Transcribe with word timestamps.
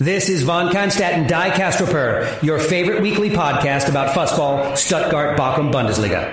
This 0.00 0.28
is 0.28 0.44
Von 0.44 0.70
Kannstadt 0.70 1.14
and 1.14 1.28
Die 1.28 1.50
Castroper, 1.50 2.24
your 2.40 2.60
favorite 2.60 3.02
weekly 3.02 3.30
podcast 3.30 3.88
about 3.88 4.12
Fussball, 4.14 4.76
Stuttgart, 4.76 5.36
Bochum, 5.36 5.72
Bundesliga. 5.72 6.28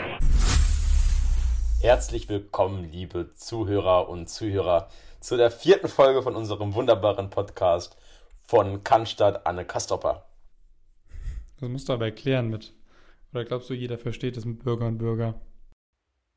Herzlich 1.81 2.29
willkommen, 2.29 2.91
liebe 2.91 3.33
Zuhörer 3.33 4.07
und 4.07 4.29
Zuhörer, 4.29 4.89
zu 5.19 5.35
der 5.35 5.49
vierten 5.49 5.87
Folge 5.87 6.21
von 6.21 6.35
unserem 6.35 6.75
wunderbaren 6.75 7.31
Podcast 7.31 7.97
von 8.43 8.83
Cannstatt 8.83 9.47
Anne 9.47 9.65
Kastropper. 9.65 10.25
Das 11.59 11.67
musst 11.67 11.89
du 11.89 11.93
aber 11.93 12.05
erklären 12.05 12.51
mit. 12.51 12.71
Oder 13.33 13.45
glaubst 13.45 13.71
du, 13.71 13.73
jeder 13.73 13.97
versteht 13.97 14.37
das 14.37 14.45
mit 14.45 14.63
Bürger 14.63 14.85
und 14.85 14.99
Bürger? 14.99 15.33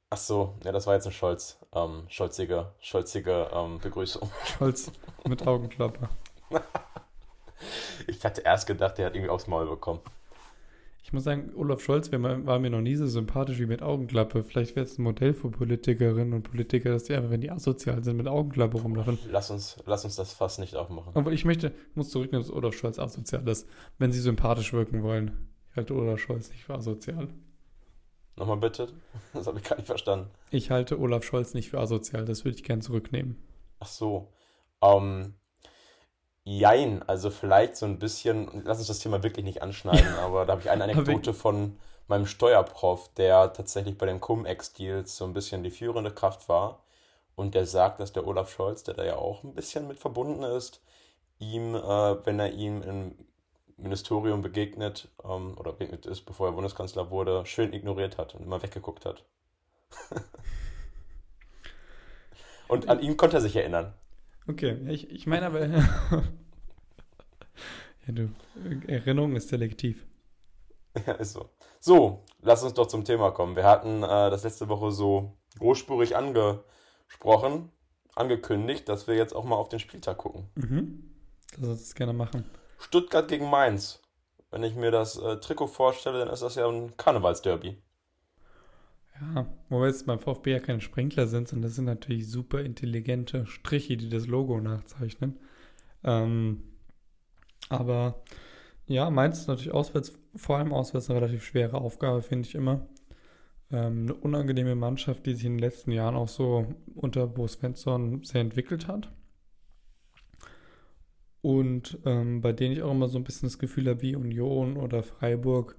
Ach 0.09 0.17
so, 0.17 0.55
ja, 0.65 0.73
das 0.73 0.87
war 0.87 0.95
jetzt 0.95 1.05
eine 1.05 1.13
Scholz, 1.13 1.59
ähm, 1.75 2.05
scholzige, 2.09 2.73
scholzige 2.81 3.51
ähm, 3.53 3.81
Begrüßung. 3.81 4.31
Scholz 4.47 4.91
mit 5.29 5.47
Augenklappe. 5.47 6.09
Ich 8.07 8.25
hatte 8.25 8.43
erst 8.43 8.67
gedacht, 8.67 8.98
der 8.98 9.07
hat 9.07 9.15
irgendwie 9.15 9.30
aufs 9.30 9.47
Maul 9.47 9.66
bekommen. 9.66 10.01
Ich 11.09 11.12
muss 11.15 11.25
sagen, 11.25 11.53
Olaf 11.57 11.80
Scholz 11.80 12.12
war 12.12 12.59
mir 12.59 12.69
noch 12.69 12.83
nie 12.83 12.95
so 12.95 13.07
sympathisch 13.07 13.59
wie 13.59 13.65
mit 13.65 13.80
Augenklappe. 13.80 14.45
Vielleicht 14.45 14.77
wäre 14.77 14.85
es 14.85 14.99
ein 14.99 15.03
Modell 15.03 15.33
für 15.33 15.51
Politikerinnen 15.51 16.35
und 16.35 16.43
Politiker, 16.43 16.91
dass 16.91 17.05
die 17.05 17.15
einfach, 17.15 17.30
wenn 17.30 17.41
die 17.41 17.51
asozial 17.51 18.05
sind, 18.05 18.19
mit 18.19 18.29
Augenklappe 18.29 18.79
rumlaufen. 18.79 19.19
Lass 19.30 19.51
uns, 19.51 19.79
lass 19.87 20.05
uns 20.05 20.16
das 20.16 20.35
fast 20.35 20.59
nicht 20.59 20.77
aufmachen. 20.77 21.13
Aber 21.15 21.33
ich 21.33 21.47
möchte, 21.47 21.73
muss 21.95 22.11
zurücknehmen, 22.11 22.47
dass 22.47 22.55
Olaf 22.55 22.75
Scholz 22.75 22.99
asozial 22.99 23.49
ist, 23.49 23.66
wenn 23.97 24.13
sie 24.13 24.21
sympathisch 24.21 24.75
wirken 24.75 25.02
wollen. 25.02 25.49
Ich 25.71 25.77
halte 25.77 25.95
Olaf 25.95 26.21
Scholz 26.21 26.51
nicht 26.51 26.65
für 26.65 26.75
asozial. 26.75 27.29
Nochmal 28.37 28.59
bitte? 28.59 28.88
Das 29.33 29.47
habe 29.47 29.59
ich 29.59 29.65
gar 29.65 29.77
nicht 29.77 29.87
verstanden. 29.87 30.29
Ich 30.51 30.71
halte 30.71 30.99
Olaf 31.01 31.25
Scholz 31.25 31.55
nicht 31.55 31.71
für 31.71 31.80
asozial, 31.80 32.27
das 32.27 32.45
würde 32.45 32.57
ich 32.57 32.65
gern 32.65 32.83
zurücknehmen. 32.83 33.37
Ach 33.80 33.87
so. 33.87 34.29
Ähm, 34.83 35.35
Jein, 36.51 37.07
also 37.07 37.29
vielleicht 37.29 37.77
so 37.77 37.84
ein 37.84 37.98
bisschen, 37.98 38.62
lass 38.65 38.79
uns 38.79 38.87
das 38.87 39.01
Thema 39.01 39.23
wirklich 39.23 39.45
nicht 39.45 39.61
anschneiden, 39.61 40.15
aber 40.15 40.47
da 40.47 40.52
habe 40.52 40.63
ich 40.63 40.71
eine 40.71 40.85
Anekdote 40.88 41.35
von 41.35 41.79
meinem 42.07 42.24
Steuerprof, 42.24 43.13
der 43.18 43.52
tatsächlich 43.52 43.99
bei 43.99 44.07
den 44.07 44.18
Cum-Ex-Deals 44.18 45.15
so 45.15 45.26
ein 45.26 45.35
bisschen 45.35 45.63
die 45.63 45.71
führende 45.71 46.10
Kraft 46.10 46.49
war. 46.49 46.82
Und 47.37 47.54
der 47.54 47.66
sagt, 47.66 48.01
dass 48.01 48.15
der 48.15 48.26
Olaf 48.26 48.51
Scholz, 48.51 48.82
der 48.82 48.95
da 48.95 49.04
ja 49.04 49.16
auch 49.16 49.45
ein 49.45 49.54
bisschen 49.54 49.87
mit 49.87 49.99
verbunden 49.99 50.43
ist, 50.43 50.80
ihm, 51.38 51.74
äh, 51.74 52.26
wenn 52.26 52.41
er 52.41 52.51
ihm 52.54 52.80
im 52.80 53.15
Ministerium 53.76 54.41
begegnet 54.41 55.09
ähm, 55.23 55.54
oder 55.59 55.73
begegnet 55.73 56.07
ist, 56.07 56.23
bevor 56.23 56.49
er 56.49 56.52
Bundeskanzler 56.52 57.10
wurde, 57.10 57.45
schön 57.45 57.74
ignoriert 57.74 58.16
hat 58.16 58.35
und 58.35 58.43
immer 58.43 58.63
weggeguckt 58.63 59.04
hat. 59.04 59.23
und 62.69 62.88
an 62.88 63.01
ihn 63.01 63.19
konnte 63.19 63.37
er 63.37 63.43
sich 63.43 63.54
erinnern. 63.54 63.93
Okay, 64.49 64.78
ich, 64.88 65.10
ich 65.10 65.27
meine 65.27 65.47
aber. 65.47 65.66
ja, 65.66 65.82
du, 68.06 68.31
Erinnerung 68.87 69.37
ist 69.37 69.49
selektiv. 69.49 70.06
Ja, 71.06 71.12
ist 71.15 71.34
so. 71.34 71.50
So, 71.81 72.25
lass 72.41 72.62
uns 72.62 72.75
doch 72.75 72.87
zum 72.87 73.04
Thema 73.04 73.31
kommen. 73.31 73.56
Wir 73.56 73.65
hatten 73.65 74.03
äh, 74.03 74.31
das 74.31 74.44
letzte 74.44 74.69
Woche 74.69 74.91
so 74.91 75.37
großspurig 75.59 76.16
angesprochen, 76.16 77.71
angekündigt, 78.15 78.88
dass 78.88 79.06
wir 79.06 79.15
jetzt 79.15 79.37
auch 79.37 79.44
mal 79.44 79.56
auf 79.56 79.69
den 79.69 79.78
Spieltag 79.78 80.19
gucken. 80.19 80.49
Mhm. 80.54 81.15
Lass 81.59 81.69
uns 81.71 81.81
das 81.81 81.94
gerne 81.94 82.12
machen. 82.12 82.44
Stuttgart 82.78 83.28
gegen 83.28 83.49
Mainz. 83.49 84.03
Wenn 84.50 84.62
ich 84.62 84.75
mir 84.75 84.91
das 84.91 85.19
äh, 85.19 85.37
Trikot 85.41 85.66
vorstelle, 85.66 86.21
dann 86.21 86.31
ist 86.31 86.43
das 86.43 86.54
ja 86.54 86.66
ein 86.66 86.97
Karnevalsderby. 86.97 87.76
Ja, 89.21 89.47
wobei 89.69 89.87
jetzt 89.87 90.06
beim 90.06 90.21
VfB 90.21 90.53
ja 90.53 90.61
keine 90.61 90.81
Sprinkler 90.81 91.27
sind, 91.27 91.49
sondern 91.49 91.69
das 91.69 91.77
sind 91.77 91.87
natürlich 91.87 92.31
super 92.31 92.61
intelligente 92.61 93.47
Striche, 93.47 93.97
die 93.97 94.09
das 94.09 94.27
Logo 94.27 94.60
nachzeichnen. 94.60 95.38
Ähm, 96.05 96.62
aber 97.69 98.22
ja, 98.87 99.10
Mainz 99.10 99.41
ist 99.41 99.49
natürlich 99.49 99.72
auswärts, 99.72 100.19
vor 100.37 100.59
allem 100.59 100.72
auswärts 100.72 101.10
eine 101.10 101.21
relativ 101.21 101.44
schwere 101.44 101.78
Aufgabe, 101.78 102.22
finde 102.22 102.49
ich 102.49 102.55
immer. 102.55 102.87
Ähm, 103.71 104.05
eine 104.05 104.15
unangenehme 104.15 104.75
Mannschaft, 104.75 105.26
die 105.26 105.34
sich 105.34 105.44
in 105.44 105.54
den 105.54 105.59
letzten 105.59 105.92
Jahren 105.92 106.16
auch 106.16 106.28
so 106.28 106.75
unter 106.94 107.26
Bo 107.26 107.47
Svensson 107.47 108.22
sehr 108.22 108.41
entwickelt 108.41 108.87
hat. 108.87 109.12
Und 111.42 111.98
ähm, 112.04 112.41
bei 112.41 112.53
denen 112.53 112.72
ich 112.72 112.82
auch 112.82 112.91
immer 112.92 113.09
so 113.09 113.19
ein 113.19 113.25
bisschen 113.25 113.48
das 113.48 113.59
Gefühl 113.59 113.88
habe, 113.88 114.03
wie 114.03 114.16
Union 114.16 114.76
oder 114.76 115.03
Freiburg, 115.03 115.76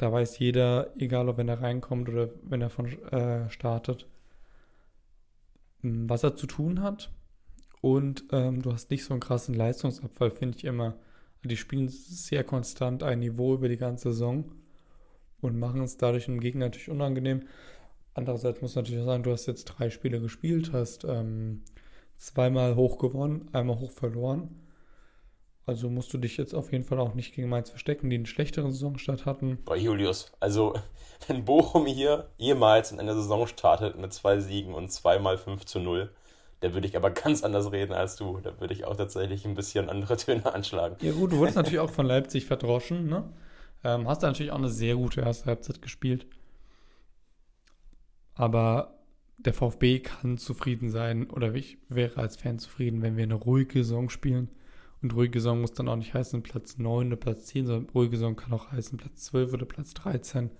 da 0.00 0.10
weiß 0.10 0.38
jeder, 0.38 0.94
egal 0.96 1.28
ob 1.28 1.36
wenn 1.36 1.48
er 1.48 1.60
reinkommt 1.60 2.08
oder 2.08 2.30
wenn 2.42 2.62
er 2.62 2.70
von 2.70 2.86
äh, 2.86 3.50
startet, 3.50 4.06
hm, 5.82 6.08
was 6.08 6.22
er 6.22 6.36
zu 6.36 6.46
tun 6.46 6.80
hat. 6.82 7.12
Und 7.82 8.24
ähm, 8.32 8.62
du 8.62 8.72
hast 8.72 8.90
nicht 8.90 9.04
so 9.04 9.12
einen 9.12 9.20
krassen 9.20 9.54
Leistungsabfall, 9.54 10.30
finde 10.30 10.56
ich 10.56 10.64
immer. 10.64 10.96
Die 11.44 11.56
spielen 11.56 11.88
sehr 11.88 12.44
konstant 12.44 13.02
ein 13.02 13.20
Niveau 13.20 13.54
über 13.54 13.68
die 13.68 13.76
ganze 13.76 14.12
Saison 14.12 14.50
und 15.42 15.58
machen 15.58 15.82
es 15.82 15.98
dadurch 15.98 16.26
dem 16.26 16.40
Gegner 16.40 16.66
natürlich 16.66 16.90
unangenehm. 16.90 17.42
Andererseits 18.14 18.62
muss 18.62 18.76
natürlich 18.76 19.02
auch 19.02 19.06
sagen, 19.06 19.22
du 19.22 19.32
hast 19.32 19.46
jetzt 19.46 19.66
drei 19.66 19.90
Spiele 19.90 20.20
gespielt, 20.20 20.72
hast 20.72 21.04
ähm, 21.04 21.62
zweimal 22.16 22.74
hoch 22.74 22.98
gewonnen, 22.98 23.48
einmal 23.52 23.78
hoch 23.78 23.92
verloren. 23.92 24.56
Also 25.66 25.88
musst 25.88 26.12
du 26.12 26.18
dich 26.18 26.36
jetzt 26.36 26.54
auf 26.54 26.72
jeden 26.72 26.84
Fall 26.84 26.98
auch 26.98 27.14
nicht 27.14 27.34
gegen 27.34 27.48
Mainz 27.48 27.70
verstecken, 27.70 28.10
die 28.10 28.16
einen 28.16 28.26
schlechteren 28.26 28.72
Saisonstart 28.72 29.26
hatten. 29.26 29.58
Bei 29.64 29.76
Julius, 29.76 30.32
also 30.40 30.74
wenn 31.28 31.44
Bochum 31.44 31.86
hier 31.86 32.28
jemals 32.38 32.92
in 32.92 32.98
einer 32.98 33.14
Saison 33.14 33.46
startet 33.46 33.98
mit 33.98 34.12
zwei 34.12 34.40
Siegen 34.40 34.74
und 34.74 34.90
zweimal 34.90 35.38
5 35.38 35.64
zu 35.66 35.78
0, 35.78 36.10
da 36.60 36.74
würde 36.74 36.86
ich 36.86 36.96
aber 36.96 37.10
ganz 37.10 37.42
anders 37.42 37.72
reden 37.72 37.92
als 37.92 38.16
du. 38.16 38.40
Da 38.40 38.58
würde 38.60 38.74
ich 38.74 38.84
auch 38.84 38.96
tatsächlich 38.96 39.44
ein 39.44 39.54
bisschen 39.54 39.88
andere 39.88 40.16
Töne 40.16 40.52
anschlagen. 40.52 40.96
Ja 41.00 41.12
gut, 41.12 41.32
du 41.32 41.38
wurdest 41.38 41.56
natürlich 41.56 41.80
auch 41.80 41.90
von 41.90 42.06
Leipzig 42.06 42.46
verdroschen, 42.46 43.08
ne? 43.08 43.30
Ähm, 43.82 44.08
hast 44.08 44.22
da 44.22 44.26
natürlich 44.26 44.52
auch 44.52 44.58
eine 44.58 44.68
sehr 44.68 44.96
gute 44.96 45.22
erste 45.22 45.46
Halbzeit 45.46 45.80
gespielt. 45.80 46.26
Aber 48.34 48.98
der 49.38 49.54
VfB 49.54 50.00
kann 50.00 50.36
zufrieden 50.36 50.90
sein, 50.90 51.30
oder 51.30 51.54
ich 51.54 51.78
wäre 51.88 52.20
als 52.20 52.36
Fan 52.36 52.58
zufrieden, 52.58 53.00
wenn 53.00 53.16
wir 53.16 53.24
eine 53.24 53.34
ruhige 53.34 53.84
Saison 53.84 54.10
spielen 54.10 54.50
und 55.02 55.14
ruhige 55.14 55.40
Saison 55.40 55.60
muss 55.60 55.72
dann 55.72 55.88
auch 55.88 55.96
nicht 55.96 56.12
heißen 56.12 56.42
Platz 56.42 56.78
9 56.78 57.08
oder 57.08 57.16
Platz 57.16 57.46
10, 57.46 57.66
sondern 57.66 57.90
ruhige 57.94 58.16
Saison 58.16 58.36
kann 58.36 58.52
auch 58.52 58.70
heißen 58.70 58.98
Platz 58.98 59.24
12 59.26 59.52
oder 59.54 59.66
Platz 59.66 59.94
13. 59.94 60.50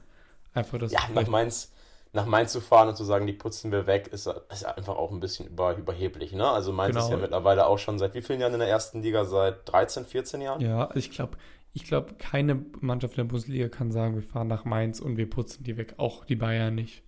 Einfach 0.54 0.78
das. 0.78 0.92
Ja, 0.92 1.00
nach 1.14 1.28
Mainz, 1.28 1.72
nach 2.12 2.26
Mainz 2.26 2.52
zu 2.52 2.60
fahren 2.60 2.88
und 2.88 2.96
zu 2.96 3.04
sagen, 3.04 3.26
die 3.26 3.32
putzen 3.32 3.70
wir 3.70 3.86
weg, 3.86 4.08
ist, 4.08 4.26
ist 4.50 4.64
einfach 4.64 4.96
auch 4.96 5.10
ein 5.10 5.20
bisschen 5.20 5.46
über, 5.46 5.76
überheblich. 5.76 6.32
Ne? 6.32 6.48
Also 6.48 6.72
Mainz 6.72 6.94
genau. 6.94 7.06
ist 7.06 7.10
ja 7.10 7.16
mittlerweile 7.18 7.66
auch 7.66 7.78
schon 7.78 7.98
seit 7.98 8.14
wie 8.14 8.22
vielen 8.22 8.40
Jahren 8.40 8.54
in 8.54 8.60
der 8.60 8.68
ersten 8.68 9.02
Liga? 9.02 9.24
Seit 9.24 9.68
13, 9.70 10.06
14 10.06 10.40
Jahren? 10.40 10.60
Ja, 10.60 10.90
ich 10.94 11.10
glaube, 11.10 11.36
ich 11.72 11.84
glaube, 11.84 12.14
keine 12.14 12.64
Mannschaft 12.80 13.16
der 13.16 13.24
Bundesliga 13.24 13.68
kann 13.68 13.92
sagen, 13.92 14.14
wir 14.14 14.22
fahren 14.22 14.48
nach 14.48 14.64
Mainz 14.64 15.00
und 15.00 15.16
wir 15.16 15.28
putzen 15.28 15.64
die 15.64 15.76
weg. 15.76 15.94
Auch 15.98 16.24
die 16.24 16.36
Bayern 16.36 16.74
nicht. 16.74 17.02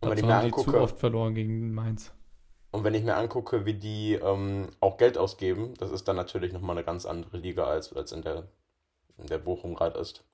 Dazu 0.00 0.26
haben 0.26 0.50
die 0.50 0.62
zu 0.62 0.76
oft 0.76 0.98
verloren 0.98 1.34
gegen 1.34 1.72
Mainz. 1.72 2.12
Und 2.72 2.84
wenn 2.84 2.94
ich 2.94 3.04
mir 3.04 3.16
angucke, 3.16 3.66
wie 3.66 3.74
die 3.74 4.14
ähm, 4.14 4.70
auch 4.80 4.96
Geld 4.96 5.18
ausgeben, 5.18 5.74
das 5.78 5.92
ist 5.92 6.08
dann 6.08 6.16
natürlich 6.16 6.54
nochmal 6.54 6.76
eine 6.76 6.84
ganz 6.84 7.04
andere 7.04 7.36
Liga, 7.36 7.64
als, 7.64 7.92
als 7.92 8.12
in, 8.12 8.22
der, 8.22 8.48
in 9.18 9.26
der 9.26 9.38
Bochum 9.38 9.74
gerade 9.74 10.00
ist. 10.00 10.24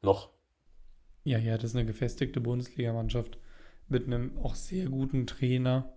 Noch. 0.00 0.30
Ja, 1.24 1.38
ja, 1.38 1.56
das 1.56 1.66
ist 1.66 1.76
eine 1.76 1.84
gefestigte 1.84 2.40
Bundesligamannschaft 2.40 3.38
mit 3.88 4.06
einem 4.06 4.38
auch 4.38 4.54
sehr 4.54 4.86
guten 4.86 5.26
Trainer. 5.26 5.92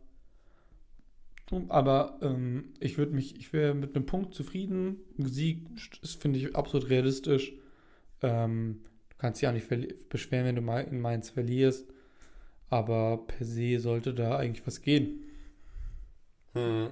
Aber 1.70 2.20
ähm, 2.22 2.74
ich 2.82 2.98
würde 2.98 3.14
mich, 3.14 3.38
ich 3.38 3.54
wäre 3.54 3.74
mit 3.74 3.96
einem 3.96 4.06
Punkt 4.06 4.34
zufrieden. 4.34 4.98
Sieg 5.18 5.68
ist, 6.02 6.22
finde 6.22 6.40
ich, 6.40 6.54
absolut 6.54 6.90
realistisch. 6.90 7.54
Ähm, 8.22 8.82
du 9.10 9.16
kannst 9.18 9.42
dich 9.42 9.48
auch 9.48 9.54
nicht 9.54 10.10
beschweren, 10.10 10.46
wenn 10.46 10.56
du 10.56 10.62
mal 10.62 10.82
in 10.82 11.00
Mainz 11.00 11.30
verlierst. 11.30 11.88
Aber 12.70 13.26
per 13.26 13.46
se 13.46 13.80
sollte 13.80 14.14
da 14.14 14.38
eigentlich 14.38 14.68
was 14.68 14.82
gehen. 14.82 15.25
Hm. 16.56 16.90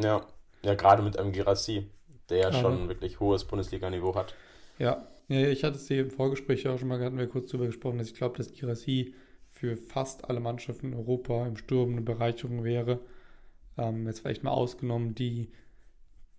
Ja, 0.00 0.26
ja 0.64 0.74
gerade 0.74 1.02
mit 1.02 1.18
einem 1.18 1.32
Girassi, 1.32 1.86
der 2.28 2.38
ja 2.38 2.52
schon 2.52 2.88
wirklich 2.88 3.20
hohes 3.20 3.44
Bundesliga-Niveau 3.44 4.14
hat. 4.14 4.34
Ja. 4.78 5.06
ja, 5.28 5.48
ich 5.48 5.64
hatte 5.64 5.76
es 5.76 5.88
hier 5.88 6.00
im 6.00 6.10
Vorgespräch 6.10 6.66
auch 6.68 6.78
schon 6.78 6.88
mal, 6.88 7.00
hatten 7.00 7.18
wir 7.18 7.26
kurz 7.26 7.48
drüber 7.48 7.66
gesprochen, 7.66 7.98
dass 7.98 8.08
ich 8.08 8.14
glaube, 8.14 8.38
dass 8.38 8.52
Girassi 8.52 9.14
für 9.50 9.76
fast 9.76 10.28
alle 10.28 10.40
Mannschaften 10.40 10.92
in 10.92 10.94
Europa 10.94 11.46
im 11.46 11.56
Sturm 11.56 11.92
eine 11.92 12.00
Bereicherung 12.00 12.64
wäre. 12.64 13.00
Ähm, 13.76 14.06
jetzt 14.06 14.20
vielleicht 14.20 14.42
mal 14.42 14.50
ausgenommen 14.50 15.14
die, 15.14 15.50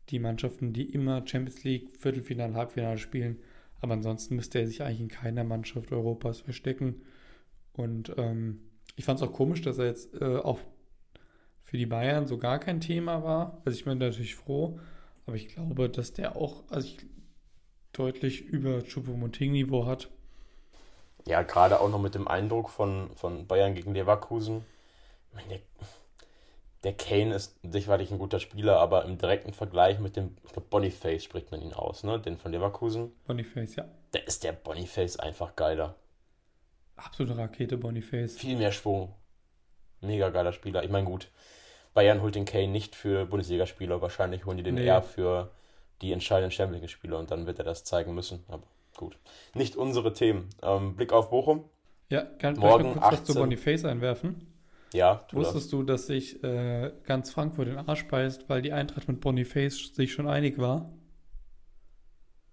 die 0.09 0.19
Mannschaften, 0.19 0.73
die 0.73 0.91
immer 0.91 1.25
Champions 1.25 1.63
League, 1.63 1.89
Viertelfinale, 1.99 2.55
Halbfinale 2.55 2.97
spielen. 2.97 3.39
Aber 3.79 3.93
ansonsten 3.93 4.35
müsste 4.35 4.59
er 4.59 4.67
sich 4.67 4.81
eigentlich 4.81 5.01
in 5.01 5.07
keiner 5.09 5.43
Mannschaft 5.43 5.91
Europas 5.91 6.41
verstecken. 6.41 7.03
Und 7.73 8.13
ähm, 8.17 8.61
ich 8.95 9.05
fand 9.05 9.19
es 9.19 9.27
auch 9.27 9.33
komisch, 9.33 9.61
dass 9.61 9.77
er 9.77 9.85
jetzt 9.85 10.13
äh, 10.19 10.37
auch 10.37 10.59
für 11.73 11.77
die 11.79 11.87
Bayern 11.87 12.27
so 12.27 12.37
gar 12.37 12.59
kein 12.59 12.81
Thema 12.81 13.23
war. 13.23 13.59
Also 13.65 13.75
ich 13.75 13.83
bin 13.83 13.97
natürlich 13.97 14.35
froh, 14.35 14.79
aber 15.25 15.35
ich 15.35 15.47
glaube, 15.47 15.89
dass 15.89 16.13
der 16.13 16.35
auch 16.35 16.61
also 16.69 16.87
ich, 16.87 16.99
deutlich 17.93 18.41
über 18.41 18.83
Choupo-Moting-Niveau 18.83 19.87
hat. 19.87 20.11
Ja, 21.25 21.41
gerade 21.41 21.81
auch 21.81 21.89
noch 21.89 21.99
mit 21.99 22.13
dem 22.13 22.27
Eindruck 22.27 22.69
von, 22.69 23.09
von 23.15 23.47
Bayern 23.47 23.73
gegen 23.73 23.95
Leverkusen. 23.95 24.63
Ich 25.31 25.47
meine, 25.47 25.61
der 26.83 26.93
Kane 26.93 27.33
ist 27.33 27.55
sicherlich 27.63 28.11
ein 28.11 28.19
guter 28.19 28.39
Spieler, 28.39 28.77
aber 28.77 29.05
im 29.05 29.17
direkten 29.17 29.53
Vergleich 29.53 29.97
mit 29.97 30.15
dem, 30.15 30.37
ich 30.45 30.53
glaube, 30.53 30.67
Boniface 30.69 31.23
spricht 31.23 31.49
man 31.49 31.59
ihn 31.59 31.73
aus, 31.73 32.03
ne? 32.03 32.19
Den 32.19 32.37
von 32.37 32.51
Leverkusen. 32.51 33.11
Boniface, 33.25 33.77
ja. 33.77 33.85
Da 34.11 34.19
ist 34.19 34.43
der 34.43 34.51
Boniface 34.51 35.17
einfach 35.17 35.55
geiler. 35.55 35.95
Absolute 36.97 37.35
Rakete, 37.35 37.77
Boniface. 37.77 38.37
Viel 38.37 38.57
mehr 38.57 38.71
Schwung. 38.71 39.15
Mega 40.01 40.29
geiler 40.29 40.53
Spieler. 40.53 40.83
Ich 40.83 40.91
meine, 40.91 41.05
gut, 41.05 41.31
Bayern 41.93 42.21
holt 42.21 42.35
den 42.35 42.45
Kane 42.45 42.67
nicht 42.67 42.95
für 42.95 43.25
Bundesligaspieler, 43.25 44.01
wahrscheinlich 44.01 44.45
holen 44.45 44.57
die 44.57 44.63
den 44.63 44.75
nee. 44.75 44.85
eher 44.85 45.01
für 45.01 45.51
die 46.01 46.11
entscheidenden 46.11 46.51
Champions 46.51 46.81
League-Spieler 46.81 47.19
und 47.19 47.31
dann 47.31 47.45
wird 47.45 47.59
er 47.59 47.65
das 47.65 47.83
zeigen 47.83 48.13
müssen. 48.13 48.43
Aber 48.47 48.63
gut. 48.97 49.17
Nicht 49.53 49.75
unsere 49.75 50.13
Themen. 50.13 50.49
Ähm, 50.61 50.95
Blick 50.95 51.13
auf 51.13 51.29
Bochum. 51.29 51.65
Ja, 52.09 52.21
kann 52.21 52.55
ich 52.55 52.59
morgen 52.59 52.93
kurz 52.93 53.05
18... 53.05 53.11
was 53.11 53.23
zu 53.25 53.33
Boniface 53.35 53.85
einwerfen? 53.85 54.47
Ja, 54.93 55.25
tu 55.27 55.37
Wusstest 55.37 55.65
das. 55.65 55.71
du, 55.71 55.83
dass 55.83 56.07
sich 56.07 56.43
äh, 56.43 56.91
ganz 57.03 57.31
Frankfurt 57.31 57.67
den 57.67 57.77
Arsch 57.77 58.07
beißt, 58.07 58.47
weil 58.49 58.61
die 58.61 58.73
Eintracht 58.73 59.07
mit 59.07 59.21
Boniface 59.21 59.95
sich 59.95 60.13
schon 60.13 60.27
einig 60.27 60.59
war? 60.59 60.91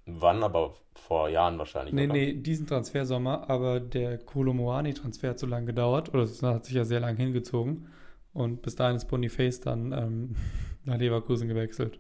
Wann? 0.07 0.43
Aber 0.43 0.75
vor 0.95 1.29
Jahren 1.29 1.59
wahrscheinlich. 1.59 1.93
Nee, 1.93 2.05
oder? 2.05 2.13
nee, 2.15 2.33
diesen 2.33 2.67
Transfersommer, 2.67 3.49
aber 3.51 3.81
der 3.81 4.19
Kolomoani-Transfer 4.19 5.31
hat 5.31 5.39
zu 5.39 5.47
lange 5.47 5.67
gedauert, 5.67 6.15
oder 6.15 6.23
es 6.23 6.43
hat 6.43 6.65
sich 6.65 6.75
ja 6.75 6.85
sehr 6.85 7.01
lang 7.01 7.17
hingezogen. 7.17 7.89
Und 8.33 8.63
bis 8.63 8.77
dahin 8.77 8.97
ist 8.97 9.07
Boniface 9.07 9.61
dann 9.61 9.93
ähm, 9.93 10.37
nach 10.85 10.99
Leverkusen 10.99 11.49
gewechselt. 11.49 11.99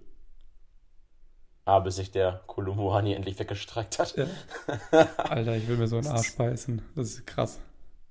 Ah, 1.64 1.80
bis 1.80 1.96
sich 1.96 2.10
der 2.10 2.42
Kolomoani 2.46 3.14
endlich 3.14 3.38
weggestreckt 3.38 3.98
hat. 3.98 4.16
Ja. 4.16 4.26
Alter, 5.18 5.56
ich 5.56 5.68
will 5.68 5.76
mir 5.76 5.86
so 5.86 5.98
einen 5.98 6.08
Arsch 6.08 6.36
beißen. 6.36 6.82
Das 6.96 7.08
ist 7.08 7.26
krass 7.26 7.60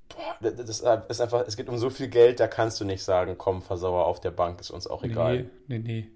boah, 0.09 0.35
das 0.41 0.69
ist 0.69 1.21
einfach, 1.21 1.45
es 1.47 1.55
geht 1.55 1.69
um 1.69 1.77
so 1.77 1.89
viel 1.89 2.07
Geld, 2.07 2.39
da 2.39 2.47
kannst 2.47 2.79
du 2.81 2.85
nicht 2.85 3.03
sagen, 3.03 3.37
komm, 3.37 3.61
Versauer 3.61 4.05
auf 4.05 4.19
der 4.19 4.31
Bank, 4.31 4.59
ist 4.59 4.71
uns 4.71 4.87
auch 4.87 5.03
egal. 5.03 5.49
Nee, 5.67 5.79
nee, 5.79 5.79
nee. 5.79 6.11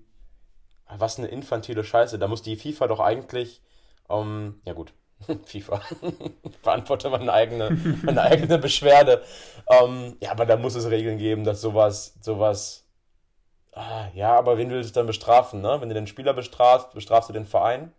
Was 0.97 1.17
eine 1.17 1.27
infantile 1.27 1.83
Scheiße. 1.83 2.19
Da 2.19 2.27
muss 2.27 2.41
die 2.41 2.55
FIFA 2.55 2.87
doch 2.87 2.99
eigentlich, 2.99 3.61
ähm, 4.09 4.61
ja 4.65 4.73
gut, 4.73 4.93
FIFA, 5.45 5.81
ich 6.43 6.57
beantworte 6.59 7.09
meine 7.09 7.31
eigene, 7.31 7.77
meine 8.03 8.21
eigene 8.21 8.57
Beschwerde. 8.57 9.23
Ähm, 9.69 10.17
ja, 10.19 10.31
aber 10.31 10.45
da 10.45 10.57
muss 10.57 10.75
es 10.75 10.89
Regeln 10.89 11.17
geben, 11.17 11.43
dass 11.43 11.61
sowas, 11.61 12.15
sowas, 12.21 12.85
ah, 13.73 14.07
ja, 14.13 14.37
aber 14.37 14.57
wen 14.57 14.69
willst 14.69 14.91
du 14.91 14.99
dann 14.99 15.07
bestrafen, 15.07 15.61
ne? 15.61 15.79
Wenn 15.79 15.89
du 15.89 15.95
den 15.95 16.07
Spieler 16.07 16.33
bestrafst, 16.33 16.93
bestrafst 16.93 17.29
du 17.29 17.33
den 17.33 17.45
Verein? 17.45 17.91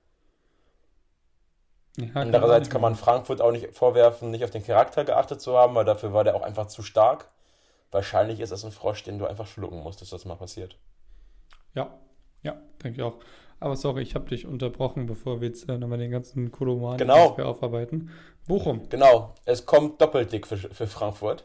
Ja, 1.97 2.07
Andererseits 2.15 2.71
kann 2.71 2.81
man 2.81 2.97
Frankfurt 2.97 3.41
auch 3.41 3.53
nicht 3.53 3.77
vorwerfen, 3.77 4.31
nicht 4.31 4.43
auf 4.43 4.51
den 4.51 4.65
Charakter 4.65 5.05
geachtet 5.05 5.41
zu 5.41 5.57
haben, 5.57 5.75
weil 5.77 5.85
dafür 5.85 6.13
war 6.13 6.25
der 6.25 6.35
auch 6.35 6.43
einfach 6.43 6.67
zu 6.67 6.83
stark. 6.83 7.31
Wahrscheinlich 7.93 8.41
ist 8.41 8.51
das 8.51 8.65
ein 8.65 8.73
Frosch, 8.73 9.05
den 9.05 9.19
du 9.21 9.27
einfach 9.27 9.47
schlucken 9.47 9.81
musst, 9.81 10.01
dass 10.01 10.11
das 10.11 10.25
mal 10.25 10.35
passiert. 10.35 10.77
Ja, 11.75 11.97
ja, 12.43 12.57
denke 12.83 13.01
ich 13.01 13.03
auch. 13.03 13.15
Aber 13.61 13.77
sorry, 13.77 14.03
ich 14.03 14.15
habe 14.15 14.29
dich 14.29 14.47
unterbrochen, 14.47 15.07
bevor 15.07 15.41
wir 15.41 15.49
jetzt 15.49 15.69
äh, 15.69 15.79
nochmal 15.79 15.99
den 15.99 16.11
ganzen 16.11 16.51
Koloman 16.53 16.99
genau. 16.99 17.37
aufarbeiten. 17.39 18.11
Bochum. 18.47 18.89
Genau, 18.89 19.35
es 19.45 19.65
kommt 19.65 20.01
doppelt 20.01 20.33
dick 20.33 20.47
für, 20.47 20.57
für 20.57 20.87
Frankfurt. 20.87 21.45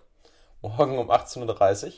Morgen 0.61 0.97
um 0.97 1.09
18.30 1.09 1.85
Uhr. 1.85 1.93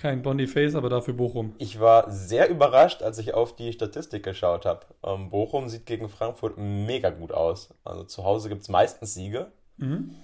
Kein 0.00 0.22
Boniface, 0.22 0.74
aber 0.74 0.88
dafür 0.88 1.12
Bochum. 1.12 1.54
Ich 1.58 1.78
war 1.78 2.10
sehr 2.10 2.48
überrascht, 2.48 3.02
als 3.02 3.18
ich 3.18 3.34
auf 3.34 3.54
die 3.54 3.72
Statistik 3.72 4.22
geschaut 4.22 4.64
habe. 4.64 4.86
Ähm, 5.04 5.28
Bochum 5.28 5.68
sieht 5.68 5.84
gegen 5.84 6.08
Frankfurt 6.08 6.56
mega 6.56 7.10
gut 7.10 7.32
aus. 7.32 7.74
Also 7.84 8.04
zu 8.04 8.24
Hause 8.24 8.48
gibt 8.48 8.62
es 8.62 8.70
meistens 8.70 9.12
Siege. 9.12 9.52
Mhm. 9.76 10.14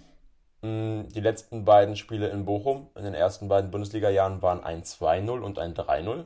Mm, 0.62 1.08
die 1.14 1.20
letzten 1.20 1.66
beiden 1.66 1.94
Spiele 1.96 2.28
in 2.28 2.46
Bochum 2.46 2.88
in 2.96 3.04
den 3.04 3.12
ersten 3.12 3.48
beiden 3.48 3.70
Bundesliga-Jahren 3.70 4.40
waren 4.40 4.64
ein 4.64 4.82
2-0 4.82 5.40
und 5.40 5.58
ein 5.58 5.74
3-0. 5.74 6.24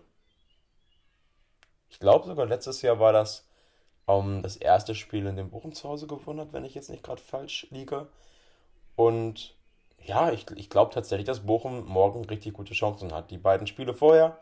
Ich 1.90 1.98
glaube 1.98 2.26
sogar 2.26 2.46
letztes 2.46 2.82
Jahr 2.82 2.98
war 2.98 3.12
das 3.12 3.46
um, 4.06 4.36
ähm, 4.36 4.42
das 4.42 4.56
erste 4.56 4.94
Spiel, 4.94 5.26
in 5.26 5.36
dem 5.36 5.50
Bochum 5.50 5.72
zu 5.72 5.88
Hause 5.88 6.06
gewonnen 6.06 6.40
hat, 6.40 6.52
wenn 6.52 6.64
ich 6.64 6.74
jetzt 6.74 6.90
nicht 6.90 7.02
gerade 7.02 7.20
falsch 7.20 7.66
liege. 7.70 8.08
Und 8.96 9.54
ja, 10.04 10.32
ich, 10.32 10.46
ich 10.56 10.70
glaube 10.70 10.92
tatsächlich, 10.92 11.26
dass 11.26 11.40
Bochum 11.40 11.84
morgen 11.86 12.24
richtig 12.24 12.54
gute 12.54 12.74
Chancen 12.74 13.12
hat. 13.12 13.30
Die 13.30 13.38
beiden 13.38 13.66
Spiele 13.66 13.94
vorher 13.94 14.38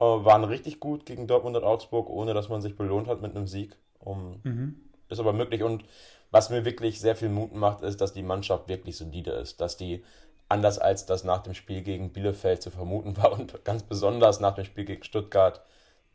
äh, 0.00 0.04
waren 0.04 0.44
richtig 0.44 0.80
gut 0.80 1.06
gegen 1.06 1.26
Dortmund 1.26 1.56
und 1.56 1.64
Augsburg, 1.64 2.08
ohne 2.08 2.34
dass 2.34 2.48
man 2.48 2.62
sich 2.62 2.76
belohnt 2.76 3.08
hat 3.08 3.22
mit 3.22 3.36
einem 3.36 3.46
Sieg. 3.46 3.76
Um, 3.98 4.40
mhm. 4.42 4.80
Ist 5.08 5.20
aber 5.20 5.32
möglich. 5.32 5.62
Und 5.62 5.84
was 6.30 6.50
mir 6.50 6.64
wirklich 6.64 7.00
sehr 7.00 7.16
viel 7.16 7.28
Mut 7.28 7.54
macht, 7.54 7.82
ist, 7.82 8.00
dass 8.00 8.12
die 8.12 8.22
Mannschaft 8.22 8.68
wirklich 8.68 8.96
solide 8.96 9.32
ist. 9.32 9.60
Dass 9.60 9.76
die, 9.76 10.02
anders 10.48 10.78
als 10.78 11.06
das 11.06 11.24
nach 11.24 11.42
dem 11.42 11.54
Spiel 11.54 11.82
gegen 11.82 12.12
Bielefeld 12.12 12.62
zu 12.62 12.70
vermuten 12.70 13.16
war 13.16 13.32
und 13.32 13.64
ganz 13.64 13.82
besonders 13.82 14.40
nach 14.40 14.54
dem 14.54 14.64
Spiel 14.64 14.84
gegen 14.84 15.04
Stuttgart 15.04 15.62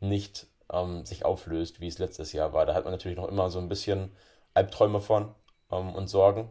nicht 0.00 0.46
ähm, 0.72 1.04
sich 1.04 1.24
auflöst, 1.24 1.80
wie 1.80 1.88
es 1.88 1.98
letztes 1.98 2.32
Jahr 2.32 2.52
war. 2.52 2.66
Da 2.66 2.74
hat 2.74 2.84
man 2.84 2.92
natürlich 2.92 3.18
noch 3.18 3.28
immer 3.28 3.50
so 3.50 3.58
ein 3.58 3.68
bisschen 3.68 4.12
Albträume 4.54 5.00
von 5.00 5.34
ähm, 5.70 5.94
und 5.94 6.08
Sorgen. 6.08 6.50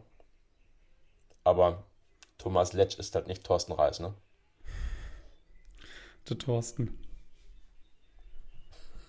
Aber 1.44 1.84
Thomas 2.38 2.72
Letsch 2.72 2.98
ist 2.98 3.14
halt 3.14 3.26
nicht 3.26 3.44
Thorsten 3.44 3.72
Reis, 3.72 4.00
ne? 4.00 4.14
Der 6.28 6.38
Thorsten. 6.38 6.98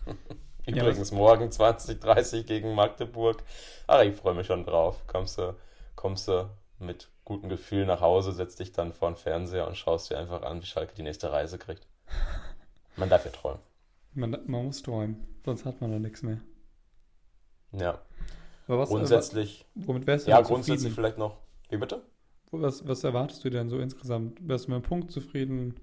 Übrigens 0.66 1.10
ja, 1.10 1.18
morgen 1.18 1.52
2030 1.52 2.46
gegen 2.46 2.76
Magdeburg. 2.76 3.44
Ach, 3.88 4.02
ich 4.02 4.16
freue 4.16 4.34
mich 4.34 4.48
schon 4.48 4.66
drauf. 4.66 5.06
Kommst 5.08 5.38
du, 5.38 5.56
kommst 5.96 6.28
du 6.28 6.50
mit 6.80 7.10
gutem 7.26 7.50
Gefühl 7.50 7.86
nach 7.86 8.02
Hause, 8.02 8.32
setzt 8.32 8.60
dich 8.60 8.72
dann 8.72 8.94
vor 8.94 9.10
den 9.10 9.18
Fernseher 9.18 9.68
und 9.68 9.78
schaust 9.78 10.10
dir 10.10 10.18
einfach 10.18 10.42
an, 10.44 10.62
wie 10.62 10.66
Schalke 10.66 10.94
die 10.96 11.04
nächste 11.04 11.32
Reise 11.32 11.58
kriegt. 11.58 11.88
Man 12.96 13.10
darf 13.10 13.26
ja 13.26 13.32
träumen. 13.32 13.62
Man, 14.14 14.38
man 14.46 14.66
muss 14.66 14.82
träumen, 14.82 15.26
sonst 15.46 15.66
hat 15.66 15.82
man 15.82 15.92
doch 15.92 16.00
nichts 16.00 16.22
mehr. 16.22 16.42
Ja. 17.72 18.02
Aber 18.68 18.80
was, 18.80 18.90
grundsätzlich. 18.90 19.66
Aber, 19.76 19.88
womit 19.88 20.08
wärst 20.08 20.28
du 20.28 20.32
Ja, 20.32 20.42
grundsätzlich 20.42 20.94
vielleicht 20.94 21.18
noch. 21.18 21.38
Wie 21.70 21.78
bitte? 21.78 22.04
Was, 22.52 22.86
was 22.86 23.04
erwartest 23.04 23.44
du 23.46 23.50
denn 23.50 23.70
so 23.70 23.80
insgesamt? 23.80 24.38
Wärst 24.46 24.68
du 24.68 24.72
mit 24.72 24.84
dem 24.84 24.88
Punkt 24.88 25.12
zufrieden? 25.12 25.80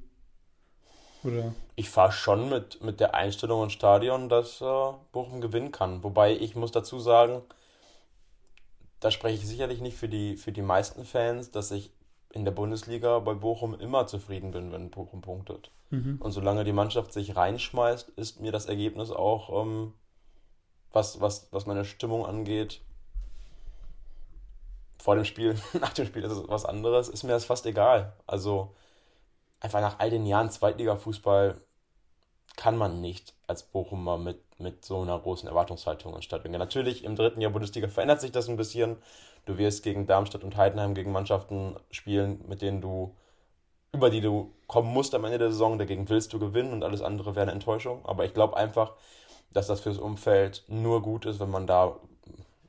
Oder? 1.24 1.54
Ich 1.76 1.90
fahre 1.90 2.12
schon 2.12 2.48
mit, 2.48 2.82
mit 2.82 3.00
der 3.00 3.14
Einstellung 3.14 3.64
ins 3.64 3.72
Stadion, 3.72 4.28
dass 4.28 4.60
äh, 4.60 4.92
Bochum 5.12 5.40
gewinnen 5.40 5.72
kann. 5.72 6.04
Wobei 6.04 6.36
ich 6.36 6.54
muss 6.54 6.70
dazu 6.70 7.00
sagen, 7.00 7.42
da 9.00 9.10
spreche 9.10 9.42
ich 9.42 9.48
sicherlich 9.48 9.80
nicht 9.80 9.96
für 9.96 10.08
die, 10.08 10.36
für 10.36 10.52
die 10.52 10.62
meisten 10.62 11.04
Fans, 11.04 11.50
dass 11.50 11.70
ich 11.70 11.90
in 12.32 12.44
der 12.44 12.52
Bundesliga 12.52 13.18
bei 13.20 13.34
Bochum 13.34 13.78
immer 13.78 14.06
zufrieden 14.06 14.50
bin, 14.50 14.70
wenn 14.70 14.90
Bochum 14.90 15.22
punktet. 15.22 15.70
Mhm. 15.90 16.18
Und 16.20 16.32
solange 16.32 16.64
die 16.64 16.72
Mannschaft 16.72 17.12
sich 17.12 17.36
reinschmeißt, 17.36 18.10
ist 18.10 18.40
mir 18.40 18.52
das 18.52 18.66
Ergebnis 18.66 19.10
auch, 19.10 19.62
ähm, 19.62 19.94
was, 20.92 21.20
was, 21.20 21.48
was 21.52 21.66
meine 21.66 21.84
Stimmung 21.84 22.26
angeht, 22.26 22.80
vor 24.98 25.14
dem 25.14 25.24
Spiel, 25.24 25.56
nach 25.80 25.92
dem 25.92 26.06
Spiel 26.06 26.24
ist 26.24 26.32
es 26.32 26.48
was 26.48 26.64
anderes, 26.64 27.08
ist 27.08 27.22
mir 27.22 27.32
das 27.32 27.44
fast 27.44 27.66
egal. 27.66 28.12
Also 28.26 28.74
einfach 29.60 29.80
nach 29.80 29.98
all 29.98 30.10
den 30.10 30.26
Jahren 30.26 30.50
Zweitliga-Fußball 30.50 31.60
kann 32.56 32.76
man 32.76 33.00
nicht 33.00 33.34
als 33.46 33.62
Bochumer 33.62 34.18
mit, 34.18 34.40
mit 34.58 34.84
so 34.84 35.00
einer 35.00 35.18
großen 35.18 35.48
Erwartungshaltung 35.48 36.14
ins. 36.14 36.28
Natürlich, 36.30 37.04
im 37.04 37.16
dritten 37.16 37.40
Jahr 37.40 37.52
Bundesliga 37.52 37.88
verändert 37.88 38.20
sich 38.20 38.32
das 38.32 38.48
ein 38.48 38.56
bisschen. 38.56 38.96
Du 39.46 39.58
wirst 39.58 39.84
gegen 39.84 40.06
Darmstadt 40.06 40.44
und 40.44 40.56
Heidenheim 40.56 40.94
gegen 40.94 41.12
Mannschaften 41.12 41.76
spielen, 41.90 42.44
mit 42.48 42.60
denen 42.60 42.80
du, 42.80 43.14
über 43.92 44.10
die 44.10 44.20
du 44.20 44.52
kommen 44.66 44.92
musst 44.92 45.14
am 45.14 45.24
Ende 45.24 45.38
der 45.38 45.50
Saison. 45.50 45.78
Dagegen 45.78 46.08
willst 46.08 46.32
du 46.32 46.38
gewinnen 46.38 46.72
und 46.72 46.84
alles 46.84 47.02
andere 47.02 47.34
wäre 47.34 47.44
eine 47.44 47.52
Enttäuschung. 47.52 48.04
Aber 48.04 48.24
ich 48.24 48.34
glaube 48.34 48.56
einfach, 48.56 48.92
dass 49.52 49.66
das 49.66 49.80
fürs 49.80 49.98
Umfeld 49.98 50.64
nur 50.68 51.02
gut 51.02 51.24
ist, 51.24 51.40
wenn 51.40 51.50
man 51.50 51.66
da, 51.66 51.98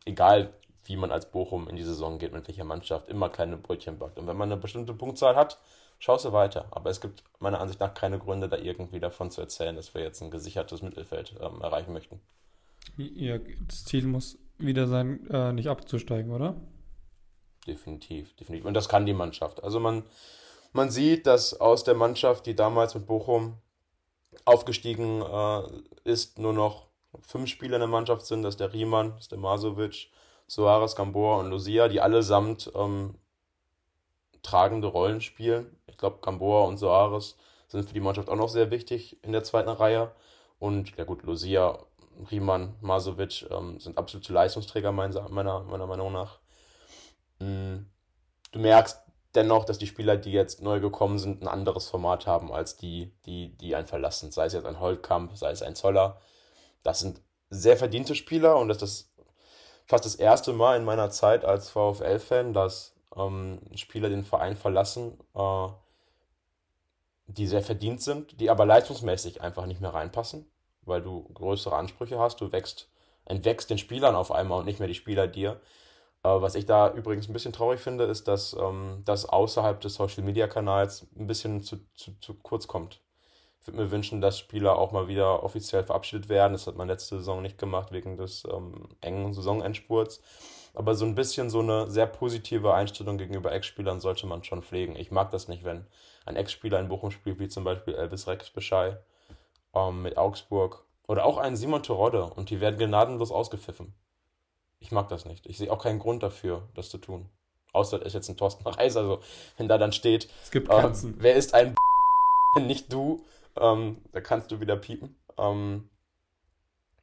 egal 0.06 0.54
wie 0.86 0.96
man 0.96 1.12
als 1.12 1.30
Bochum 1.30 1.68
in 1.68 1.76
die 1.76 1.84
Saison 1.84 2.18
geht, 2.18 2.34
mit 2.34 2.48
welcher 2.48 2.64
Mannschaft, 2.64 3.10
immer 3.10 3.30
kleine 3.30 3.58
Brötchen 3.58 4.00
backt. 4.00 4.18
Und 4.18 4.28
wenn 4.28 4.38
man 4.38 4.52
eine 4.52 4.60
bestimmte 4.60 4.94
Punktzahl 4.94 5.36
hat, 5.36 5.60
schaust 6.00 6.26
du 6.26 6.32
weiter. 6.32 6.66
Aber 6.72 6.90
es 6.90 7.00
gibt 7.02 7.24
meiner 7.40 7.60
Ansicht 7.60 7.80
nach 7.80 7.94
keine 7.94 8.18
Gründe, 8.18 8.50
da 8.50 8.58
irgendwie 8.58 9.00
davon 9.00 9.30
zu 9.30 9.42
erzählen, 9.42 9.76
dass 9.76 9.94
wir 9.94 10.02
jetzt 10.02 10.22
ein 10.22 10.32
gesichertes 10.32 10.82
Mittelfeld 10.82 11.36
ähm, 11.40 11.62
erreichen 11.62 11.94
möchten. 11.94 12.20
Ja, 12.98 13.38
das 13.68 13.86
Ziel 13.86 14.06
muss 14.08 14.40
wieder 14.58 14.88
sein, 14.88 15.28
äh, 15.30 15.54
nicht 15.54 15.70
abzusteigen, 15.70 16.32
oder? 16.32 16.56
Definitiv, 17.68 18.36
definitiv. 18.36 18.66
Und 18.66 18.74
das 18.74 18.90
kann 18.90 19.06
die 19.06 19.14
Mannschaft. 19.14 19.64
Also 19.64 19.80
man, 19.80 20.04
man 20.72 20.90
sieht, 20.90 21.28
dass 21.28 21.60
aus 21.60 21.84
der 21.84 21.96
Mannschaft, 21.96 22.46
die 22.46 22.56
damals 22.56 22.96
mit 22.96 23.08
Bochum 23.08 23.58
aufgestiegen 24.46 25.22
äh, 25.22 25.62
ist, 26.04 26.40
nur 26.40 26.54
noch 26.54 26.88
fünf 27.22 27.50
Spieler 27.50 27.76
in 27.76 27.82
der 27.82 27.88
Mannschaft 27.88 28.26
sind. 28.26 28.44
Das 28.44 28.54
ist 28.54 28.60
der 28.60 28.74
Riemann, 28.74 29.12
das 29.12 29.22
ist 29.22 29.32
der 29.32 29.40
Masovic, 29.40 30.10
Soares, 30.48 30.96
Gamboa 30.96 31.40
und 31.40 31.50
Lucia, 31.50 31.88
die 31.88 32.02
allesamt 32.02 32.72
ähm, 32.76 33.16
tragende 34.42 34.88
Rollen 34.88 35.22
spielen. 35.22 35.78
Ich 35.88 35.98
glaube, 35.98 36.20
Gamboa 36.22 36.66
und 36.66 36.78
Soares 36.78 37.38
sind 37.68 37.88
für 37.88 37.94
die 37.94 38.00
Mannschaft 38.00 38.30
auch 38.30 38.36
noch 38.36 38.50
sehr 38.50 38.72
wichtig 38.72 39.24
in 39.24 39.32
der 39.32 39.44
zweiten 39.44 39.70
Reihe. 39.70 40.12
Und 40.58 40.96
ja 40.98 41.04
gut, 41.04 41.24
Lucia, 41.24 41.78
Riemann, 42.32 42.76
Masovic 42.82 43.50
ähm, 43.52 43.80
sind 43.80 43.98
absolute 43.98 44.34
Leistungsträger 44.34 44.92
meiner, 44.92 45.30
meiner, 45.30 45.62
meiner 45.62 45.88
Meinung 45.88 46.12
nach. 46.12 46.40
Mm, 47.40 47.86
du 48.52 48.60
merkst, 48.60 49.00
dennoch, 49.36 49.66
dass 49.66 49.78
die 49.78 49.88
Spieler, 49.88 50.18
die 50.18 50.32
jetzt 50.32 50.62
neu 50.62 50.80
gekommen 50.80 51.20
sind, 51.20 51.42
ein 51.42 51.48
anderes 51.48 51.88
Format 51.88 52.28
haben 52.28 52.52
als 52.52 52.78
die, 52.78 53.14
die, 53.26 53.56
die 53.58 53.76
einen 53.76 53.88
verlassen. 53.88 54.32
Sei 54.32 54.46
es 54.46 54.54
jetzt 54.54 54.66
ein 54.66 54.80
Holtkamp, 54.80 55.36
sei 55.38 55.52
es 55.52 55.62
ein 55.62 55.76
Zoller. 55.76 56.20
Das 56.84 57.00
sind 57.00 57.22
sehr 57.50 57.78
verdiente 57.78 58.16
Spieler 58.16 58.58
und 58.58 58.70
das 58.70 58.82
ist 58.82 59.14
fast 59.86 60.06
das 60.06 60.16
erste 60.16 60.54
Mal 60.54 60.78
in 60.78 60.86
meiner 60.86 61.10
Zeit 61.10 61.46
als 61.46 61.70
VfL-Fan, 61.70 62.54
dass 62.54 62.96
ähm, 63.16 63.60
Spieler 63.76 64.10
den 64.10 64.24
Verein 64.24 64.56
verlassen, 64.56 65.18
äh, 65.36 65.68
die 67.28 67.48
sehr 67.48 67.62
verdient 67.62 68.02
sind, 68.02 68.40
die 68.40 68.50
aber 68.50 68.66
leistungsmäßig 68.66 69.42
einfach 69.42 69.66
nicht 69.66 69.82
mehr 69.82 69.94
reinpassen, 69.94 70.50
weil 70.82 71.02
du 71.02 71.24
größere 71.34 71.76
Ansprüche 71.76 72.20
hast. 72.20 72.42
Du 72.42 72.52
wächst, 72.52 72.90
entwächst 73.26 73.70
den 73.70 73.78
Spielern 73.78 74.16
auf 74.16 74.32
einmal 74.32 74.60
und 74.60 74.66
nicht 74.66 74.80
mehr 74.80 74.88
die 74.88 74.96
Spieler 74.96 75.28
dir. 75.28 75.60
Was 76.22 76.56
ich 76.56 76.66
da 76.66 76.92
übrigens 76.92 77.30
ein 77.30 77.34
bisschen 77.34 77.54
traurig 77.54 77.80
finde, 77.80 78.04
ist, 78.04 78.28
dass 78.28 78.54
ähm, 78.54 79.04
das 79.06 79.26
außerhalb 79.26 79.80
des 79.80 79.94
Social 79.96 80.24
Media 80.24 80.48
Kanals 80.48 81.08
ein 81.18 81.28
bisschen 81.28 81.64
zu, 81.64 81.78
zu, 81.96 82.12
zu 82.20 82.34
kurz 82.34 82.68
kommt. 82.68 83.02
Ich 83.62 83.68
würde 83.68 83.78
mir 83.78 83.92
wünschen, 83.92 84.20
dass 84.20 84.38
Spieler 84.38 84.78
auch 84.78 84.92
mal 84.92 85.08
wieder 85.08 85.44
offiziell 85.44 85.84
verabschiedet 85.84 86.28
werden. 86.28 86.54
Das 86.54 86.68
hat 86.68 86.76
man 86.76 86.90
letzte 86.90 87.18
Saison 87.18 87.42
nicht 87.42 87.58
gemacht 87.58 87.92
wegen 87.94 88.18
des 88.18 88.44
ähm, 88.52 88.90
engen 89.00 89.34
Saisonendspurts. 89.34 90.22
Aber 90.74 90.94
so 90.96 91.06
ein 91.06 91.16
bisschen 91.16 91.50
so 91.50 91.60
eine 91.60 91.90
sehr 91.90 92.06
positive 92.06 92.74
Einstellung 92.74 93.18
gegenüber 93.18 93.52
Ex-Spielern 93.54 94.02
sollte 94.02 94.28
man 94.28 94.44
schon 94.44 94.62
pflegen. 94.62 94.96
Ich 94.98 95.12
mag 95.12 95.32
das 95.32 95.48
nicht, 95.48 95.64
wenn 95.64 95.88
ein 96.26 96.36
Ex-Spieler 96.36 96.80
in 96.80 96.90
Bochum 96.90 97.12
spielt, 97.12 97.40
wie 97.40 97.48
zum 97.48 97.64
Beispiel 97.64 97.96
Elvis 97.96 98.28
Rex-Beschei 98.28 98.98
ähm, 99.74 100.02
mit 100.04 100.18
Augsburg. 100.18 100.86
Oder 101.08 101.26
auch 101.26 101.38
ein 101.38 101.56
Simon 101.56 101.82
Terodde 101.82 102.26
und 102.26 102.50
die 102.50 102.62
werden 102.62 102.78
gnadenlos 102.78 103.32
ausgepfiffen. 103.32 103.94
Ich 104.80 104.92
mag 104.92 105.10
das 105.10 105.26
nicht. 105.26 105.46
Ich 105.46 105.58
sehe 105.58 105.72
auch 105.72 105.84
keinen 105.84 106.00
Grund 106.00 106.24
dafür, 106.24 106.68
das 106.76 106.90
zu 106.90 106.98
tun. 106.98 107.30
Außer 107.74 108.04
ist 108.04 108.14
jetzt 108.14 108.30
ein 108.30 108.38
Thorsten 108.38 108.66
Reis, 108.68 108.98
also 108.98 109.22
wenn 109.58 109.68
da 109.68 109.78
dann 109.78 109.92
steht, 109.92 110.30
es 110.44 110.52
gibt 110.52 110.70
Katzen. 110.70 111.12
Ähm, 111.12 111.18
wer 111.20 111.36
ist 111.36 111.54
ein 111.54 111.76
nicht 112.56 112.92
du, 112.92 113.24
ähm, 113.58 113.98
da 114.12 114.22
kannst 114.22 114.52
du 114.52 114.60
wieder 114.60 114.76
piepen. 114.76 115.16
Ähm, 115.38 115.90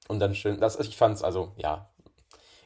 und 0.09 0.21
dann 0.21 0.35
schön, 0.35 0.61
das, 0.61 0.79
ich 0.81 0.97
fand's, 0.97 1.23
also 1.23 1.53
ja, 1.57 1.91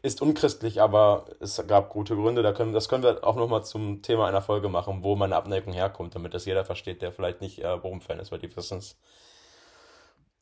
ist 0.02 0.22
unchristlich, 0.22 0.80
aber 0.80 1.26
es 1.40 1.62
gab 1.66 1.90
gute 1.90 2.16
Gründe. 2.16 2.42
Da 2.42 2.52
können, 2.52 2.72
das 2.72 2.88
können 2.88 3.02
wir 3.02 3.22
auch 3.22 3.36
nochmal 3.36 3.64
zum 3.64 4.00
Thema 4.02 4.26
einer 4.26 4.40
Folge 4.40 4.68
machen, 4.68 5.02
wo 5.02 5.14
meine 5.14 5.36
Abneigung 5.36 5.74
herkommt, 5.74 6.14
damit 6.14 6.32
das 6.32 6.46
jeder 6.46 6.64
versteht, 6.64 7.02
der 7.02 7.12
vielleicht 7.12 7.40
nicht 7.42 7.58
äh, 7.62 7.76
Bochum-Fan 7.76 8.18
ist, 8.18 8.32
weil 8.32 8.38
die 8.38 8.54
wissen 8.56 8.78
es. 8.78 8.98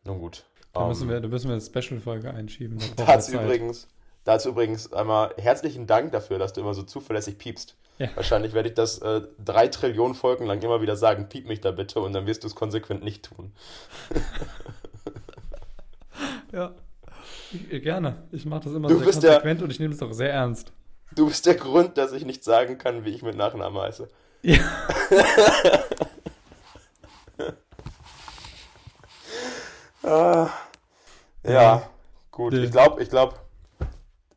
Nun 0.04 0.20
gut. 0.20 0.44
Da 0.72 0.86
müssen 0.86 1.04
ähm, 1.04 1.10
wir, 1.10 1.20
da 1.20 1.28
müssen 1.28 1.48
wir 1.48 1.54
eine 1.54 1.62
Special-Folge 1.62 2.32
einschieben. 2.32 2.78
Dazu 2.96 3.32
übrigens, 3.32 3.88
Dazu 4.28 4.50
übrigens 4.50 4.92
einmal 4.92 5.32
herzlichen 5.38 5.86
Dank 5.86 6.12
dafür, 6.12 6.38
dass 6.38 6.52
du 6.52 6.60
immer 6.60 6.74
so 6.74 6.82
zuverlässig 6.82 7.38
piepst. 7.38 7.76
Ja. 7.96 8.10
Wahrscheinlich 8.14 8.52
werde 8.52 8.68
ich 8.68 8.74
das 8.74 8.98
äh, 8.98 9.22
drei 9.42 9.68
Trillionen 9.68 10.14
Folgen 10.14 10.44
lang 10.44 10.60
immer 10.60 10.82
wieder 10.82 10.96
sagen, 10.96 11.30
piep 11.30 11.48
mich 11.48 11.62
da 11.62 11.70
bitte 11.70 11.98
und 12.00 12.12
dann 12.12 12.26
wirst 12.26 12.42
du 12.42 12.46
es 12.46 12.54
konsequent 12.54 13.02
nicht 13.02 13.24
tun. 13.24 13.54
ja, 16.52 16.74
ich, 17.70 17.82
gerne. 17.82 18.16
Ich 18.30 18.44
mache 18.44 18.64
das 18.64 18.74
immer 18.74 18.88
du 18.88 18.98
sehr 18.98 19.06
konsequent 19.06 19.60
der, 19.60 19.64
und 19.64 19.70
ich 19.70 19.80
nehme 19.80 19.94
es 19.94 20.02
auch 20.02 20.12
sehr 20.12 20.30
ernst. 20.30 20.72
Du 21.14 21.26
bist 21.26 21.46
der 21.46 21.54
Grund, 21.54 21.96
dass 21.96 22.12
ich 22.12 22.26
nicht 22.26 22.44
sagen 22.44 22.76
kann, 22.76 23.06
wie 23.06 23.14
ich 23.14 23.22
mit 23.22 23.34
Nachnamen 23.34 23.80
heiße. 23.80 24.08
Ja. 24.42 24.58
ah, 30.02 30.50
ja, 31.44 31.88
gut. 32.30 32.52
Ich 32.52 32.70
glaube, 32.70 33.02
ich 33.02 33.08
glaube, 33.08 33.36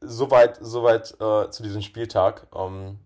soweit, 0.02 0.58
soweit 0.60 1.14
äh, 1.22 1.50
zu 1.50 1.64
diesem 1.64 1.82
Spieltag. 1.82 2.48
Ähm, 2.54 3.00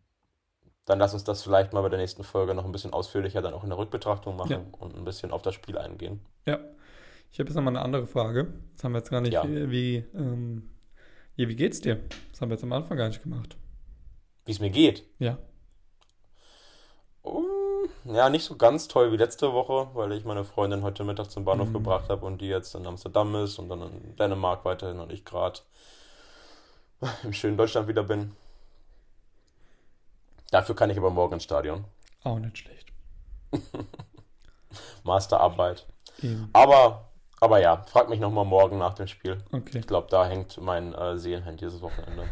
dann 0.86 1.00
lass 1.00 1.14
uns 1.14 1.24
das 1.24 1.44
vielleicht 1.44 1.74
mal 1.74 1.82
bei 1.82 1.90
der 1.90 2.00
nächsten 2.00 2.24
Folge 2.24 2.54
noch 2.54 2.66
ein 2.66 2.72
bisschen 2.72 2.94
ausführlicher 2.94 3.42
dann 3.42 3.54
auch 3.54 3.64
in 3.64 3.70
der 3.70 3.78
Rückbetrachtung 3.78 4.36
machen 4.36 4.52
ja. 4.52 4.62
und 4.80 4.96
ein 4.96 5.04
bisschen 5.04 5.32
auf 5.32 5.42
das 5.42 5.56
Spiel 5.56 5.78
eingehen. 5.78 6.22
Ja. 6.46 6.60
Ich 7.32 7.40
habe 7.40 7.50
jetzt 7.50 7.56
nochmal 7.56 7.76
eine 7.76 7.84
andere 7.84 8.08
Frage. 8.08 8.54
Das 8.76 8.84
haben 8.84 8.94
wir 8.94 9.00
jetzt 9.00 9.10
gar 9.10 9.22
nicht, 9.22 9.34
ja. 9.34 9.44
wie, 9.46 10.06
ähm, 10.14 10.70
wie, 11.36 11.50
wie 11.50 11.56
geht's 11.56 11.82
dir? 11.82 12.00
Das 12.32 12.40
haben 12.40 12.50
wir 12.50 12.56
jetzt 12.56 12.64
am 12.64 12.72
Anfang 12.72 12.98
gar 12.98 13.08
nicht 13.08 13.24
gemacht. 13.24 13.58
Wie 14.46 14.52
es 14.52 14.60
mir 14.60 14.70
geht? 14.70 15.04
Ja. 15.18 15.40
Um, 17.24 17.46
ja, 18.06 18.30
nicht 18.30 18.46
so 18.46 18.56
ganz 18.56 18.88
toll 18.88 19.12
wie 19.12 19.18
letzte 19.18 19.52
Woche, 19.52 19.90
weil 19.96 20.12
ich 20.12 20.24
meine 20.24 20.44
Freundin 20.44 20.84
heute 20.84 21.04
Mittag 21.04 21.32
zum 21.32 21.44
Bahnhof 21.44 21.70
mhm. 21.70 21.74
gebracht 21.74 22.10
habe 22.10 22.26
und 22.26 22.40
die 22.40 22.48
jetzt 22.48 22.76
in 22.76 22.86
Amsterdam 22.86 23.34
ist 23.36 23.58
und 23.58 23.70
dann 23.70 23.82
in 23.82 24.16
Dänemark 24.16 24.64
weiterhin 24.64 25.00
und 25.00 25.12
ich 25.12 25.26
gerade 25.26 25.60
im 27.24 27.34
schönen 27.34 27.58
Deutschland 27.58 27.88
wieder 27.88 28.04
bin. 28.04 28.36
Dafür 30.52 30.76
kann 30.76 30.90
ich 30.90 30.98
aber 30.98 31.10
morgen 31.10 31.34
ins 31.34 31.44
Stadion. 31.44 31.86
Auch 32.24 32.40
nicht 32.40 32.58
schlecht. 32.58 32.92
Masterarbeit. 35.04 35.86
Eben. 36.22 36.50
Aber, 36.54 37.10
aber 37.40 37.60
ja, 37.60 37.84
frag 37.84 38.10
mich 38.10 38.20
nochmal 38.20 38.46
morgen 38.46 38.78
nach 38.78 38.94
dem 38.94 39.08
Spiel. 39.08 39.38
Okay. 39.52 39.80
Ich 39.80 39.88
glaube, 39.88 40.08
da 40.10 40.26
hängt 40.26 40.60
mein 40.62 40.94
äh, 40.94 41.18
Seelenhand 41.18 41.62
dieses 41.62 41.82
Wochenende 41.82 42.30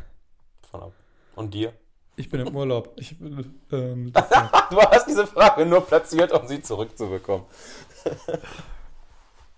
von 0.69 0.83
ab. 0.83 0.93
Und 1.35 1.53
dir? 1.53 1.73
Ich 2.15 2.29
bin 2.29 2.45
im 2.45 2.55
Urlaub. 2.55 2.93
Ich, 2.95 3.19
ähm, 3.19 4.13
du 4.13 4.81
hast 4.81 5.07
diese 5.07 5.27
Frage 5.27 5.65
nur 5.65 5.81
platziert, 5.81 6.31
um 6.31 6.47
sie 6.47 6.61
zurückzubekommen. 6.61 7.45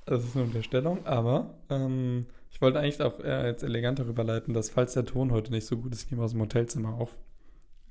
das 0.06 0.24
ist 0.24 0.36
eine 0.36 0.46
Unterstellung, 0.46 1.06
aber 1.06 1.50
ähm, 1.70 2.26
ich 2.56 2.62
wollte 2.62 2.80
eigentlich 2.80 3.02
auch 3.02 3.20
äh, 3.20 3.48
jetzt 3.48 3.64
elegant 3.64 4.00
darüber 4.00 4.24
leiten, 4.24 4.54
dass 4.54 4.70
falls 4.70 4.94
der 4.94 5.04
Ton 5.04 5.34
heute 5.34 5.52
nicht 5.52 5.68
so 5.68 5.76
gut 5.76 5.92
ist, 5.92 6.04
ich 6.04 6.12
nehme 6.12 6.24
aus 6.24 6.32
dem 6.32 6.40
Hotelzimmer 6.40 6.94
auf. 6.94 7.18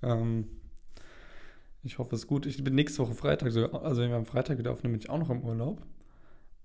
Ähm, 0.03 0.47
ich 1.83 1.99
hoffe, 1.99 2.15
es 2.15 2.23
ist 2.23 2.29
gut. 2.29 2.47
Ich 2.47 2.65
bin 2.65 2.75
nächste 2.75 3.01
Woche 3.03 3.13
Freitag, 3.13 3.49
also 3.49 4.01
wenn 4.01 4.09
wir 4.09 4.17
am 4.17 4.25
Freitag 4.25 4.57
wieder 4.57 4.73
aufnehmen, 4.73 4.95
bin 4.95 5.03
ich 5.03 5.11
auch 5.11 5.19
noch 5.19 5.29
im 5.29 5.43
Urlaub. 5.43 5.83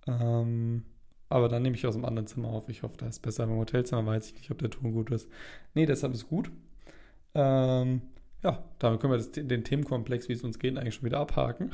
Ähm, 0.07 0.85
aber 1.27 1.49
dann 1.49 1.61
nehme 1.61 1.75
ich 1.75 1.85
aus 1.85 1.95
dem 1.95 2.05
anderen 2.05 2.25
Zimmer 2.25 2.47
auf. 2.47 2.69
Ich 2.69 2.83
hoffe, 2.83 2.95
da 2.95 3.05
ist 3.05 3.19
besser. 3.19 3.43
Im 3.43 3.57
Hotelzimmer 3.57 4.05
weiß 4.05 4.27
ich 4.27 4.35
nicht, 4.35 4.49
ob 4.49 4.59
der 4.59 4.69
Ton 4.69 4.93
gut 4.93 5.11
ist. 5.11 5.29
Nee, 5.73 5.85
deshalb 5.85 6.13
ist 6.13 6.29
gut. 6.29 6.49
Ähm, 7.33 8.01
ja, 8.43 8.63
damit 8.79 9.01
können 9.01 9.11
wir 9.11 9.17
das, 9.17 9.33
den 9.33 9.65
Themenkomplex, 9.65 10.29
wie 10.29 10.33
es 10.33 10.43
uns 10.45 10.57
geht, 10.57 10.77
eigentlich 10.77 10.95
schon 10.95 11.05
wieder 11.05 11.19
abhaken. 11.19 11.73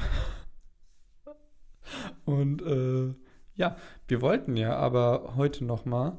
Und 2.26 2.64
äh, 2.64 3.14
ja, 3.56 3.78
wir 4.08 4.22
wollten 4.22 4.58
ja 4.58 4.76
aber 4.76 5.34
heute 5.36 5.64
nochmal, 5.64 6.18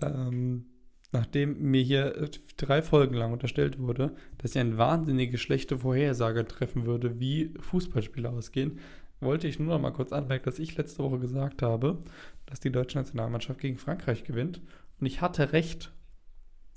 ähm, 0.00 0.66
nachdem 1.12 1.60
mir 1.70 1.82
hier 1.82 2.28
drei 2.56 2.82
Folgen 2.82 3.14
lang 3.14 3.32
unterstellt 3.32 3.78
wurde, 3.78 4.14
dass 4.38 4.52
ich 4.52 4.58
eine 4.58 4.78
wahnsinnige 4.78 5.38
schlechte 5.38 5.78
Vorhersage 5.78 6.46
treffen 6.46 6.86
würde, 6.86 7.18
wie 7.18 7.54
Fußballspiele 7.60 8.30
ausgehen, 8.30 8.78
wollte 9.20 9.48
ich 9.48 9.58
nur 9.58 9.68
noch 9.68 9.80
mal 9.80 9.92
kurz 9.92 10.12
anmerken, 10.12 10.44
dass 10.44 10.58
ich 10.58 10.76
letzte 10.76 11.02
Woche 11.02 11.18
gesagt 11.18 11.62
habe, 11.62 11.98
dass 12.46 12.60
die 12.60 12.72
deutsche 12.72 12.98
Nationalmannschaft 12.98 13.60
gegen 13.60 13.76
Frankreich 13.76 14.24
gewinnt. 14.24 14.60
Und 14.98 15.06
ich 15.06 15.20
hatte 15.20 15.52
recht. 15.52 15.92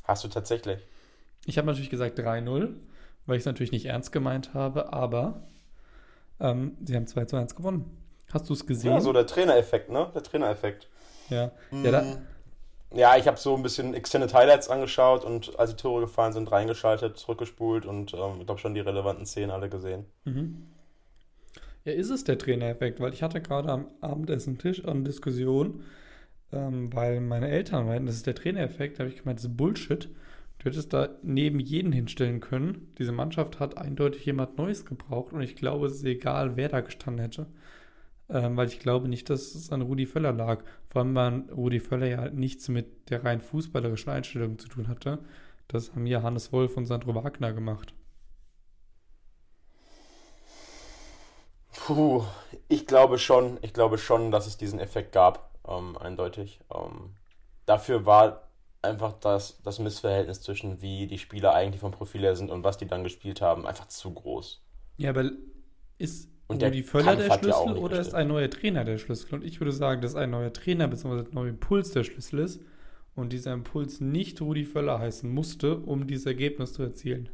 Hast 0.04 0.24
du 0.24 0.28
tatsächlich? 0.28 0.86
Ich 1.46 1.58
habe 1.58 1.68
natürlich 1.68 1.90
gesagt 1.90 2.20
3-0, 2.20 2.74
weil 3.26 3.38
ich 3.38 3.42
es 3.42 3.46
natürlich 3.46 3.72
nicht 3.72 3.86
ernst 3.86 4.12
gemeint 4.12 4.54
habe, 4.54 4.92
aber 4.92 5.48
ähm, 6.40 6.78
sie 6.84 6.96
haben 6.96 7.08
2 7.08 7.38
1 7.38 7.56
gewonnen. 7.56 7.86
Hast 8.34 8.50
du 8.50 8.54
es 8.54 8.66
gesehen? 8.66 8.94
Ja, 8.94 9.00
so 9.00 9.14
der 9.14 9.28
Trainereffekt, 9.28 9.90
ne? 9.90 10.10
Der 10.16 10.24
Trainereffekt. 10.24 10.90
Ja. 11.30 11.52
Mhm. 11.70 11.86
Ja, 11.86 11.92
da, 11.92 12.18
ja, 12.96 13.18
ich 13.18 13.28
habe 13.28 13.38
so 13.38 13.56
ein 13.56 13.64
bisschen 13.64 13.94
Extended 13.94 14.34
Highlights 14.34 14.70
angeschaut 14.70 15.24
und 15.24 15.58
als 15.60 15.72
die 15.72 15.76
Tore 15.76 16.02
gefallen 16.02 16.34
sind, 16.34 16.52
reingeschaltet, 16.52 17.18
zurückgespult 17.18 17.86
und 17.86 18.14
ähm, 18.14 18.40
ich 18.40 18.46
glaube 18.46 18.60
schon 18.60 18.74
die 18.74 18.82
relevanten 18.82 19.26
Szenen 19.26 19.52
alle 19.52 19.70
gesehen. 19.70 20.06
Mhm. 20.26 20.68
Ja, 21.86 21.94
ist 21.94 22.10
es 22.10 22.24
der 22.24 22.38
Trainereffekt? 22.38 23.00
Weil 23.00 23.14
ich 23.14 23.22
hatte 23.22 23.42
gerade 23.42 23.70
am 23.70 23.88
Abendessen 24.02 24.58
Tisch 24.58 24.86
eine 24.86 25.04
Diskussion, 25.04 25.84
ähm, 26.52 26.94
weil 26.94 27.20
meine 27.20 27.50
Eltern 27.50 27.86
meinten, 27.86 28.06
das 28.08 28.16
ist 28.16 28.28
der 28.28 28.36
Trainereffekt. 28.36 28.98
Da 28.98 29.04
habe 29.04 29.12
ich 29.12 29.20
gemeint, 29.20 29.40
das 29.40 29.46
ist 29.46 29.58
Bullshit. 29.58 30.10
Du 30.60 30.66
hättest 30.66 30.94
da 30.94 31.10
neben 31.24 31.60
jeden 31.60 31.92
hinstellen 31.92 32.40
können. 32.40 32.94
Diese 32.98 33.12
Mannschaft 33.12 33.60
hat 33.60 33.78
eindeutig 33.78 34.26
jemand 34.26 34.58
Neues 34.58 34.86
gebraucht 34.86 35.34
und 35.34 35.42
ich 35.42 35.56
glaube, 35.56 35.88
es 35.88 35.96
ist 35.96 36.06
egal, 36.06 36.56
wer 36.56 36.70
da 36.70 36.82
gestanden 36.82 37.22
hätte 37.22 37.48
ähm, 38.30 38.58
weil 38.58 38.68
ich 38.68 38.80
glaube 38.80 39.08
nicht, 39.08 39.30
dass 39.30 39.56
es 39.56 39.72
an 39.72 39.82
Rudi 39.82 40.06
Völler 40.06 40.34
lag. 40.34 40.64
Vor 40.90 41.02
allem, 41.02 41.16
weil 41.16 41.44
Rudi 41.52 41.80
Völler 41.80 42.08
ja 42.08 42.30
nichts 42.30 42.68
mit 42.70 43.10
der 43.10 43.24
rein 43.24 43.42
fußballerischen 43.42 44.12
Einstellung 44.12 44.58
zu 44.60 44.68
tun 44.68 44.88
hatte. 44.88 45.20
Das 45.68 45.92
haben 45.92 46.06
ja 46.06 46.22
Hannes 46.22 46.52
Wolf 46.52 46.78
und 46.78 46.86
Sandro 46.86 47.16
Wagner 47.16 47.54
gemacht. 47.54 47.94
Puh, 51.74 52.24
ich 52.70 52.86
glaube 52.86 53.18
schon, 53.18 53.58
ich 53.62 53.74
glaube 53.74 53.98
schon, 53.98 54.32
dass 54.32 54.48
es 54.48 54.58
diesen 54.58 54.80
Effekt 54.80 55.12
gab, 55.12 55.58
ähm, 55.68 55.98
eindeutig. 55.98 56.60
Ähm, 56.74 57.16
dafür 57.66 58.06
war 58.06 58.50
einfach 58.82 59.14
das, 59.14 59.62
das 59.64 59.80
Missverhältnis 59.80 60.42
zwischen 60.42 60.82
wie 60.82 61.08
die 61.08 61.18
Spieler 61.18 61.54
eigentlich 61.54 61.82
vom 61.82 61.92
Profil 61.92 62.22
her 62.22 62.36
sind 62.36 62.52
und 62.52 62.64
was 62.64 62.78
die 62.78 62.86
dann 62.86 63.04
gespielt 63.04 63.42
haben, 63.42 63.66
einfach 63.66 63.88
zu 63.88 64.14
groß. 64.14 64.62
Ja, 64.98 65.10
aber 65.10 65.32
ist 65.98 66.30
und 66.54 66.62
der 66.62 66.70
Rudi 66.70 66.84
Völler 66.84 67.16
der 67.16 67.32
Schlüssel 67.32 67.76
ja 67.76 67.76
oder 67.76 68.00
ist 68.00 68.14
ein 68.14 68.28
neuer 68.28 68.50
Trainer 68.50 68.84
der 68.84 68.98
Schlüssel? 68.98 69.36
Und 69.36 69.44
ich 69.44 69.60
würde 69.60 69.72
sagen, 69.72 70.02
dass 70.02 70.16
ein 70.16 70.30
neuer 70.30 70.54
Trainer 70.54 70.88
bzw. 70.88 71.20
ein 71.20 71.28
neuer 71.32 71.50
Impuls 71.50 71.92
der 71.92 72.04
Schlüssel 72.04 72.40
ist 72.40 72.62
und 73.16 73.34
dieser 73.34 73.54
Impuls 73.54 74.02
nicht 74.02 74.42
Rudi 74.42 74.66
Völler 74.66 75.00
heißen 75.00 75.32
musste, 75.32 75.78
um 75.78 76.08
dieses 76.08 76.26
Ergebnis 76.26 76.74
zu 76.74 76.84
erzielen. 76.84 77.30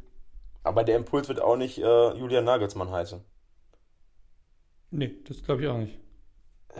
Aber 0.62 0.84
der 0.84 0.96
Impuls 0.96 1.28
wird 1.28 1.40
auch 1.40 1.56
nicht 1.56 1.78
äh, 1.78 2.14
Julian 2.14 2.44
Nagelsmann 2.44 2.90
heißen. 2.90 3.24
Nee, 4.90 5.16
das 5.26 5.42
glaube 5.42 5.62
ich 5.62 5.68
auch 5.68 5.78
nicht. 5.78 5.98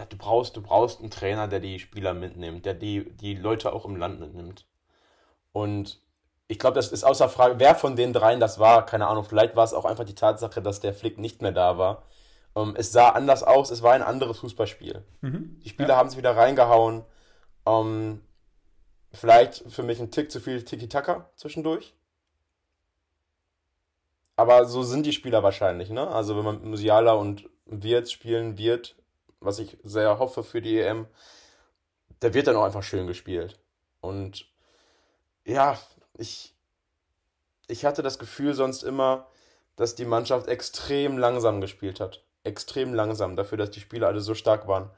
Du 0.08 0.16
brauchst, 0.16 0.56
du 0.56 0.62
brauchst 0.62 1.00
einen 1.00 1.10
Trainer, 1.10 1.48
der 1.48 1.60
die 1.60 1.78
Spieler 1.78 2.14
mitnimmt, 2.14 2.64
der 2.64 2.74
die, 2.74 3.10
die 3.16 3.34
Leute 3.34 3.72
auch 3.72 3.84
im 3.86 3.96
Land 3.96 4.20
mitnimmt. 4.20 4.66
Und 5.52 6.00
ich 6.46 6.58
glaube, 6.58 6.74
das 6.74 6.92
ist 6.92 7.04
außer 7.04 7.28
Frage, 7.28 7.58
wer 7.58 7.74
von 7.74 7.96
den 7.96 8.12
dreien 8.12 8.40
das 8.40 8.58
war, 8.58 8.86
keine 8.86 9.06
Ahnung, 9.06 9.24
vielleicht 9.24 9.56
war 9.56 9.64
es 9.64 9.74
auch 9.74 9.84
einfach 9.84 10.04
die 10.04 10.14
Tatsache, 10.14 10.62
dass 10.62 10.80
der 10.80 10.94
Flick 10.94 11.18
nicht 11.18 11.42
mehr 11.42 11.52
da 11.52 11.78
war. 11.78 12.04
Ähm, 12.56 12.74
es 12.76 12.92
sah 12.92 13.10
anders 13.10 13.42
aus, 13.42 13.70
es 13.70 13.82
war 13.82 13.92
ein 13.92 14.02
anderes 14.02 14.38
Fußballspiel. 14.38 15.04
Mhm. 15.20 15.60
Die 15.64 15.68
Spieler 15.68 15.90
ja. 15.90 15.96
haben 15.96 16.08
es 16.08 16.16
wieder 16.16 16.36
reingehauen. 16.36 17.04
Ähm, 17.66 18.20
vielleicht 19.12 19.64
für 19.70 19.82
mich 19.82 20.00
ein 20.00 20.10
Tick 20.10 20.30
zu 20.30 20.40
viel 20.40 20.64
Tiki-Taka 20.64 21.30
zwischendurch. 21.36 21.94
Aber 24.36 24.64
so 24.64 24.82
sind 24.82 25.04
die 25.04 25.12
Spieler 25.12 25.42
wahrscheinlich, 25.42 25.90
ne? 25.90 26.08
Also 26.08 26.36
wenn 26.36 26.44
man 26.44 26.64
Musiala 26.64 27.12
und 27.12 27.48
Wirt 27.66 28.10
spielen 28.10 28.56
wird, 28.56 28.96
was 29.40 29.58
ich 29.58 29.78
sehr 29.82 30.18
hoffe 30.18 30.42
für 30.42 30.62
die 30.62 30.78
EM, 30.78 31.06
der 32.22 32.34
wird 32.34 32.46
dann 32.46 32.56
auch 32.56 32.64
einfach 32.64 32.82
schön 32.82 33.06
gespielt. 33.06 33.58
Und 34.00 34.46
ja, 35.44 35.78
ich, 36.16 36.54
ich 37.66 37.84
hatte 37.84 38.02
das 38.02 38.18
Gefühl 38.18 38.54
sonst 38.54 38.82
immer, 38.82 39.26
dass 39.76 39.94
die 39.94 40.04
Mannschaft 40.04 40.48
extrem 40.48 41.18
langsam 41.18 41.60
gespielt 41.60 42.00
hat. 42.00 42.24
Extrem 42.44 42.94
langsam, 42.94 43.36
dafür, 43.36 43.58
dass 43.58 43.70
die 43.70 43.80
Spieler 43.80 44.08
alle 44.08 44.20
so 44.20 44.34
stark 44.34 44.66
waren. 44.66 44.90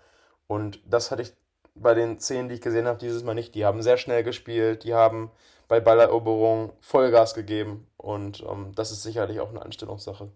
Und 0.46 0.80
das 0.86 1.10
hatte 1.10 1.22
ich 1.22 1.32
bei 1.74 1.94
den 1.94 2.18
Szenen, 2.18 2.48
die 2.48 2.56
ich 2.56 2.60
gesehen 2.60 2.86
habe, 2.86 2.98
dieses 2.98 3.24
Mal 3.24 3.34
nicht. 3.34 3.54
Die 3.54 3.64
haben 3.64 3.82
sehr 3.82 3.96
schnell 3.96 4.22
gespielt, 4.22 4.84
die 4.84 4.94
haben 4.94 5.30
bei 5.68 5.80
Balleroberung 5.80 6.74
Vollgas 6.80 7.34
gegeben 7.34 7.86
und 7.96 8.44
ähm, 8.46 8.72
das 8.74 8.92
ist 8.92 9.02
sicherlich 9.02 9.40
auch 9.40 9.48
eine 9.48 9.62
Einstellungssache. 9.62 10.30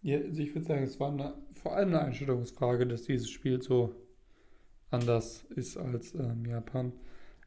Ja, 0.00 0.18
also 0.18 0.40
ich 0.40 0.54
würde 0.54 0.66
sagen, 0.66 0.82
es 0.82 0.98
war 0.98 1.10
eine, 1.10 1.34
vor 1.60 1.76
allem 1.76 1.88
eine 1.88 2.00
Einstellungsfrage, 2.00 2.86
dass 2.86 3.02
dieses 3.02 3.28
Spiel 3.28 3.60
so 3.60 3.94
anders 4.90 5.44
ist 5.56 5.76
als 5.76 6.14
ähm, 6.14 6.46
Japan. 6.46 6.92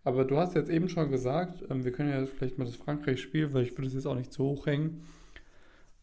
Aber 0.03 0.25
du 0.25 0.38
hast 0.38 0.55
jetzt 0.55 0.70
eben 0.70 0.89
schon 0.89 1.10
gesagt, 1.10 1.63
ähm, 1.70 1.84
wir 1.84 1.91
können 1.91 2.12
ja 2.12 2.25
vielleicht 2.25 2.58
mal 2.58 2.65
das 2.65 2.75
Frankreich-Spiel, 2.75 3.53
weil 3.53 3.63
ich 3.63 3.72
würde 3.72 3.88
es 3.88 3.93
jetzt 3.93 4.05
auch 4.05 4.15
nicht 4.15 4.34
so 4.34 4.50
hochhängen, 4.50 5.03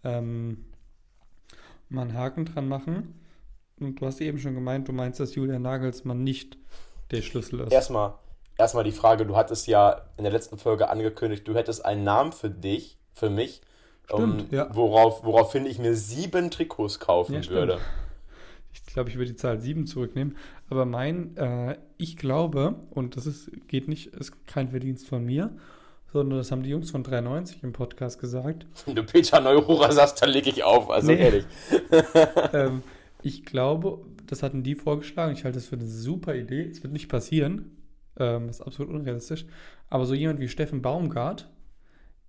ähm, 0.05 0.64
mal 1.88 2.02
einen 2.02 2.14
Haken 2.14 2.45
dran 2.45 2.68
machen. 2.68 3.14
Und 3.80 4.00
du 4.00 4.07
hast 4.07 4.21
eben 4.21 4.38
schon 4.38 4.54
gemeint, 4.54 4.88
du 4.88 4.92
meinst, 4.92 5.21
dass 5.21 5.35
Julian 5.35 5.62
Nagelsmann 5.62 6.23
nicht 6.25 6.59
der 7.11 7.23
Schlüssel 7.23 7.61
ist. 7.61 7.73
Erstmal, 7.73 8.14
erstmal 8.57 8.85
die 8.85 8.92
Frage, 8.92 9.25
du 9.25 9.37
hattest 9.37 9.66
ja 9.66 10.02
in 10.16 10.25
der 10.25 10.33
letzten 10.33 10.59
Folge 10.59 10.90
angekündigt, 10.90 11.47
du 11.47 11.54
hättest 11.54 11.85
einen 11.85 12.04
Namen 12.04 12.33
für 12.33 12.50
dich, 12.50 12.99
für 13.12 13.30
mich, 13.30 13.62
stimmt, 14.04 14.42
um, 14.42 14.49
ja. 14.50 14.68
worauf, 14.75 15.25
woraufhin 15.25 15.66
ich 15.66 15.78
mir 15.78 15.95
sieben 15.95 16.50
Trikots 16.50 16.99
kaufen 16.99 17.40
ja, 17.40 17.49
würde. 17.49 17.78
Ich 18.73 18.85
glaube, 18.85 19.11
ich 19.11 19.16
würde 19.16 19.30
die 19.30 19.37
Zahl 19.37 19.59
sieben 19.59 19.87
zurücknehmen. 19.87 20.37
Aber 20.68 20.85
mein, 20.85 21.37
äh, 21.37 21.76
ich 21.97 22.16
glaube, 22.16 22.75
und 22.90 23.16
das 23.16 23.26
ist, 23.26 23.50
geht 23.68 23.88
nicht, 23.88 24.09
ist 24.09 24.47
kein 24.47 24.68
Verdienst 24.68 25.09
von 25.09 25.25
mir, 25.25 25.57
sondern 26.12 26.38
das 26.38 26.50
haben 26.50 26.62
die 26.62 26.70
Jungs 26.70 26.90
von 26.90 27.02
93 27.02 27.62
im 27.62 27.72
Podcast 27.72 28.20
gesagt. 28.20 28.66
Wenn 28.86 28.96
du 28.96 29.04
Peter 29.04 29.40
Neururer 29.40 29.92
sagst, 29.92 30.22
dann 30.22 30.30
lege 30.30 30.50
ich 30.50 30.64
auf, 30.64 30.90
also 30.90 31.08
nee. 31.08 31.18
ehrlich. 31.18 31.44
ähm, 32.52 32.82
ich 33.22 33.44
glaube, 33.44 34.04
das 34.26 34.42
hatten 34.42 34.62
die 34.62 34.74
vorgeschlagen. 34.74 35.32
Ich 35.32 35.44
halte 35.44 35.58
das 35.58 35.66
für 35.66 35.76
eine 35.76 35.86
super 35.86 36.34
Idee. 36.34 36.68
Es 36.68 36.82
wird 36.82 36.92
nicht 36.92 37.08
passieren. 37.08 37.76
Ähm, 38.18 38.48
ist 38.48 38.60
absolut 38.60 38.92
unrealistisch. 38.92 39.46
Aber 39.90 40.06
so 40.06 40.14
jemand 40.14 40.40
wie 40.40 40.48
Steffen 40.48 40.82
Baumgart, 40.82 41.48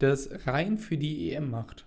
der 0.01 0.09
das 0.09 0.29
rein 0.45 0.77
für 0.77 0.97
die 0.97 1.31
EM 1.31 1.49
macht. 1.49 1.85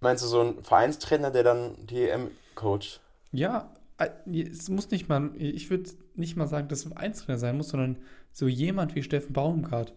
Meinst 0.00 0.24
du 0.24 0.28
so 0.28 0.40
ein 0.40 0.62
Vereinstrainer, 0.62 1.30
der 1.30 1.42
dann 1.42 1.74
die 1.86 2.08
EM 2.08 2.30
coacht? 2.54 3.00
Ja, 3.32 3.72
äh, 3.98 4.08
es 4.40 4.68
muss 4.68 4.90
nicht 4.90 5.08
mal, 5.08 5.30
ich 5.36 5.70
würde 5.70 5.90
nicht 6.14 6.36
mal 6.36 6.46
sagen, 6.46 6.68
dass 6.68 6.80
es 6.80 6.86
ein 6.86 6.92
Vereinstrainer 6.92 7.38
sein 7.38 7.56
muss, 7.56 7.68
sondern 7.68 7.96
so 8.32 8.46
jemand 8.46 8.94
wie 8.94 9.02
Steffen 9.02 9.32
Baumgart, 9.32 9.92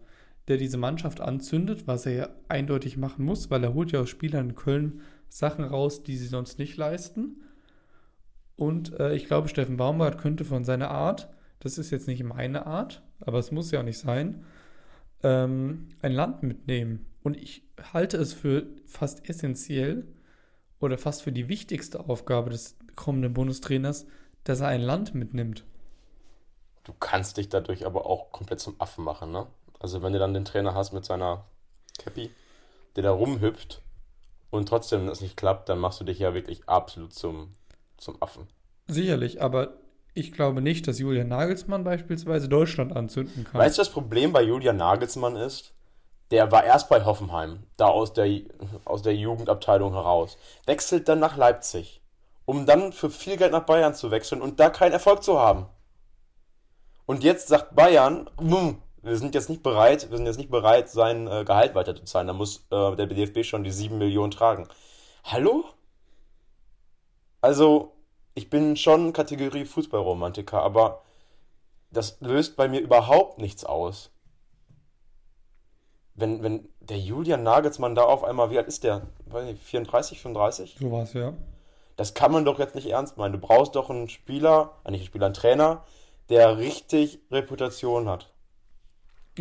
der 0.51 0.57
diese 0.57 0.77
Mannschaft 0.77 1.21
anzündet, 1.21 1.87
was 1.87 2.05
er 2.05 2.11
ja 2.13 2.29
eindeutig 2.49 2.97
machen 2.97 3.23
muss, 3.23 3.49
weil 3.49 3.63
er 3.63 3.73
holt 3.73 3.93
ja 3.93 4.01
aus 4.01 4.09
Spielern 4.09 4.49
in 4.49 4.55
Köln 4.55 4.99
Sachen 5.29 5.63
raus, 5.63 6.03
die 6.03 6.17
sie 6.17 6.27
sonst 6.27 6.59
nicht 6.59 6.75
leisten. 6.75 7.41
Und 8.57 8.99
äh, 8.99 9.15
ich 9.15 9.27
glaube, 9.27 9.47
Steffen 9.47 9.77
Baumgart 9.77 10.17
könnte 10.17 10.43
von 10.43 10.65
seiner 10.65 10.91
Art, 10.91 11.29
das 11.59 11.77
ist 11.77 11.89
jetzt 11.89 12.07
nicht 12.09 12.21
meine 12.21 12.65
Art, 12.65 13.01
aber 13.21 13.39
es 13.39 13.51
muss 13.51 13.71
ja 13.71 13.79
auch 13.79 13.85
nicht 13.85 13.97
sein, 13.97 14.43
ähm, 15.23 15.87
ein 16.01 16.11
Land 16.11 16.43
mitnehmen. 16.43 17.05
Und 17.23 17.37
ich 17.37 17.63
halte 17.93 18.17
es 18.17 18.33
für 18.33 18.67
fast 18.85 19.29
essentiell 19.29 20.05
oder 20.81 20.97
fast 20.97 21.21
für 21.21 21.31
die 21.31 21.47
wichtigste 21.47 22.01
Aufgabe 22.09 22.49
des 22.49 22.77
kommenden 22.95 23.33
Bundestrainers, 23.33 24.05
dass 24.43 24.59
er 24.59 24.67
ein 24.67 24.81
Land 24.81 25.15
mitnimmt. 25.15 25.63
Du 26.83 26.91
kannst 26.99 27.37
dich 27.37 27.47
dadurch 27.47 27.85
aber 27.85 28.05
auch 28.05 28.33
komplett 28.33 28.59
zum 28.59 28.75
Affen 28.81 29.05
machen, 29.05 29.31
ne? 29.31 29.47
Also 29.81 30.01
wenn 30.01 30.13
du 30.13 30.19
dann 30.19 30.33
den 30.33 30.45
Trainer 30.45 30.75
hast 30.75 30.93
mit 30.93 31.05
seiner 31.05 31.45
Cappy, 31.97 32.31
der 32.95 33.03
da 33.03 33.11
rumhüpft 33.11 33.81
und 34.49 34.69
trotzdem 34.69 35.07
das 35.07 35.21
nicht 35.21 35.37
klappt, 35.37 35.69
dann 35.69 35.79
machst 35.79 35.99
du 35.99 36.03
dich 36.03 36.19
ja 36.19 36.33
wirklich 36.33 36.67
absolut 36.67 37.13
zum 37.13 37.55
zum 38.01 38.21
Affen. 38.21 38.47
Sicherlich, 38.87 39.41
aber 39.41 39.75
ich 40.13 40.33
glaube 40.33 40.61
nicht, 40.61 40.87
dass 40.87 40.99
Julian 40.99 41.29
Nagelsmann 41.29 41.83
beispielsweise 41.83 42.49
Deutschland 42.49 42.95
anzünden 42.95 43.45
kann. 43.45 43.61
Weißt 43.61 43.77
du, 43.77 43.81
das 43.81 43.89
Problem 43.89 44.33
bei 44.33 44.41
Julian 44.41 44.77
Nagelsmann 44.77 45.37
ist? 45.37 45.73
Der 46.31 46.51
war 46.51 46.63
erst 46.63 46.89
bei 46.89 47.03
Hoffenheim, 47.03 47.63
da 47.77 47.87
aus 47.87 48.13
der, 48.13 48.41
aus 48.85 49.01
der 49.01 49.15
Jugendabteilung 49.15 49.93
heraus, 49.93 50.37
wechselt 50.65 51.09
dann 51.09 51.19
nach 51.19 51.35
Leipzig, 51.35 52.01
um 52.45 52.65
dann 52.65 52.93
für 52.93 53.09
viel 53.09 53.35
Geld 53.35 53.51
nach 53.51 53.65
Bayern 53.65 53.93
zu 53.93 54.11
wechseln 54.11 54.41
und 54.41 54.59
da 54.59 54.69
keinen 54.69 54.93
Erfolg 54.93 55.23
zu 55.23 55.37
haben. 55.39 55.67
Und 57.05 57.23
jetzt 57.23 57.49
sagt 57.49 57.75
Bayern, 57.75 58.29
wir 59.03 59.17
sind 59.17 59.33
jetzt 59.35 59.49
nicht 59.49 59.63
bereit, 59.63 60.09
wir 60.09 60.17
sind 60.17 60.27
jetzt 60.27 60.37
nicht 60.37 60.51
bereit, 60.51 60.89
sein 60.89 61.27
äh, 61.27 61.43
Gehalt 61.43 61.75
weiterzuzahlen. 61.75 62.27
Da 62.27 62.33
muss 62.33 62.67
äh, 62.69 62.95
der 62.95 63.07
DFB 63.07 63.43
schon 63.43 63.63
die 63.63 63.71
7 63.71 63.97
Millionen 63.97 64.31
tragen. 64.31 64.67
Hallo? 65.23 65.65
Also, 67.41 67.93
ich 68.35 68.49
bin 68.49 68.77
schon 68.77 69.13
Kategorie 69.13 69.65
Fußballromantiker, 69.65 70.61
aber 70.61 71.01
das 71.91 72.19
löst 72.21 72.55
bei 72.55 72.67
mir 72.67 72.79
überhaupt 72.79 73.39
nichts 73.39 73.65
aus. 73.65 74.11
Wenn, 76.13 76.43
wenn 76.43 76.69
der 76.79 76.99
Julian 76.99 77.41
Nagelsmann 77.43 77.95
da 77.95 78.03
auf 78.03 78.23
einmal, 78.23 78.51
wie 78.51 78.57
alt 78.57 78.67
ist 78.67 78.83
der? 78.83 79.07
Weiß 79.25 79.45
nicht, 79.45 79.63
34, 79.63 80.21
35? 80.21 80.77
So 80.79 80.91
was, 80.91 81.13
ja. 81.13 81.33
Das 81.95 82.13
kann 82.13 82.31
man 82.31 82.45
doch 82.45 82.59
jetzt 82.59 82.75
nicht 82.75 82.87
ernst 82.87 83.17
meinen. 83.17 83.33
Du 83.33 83.39
brauchst 83.39 83.75
doch 83.75 83.89
einen 83.89 84.09
Spieler, 84.09 84.77
äh, 84.83 84.91
nicht 84.91 85.01
einen 85.01 85.07
Spieler, 85.07 85.25
einen 85.25 85.33
Trainer, 85.33 85.85
der 86.29 86.57
richtig 86.57 87.19
Reputation 87.31 88.07
hat. 88.07 88.31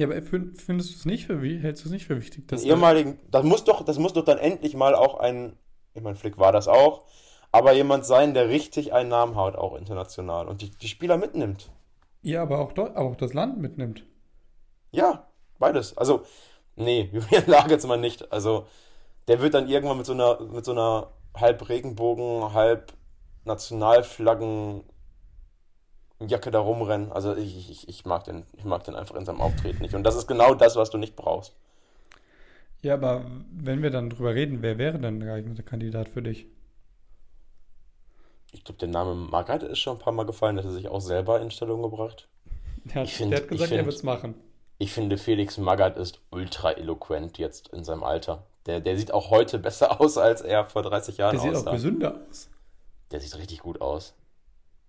Ja, 0.01 0.07
aber 0.07 0.23
findest 0.23 0.67
du 0.67 0.79
es 0.79 1.05
nicht 1.05 1.27
für 1.27 1.43
wie? 1.43 1.59
Hältst 1.59 1.85
du 1.85 1.89
es 1.89 1.93
nicht 1.93 2.07
für 2.07 2.17
wichtig? 2.17 2.49
Dass 2.49 2.65
ehemaligen, 2.65 3.19
das 3.31 3.45
muss 3.45 3.65
doch, 3.65 3.85
das 3.85 3.99
muss 3.99 4.15
doch 4.15 4.25
dann 4.25 4.39
endlich 4.39 4.75
mal 4.75 4.95
auch 4.95 5.21
ein, 5.21 5.59
ich 5.93 6.01
meine, 6.01 6.17
Flick 6.17 6.39
war 6.39 6.53
das 6.53 6.69
auch, 6.69 7.05
aber 7.53 7.75
jemand 7.75 8.07
sein, 8.07 8.33
der 8.33 8.49
richtig 8.49 8.95
einen 8.95 9.11
Namen 9.11 9.37
hat, 9.37 9.57
auch 9.57 9.77
international 9.77 10.49
und 10.49 10.63
die, 10.63 10.71
die 10.71 10.89
Spieler 10.89 11.19
mitnimmt. 11.19 11.71
Ja, 12.23 12.41
aber 12.41 12.61
auch, 12.61 12.73
dort, 12.73 12.97
auch 12.97 13.15
das 13.15 13.35
Land 13.35 13.59
mitnimmt. 13.59 14.03
Ja, 14.91 15.29
beides. 15.59 15.99
Also, 15.99 16.23
nee, 16.77 17.11
Julian 17.13 17.45
Nagelsmann 17.47 18.01
nicht. 18.01 18.33
Also, 18.33 18.69
der 19.29 19.43
wird 19.43 19.53
dann 19.53 19.69
irgendwann 19.69 19.99
mit 19.99 20.07
so 20.07 20.15
einer, 20.15 20.41
mit 20.41 20.65
so 20.65 20.73
einer 20.73 21.09
halb 21.37 21.69
Regenbogen, 21.69 22.55
halb 22.55 22.95
Nationalflaggen 23.45 24.83
Jacke 26.27 26.51
da 26.51 26.61
rumrennen. 26.61 27.13
Also 27.13 27.35
ich, 27.35 27.71
ich, 27.71 27.89
ich, 27.89 28.05
mag 28.05 28.25
den, 28.25 28.45
ich 28.57 28.65
mag 28.65 28.85
den 28.85 28.95
einfach 28.95 29.17
in 29.17 29.25
seinem 29.25 29.41
Auftreten 29.41 29.83
nicht. 29.83 29.95
Und 29.95 30.05
das 30.05 30.17
ist 30.17 30.27
genau 30.27 30.55
das, 30.55 30.77
was 30.77 30.91
du 30.91 30.99
nicht 30.99 31.17
brauchst. 31.17 31.55
Ja, 32.83 32.95
aber 32.95 33.25
wenn 33.53 33.83
wir 33.83 33.91
dann 33.91 34.11
drüber 34.11 34.35
reden, 34.35 34.63
wer 34.63 34.79
wäre 34.79 34.99
denn 34.99 35.21
der 35.21 35.29
geeignete 35.29 35.63
Kandidat 35.63 36.09
für 36.09 36.23
dich? 36.23 36.47
ich 38.53 38.65
glaube, 38.65 38.79
der 38.79 38.89
Name 38.89 39.15
Magath 39.15 39.63
ist 39.63 39.79
schon 39.79 39.97
ein 39.97 40.01
paar 40.01 40.13
Mal 40.13 40.27
gefallen, 40.27 40.57
dass 40.57 40.65
er 40.65 40.73
sich 40.73 40.89
auch 40.89 41.01
selber 41.01 41.41
in 41.41 41.51
Stellung 41.51 41.83
gebracht. 41.83 42.29
Der 42.85 43.03
hat, 43.03 43.09
find, 43.09 43.33
der 43.33 43.41
hat 43.41 43.49
gesagt, 43.49 43.69
find, 43.69 43.81
er 43.81 43.87
wird 43.87 43.97
es 43.97 44.03
machen. 44.03 44.35
Ich 44.79 44.93
finde, 44.93 45.19
Felix 45.19 45.59
Magath 45.59 45.97
ist 45.97 46.21
ultra 46.31 46.73
eloquent 46.73 47.39
jetzt 47.39 47.69
in 47.69 47.85
seinem 47.85 48.03
Alter. 48.03 48.47
Der, 48.67 48.81
der 48.81 48.97
sieht 48.97 49.13
auch 49.13 49.31
heute 49.31 49.59
besser 49.59 50.01
aus, 50.01 50.19
als 50.19 50.41
er 50.41 50.65
vor 50.67 50.83
30 50.83 51.19
Jahren 51.19 51.37
aussah. 51.37 51.49
Der 51.49 51.57
sieht 51.57 51.69
auch 51.69 51.73
gesünder 51.73 52.21
aus. 52.29 52.51
Der 53.11 53.21
sieht 53.21 53.37
richtig 53.37 53.61
gut 53.61 53.81
aus. 53.81 54.15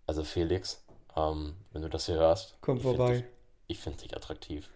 Also 0.08 0.24
Felix, 0.24 0.84
ähm, 1.16 1.56
wenn 1.74 1.82
du 1.82 1.90
das 1.90 2.06
hier 2.06 2.16
hörst. 2.16 2.58
Komm 2.62 2.80
vorbei. 2.80 3.14
Dich, 3.18 3.24
ich 3.68 3.80
finde 3.80 4.00
dich 4.00 4.16
attraktiv. 4.16 4.70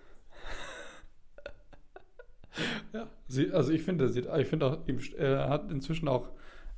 ja, 2.94 3.08
also 3.54 3.72
ich 3.72 3.84
finde, 3.84 4.06
ich 4.08 4.48
finde 4.48 4.66
auch, 4.68 4.78
er 5.18 5.50
hat 5.50 5.72
inzwischen 5.72 6.08
auch 6.08 6.30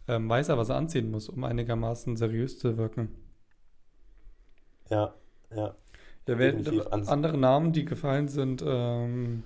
ähm, 0.08 0.30
weiß 0.30 0.50
er, 0.50 0.58
was 0.58 0.70
er 0.70 0.76
anziehen 0.78 1.12
muss, 1.12 1.30
um 1.30 1.44
einigermaßen 1.44 2.16
seriös 2.16 2.58
zu 2.60 2.78
wirken. 2.78 3.10
Ja, 4.90 5.14
ja. 5.52 5.76
Ja, 6.28 6.38
wer, 6.38 6.54
andere 7.08 7.38
Namen, 7.38 7.72
die 7.72 7.86
gefallen 7.86 8.28
sind, 8.28 8.62
ähm, 8.66 9.44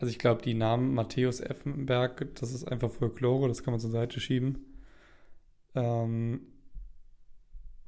Also 0.00 0.10
ich 0.10 0.18
glaube, 0.18 0.42
die 0.42 0.54
Namen 0.54 0.94
Matthäus 0.94 1.40
Effenberg, 1.40 2.34
das 2.34 2.52
ist 2.52 2.66
einfach 2.66 2.90
Folklore, 2.90 3.46
das 3.48 3.62
kann 3.62 3.72
man 3.72 3.80
zur 3.80 3.90
Seite 3.90 4.18
schieben. 4.18 4.66
Ähm, 5.74 6.40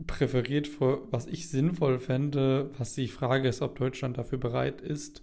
präferiert, 0.06 0.68
vor, 0.68 1.02
was 1.11 1.26
ich 1.26 1.50
sinnvoll 1.50 1.98
fände, 1.98 2.70
was 2.78 2.94
die 2.94 3.08
Frage 3.08 3.48
ist, 3.48 3.62
ob 3.62 3.78
Deutschland 3.78 4.18
dafür 4.18 4.38
bereit 4.38 4.80
ist, 4.80 5.22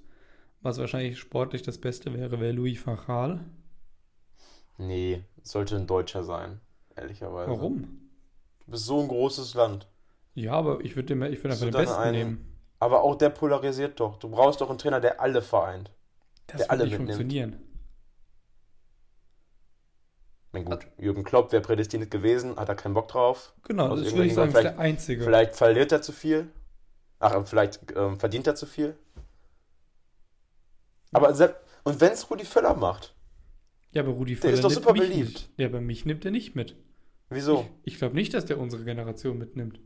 was 0.62 0.78
wahrscheinlich 0.80 1.20
sportlich 1.20 1.62
das 1.62 1.78
Beste 1.80 2.14
wäre, 2.14 2.40
wäre 2.40 2.52
Louis 2.52 2.84
Gaal. 3.08 3.46
Nee, 4.78 5.24
sollte 5.44 5.78
ein 5.78 5.88
Deutscher 5.88 6.24
sein, 6.24 6.60
ehrlicherweise. 6.96 7.50
Warum? 7.50 8.10
Du 8.66 8.72
bist 8.72 8.86
so 8.86 9.00
ein 9.02 9.08
großes 9.08 9.54
Land. 9.54 9.88
Ja, 10.34 10.54
aber 10.54 10.84
ich 10.84 10.96
würde 10.96 11.08
würd 11.44 11.54
einfach 11.54 11.68
den 11.68 11.72
Besten 11.72 12.02
einen- 12.02 12.18
nehmen. 12.18 12.52
Aber 12.80 13.04
auch 13.04 13.16
der 13.16 13.30
polarisiert 13.30 14.00
doch. 14.02 14.18
Du 14.18 14.30
brauchst 14.30 14.60
doch 14.60 14.70
einen 14.70 14.78
Trainer, 14.78 15.00
der 15.00 15.22
alle 15.22 15.42
vereint. 15.42 15.92
Das 16.48 16.58
der 16.62 16.72
alle 16.72 16.84
mitnimmt. 16.84 17.06
funktionieren. 17.12 17.56
Gut, 20.64 20.88
Jürgen 20.98 21.24
Klopp 21.24 21.52
wäre 21.52 21.62
prädestiniert 21.62 22.12
gewesen, 22.12 22.56
hat 22.56 22.70
er 22.70 22.76
keinen 22.76 22.94
Bock 22.94 23.08
drauf. 23.10 23.54
Genau, 23.64 23.90
Aus 23.90 24.02
das 24.02 24.14
würde 24.14 24.28
ich 24.28 24.34
sagen, 24.34 24.54
ist 24.54 24.64
der 24.64 24.80
einzige. 24.80 25.24
Vielleicht 25.24 25.56
verliert 25.56 25.92
er 25.92 26.02
zu 26.02 26.12
viel. 26.14 26.48
Ach, 27.20 27.46
vielleicht 27.46 27.80
ähm, 27.96 28.20
verdient 28.20 28.48
er 28.48 28.56
zu 28.56 28.66
viel. 28.66 28.96
Aber 31.12 31.34
selbst, 31.34 31.58
und 31.84 32.00
wenn 32.02 32.12
es 32.12 32.30
Rudi 32.30 32.46
Völler 32.46 32.76
macht, 32.76 33.16
Ja, 33.92 34.02
aber 34.04 34.12
Rudi 34.12 34.34
Der 34.34 34.42
Völler 34.42 34.54
ist 34.54 34.64
doch 34.64 34.72
super 34.72 34.94
beliebt. 34.94 35.34
Mit. 35.34 35.50
Ja, 35.58 35.68
aber 35.68 35.82
mich 35.82 36.06
nimmt 36.06 36.26
er 36.26 36.32
nicht 36.32 36.56
mit. 36.56 36.76
wieso? 37.30 37.68
Ich 37.84 37.98
glaube 37.98 38.16
nicht, 38.16 38.34
dass 38.34 38.46
der 38.46 38.60
unsere 38.60 38.84
Generation 38.84 39.38
mitnimmt. 39.38 39.80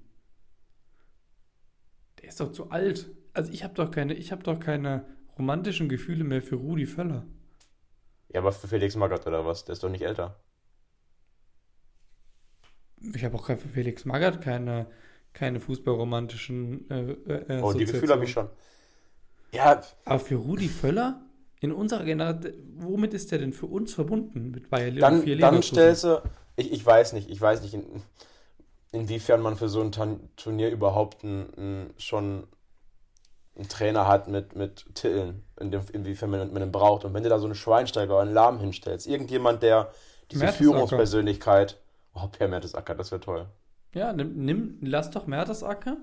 Der 2.22 2.30
ist 2.30 2.40
doch 2.40 2.52
zu 2.52 2.70
alt. 2.72 3.10
Also 3.34 3.52
ich 3.52 3.64
habe 3.64 3.74
doch 3.76 3.92
keine, 3.92 4.14
ich 4.14 4.32
habe 4.32 4.44
doch 4.44 4.60
keine 4.60 5.06
romantischen 5.38 5.88
Gefühle 5.88 6.24
mehr 6.24 6.42
für 6.42 6.56
Rudi 6.56 6.86
Völler. 6.86 7.26
Ja, 8.34 8.42
aber 8.42 8.52
für 8.52 8.68
Felix 8.68 8.96
Magath 8.96 9.26
oder 9.26 9.46
was? 9.46 9.66
Der 9.66 9.74
ist 9.74 9.84
doch 9.84 9.90
nicht 9.90 10.04
älter. 10.04 10.40
Ich 13.14 13.24
habe 13.24 13.36
auch 13.38 13.46
kein- 13.48 13.58
für 13.58 13.70
Felix 13.70 14.06
Magath 14.06 14.42
keine, 14.42 14.88
keine 15.34 15.60
fußballromantischen 15.60 16.90
äh, 16.90 17.12
äh, 17.58 17.62
Oh, 17.62 17.74
die 17.74 17.86
Gefühle 17.86 18.14
habe 18.14 18.24
ich 18.26 18.32
schon. 18.32 18.50
Ja, 19.52 19.82
Aber 20.06 20.20
für 20.20 20.36
Rudi 20.36 20.68
Völler 20.68 21.22
in 21.60 21.72
unserer 21.72 22.04
Generation, 22.06 22.54
womit 22.78 23.14
ist 23.14 23.32
der 23.32 23.40
denn 23.40 23.54
für 23.54 23.66
uns 23.66 23.94
verbunden? 23.94 24.52
Mit 24.52 24.70
Bayer 24.70 24.92
dann, 24.92 25.26
Leverkusen? 25.26 25.40
dann 25.40 25.64
stellst 25.64 26.04
du, 26.04 26.22
ich, 26.56 26.72
ich 26.72 26.86
weiß 26.86 27.14
nicht, 27.14 27.30
ich 27.30 27.40
weiß 27.42 27.62
nicht, 27.62 27.74
in, 27.74 27.86
inwiefern 28.92 29.42
man 29.42 29.56
für 29.58 29.70
so 29.70 29.82
ein 29.82 29.92
Turn- 29.92 30.30
Turnier 30.36 30.70
überhaupt 30.70 31.24
ein, 31.24 31.48
ein, 31.58 31.94
schon 31.98 32.48
einen 33.56 33.68
Trainer 33.68 34.08
hat 34.08 34.28
mit, 34.28 34.56
mit 34.56 34.86
Titeln, 34.96 35.44
in 35.60 35.72
dem, 35.72 35.82
inwiefern 35.92 36.30
man, 36.30 36.54
man 36.54 36.62
ihn 36.64 36.72
braucht. 36.72 37.04
Und 37.06 37.14
wenn 37.14 37.24
du 37.24 37.30
da 37.30 37.40
so 37.40 37.46
einen 37.46 37.56
Schweinsteiger 37.56 38.14
oder 38.14 38.22
einen 38.22 38.34
Lahm 38.34 38.60
hinstellst, 38.60 39.08
irgendjemand, 39.08 39.64
der 39.64 39.92
diese. 40.32 40.48
Führungspersönlichkeit, 40.50 41.78
oh, 42.24 42.28
Per 42.28 42.48
Mertesacker, 42.48 42.96
das 42.96 43.12
wäre 43.12 43.22
toll. 43.22 43.48
Ja, 43.94 44.14
nimm, 44.14 44.34
nimm, 44.46 44.78
lass 44.82 45.12
doch 45.12 45.28
Mertesacker. 45.28 45.98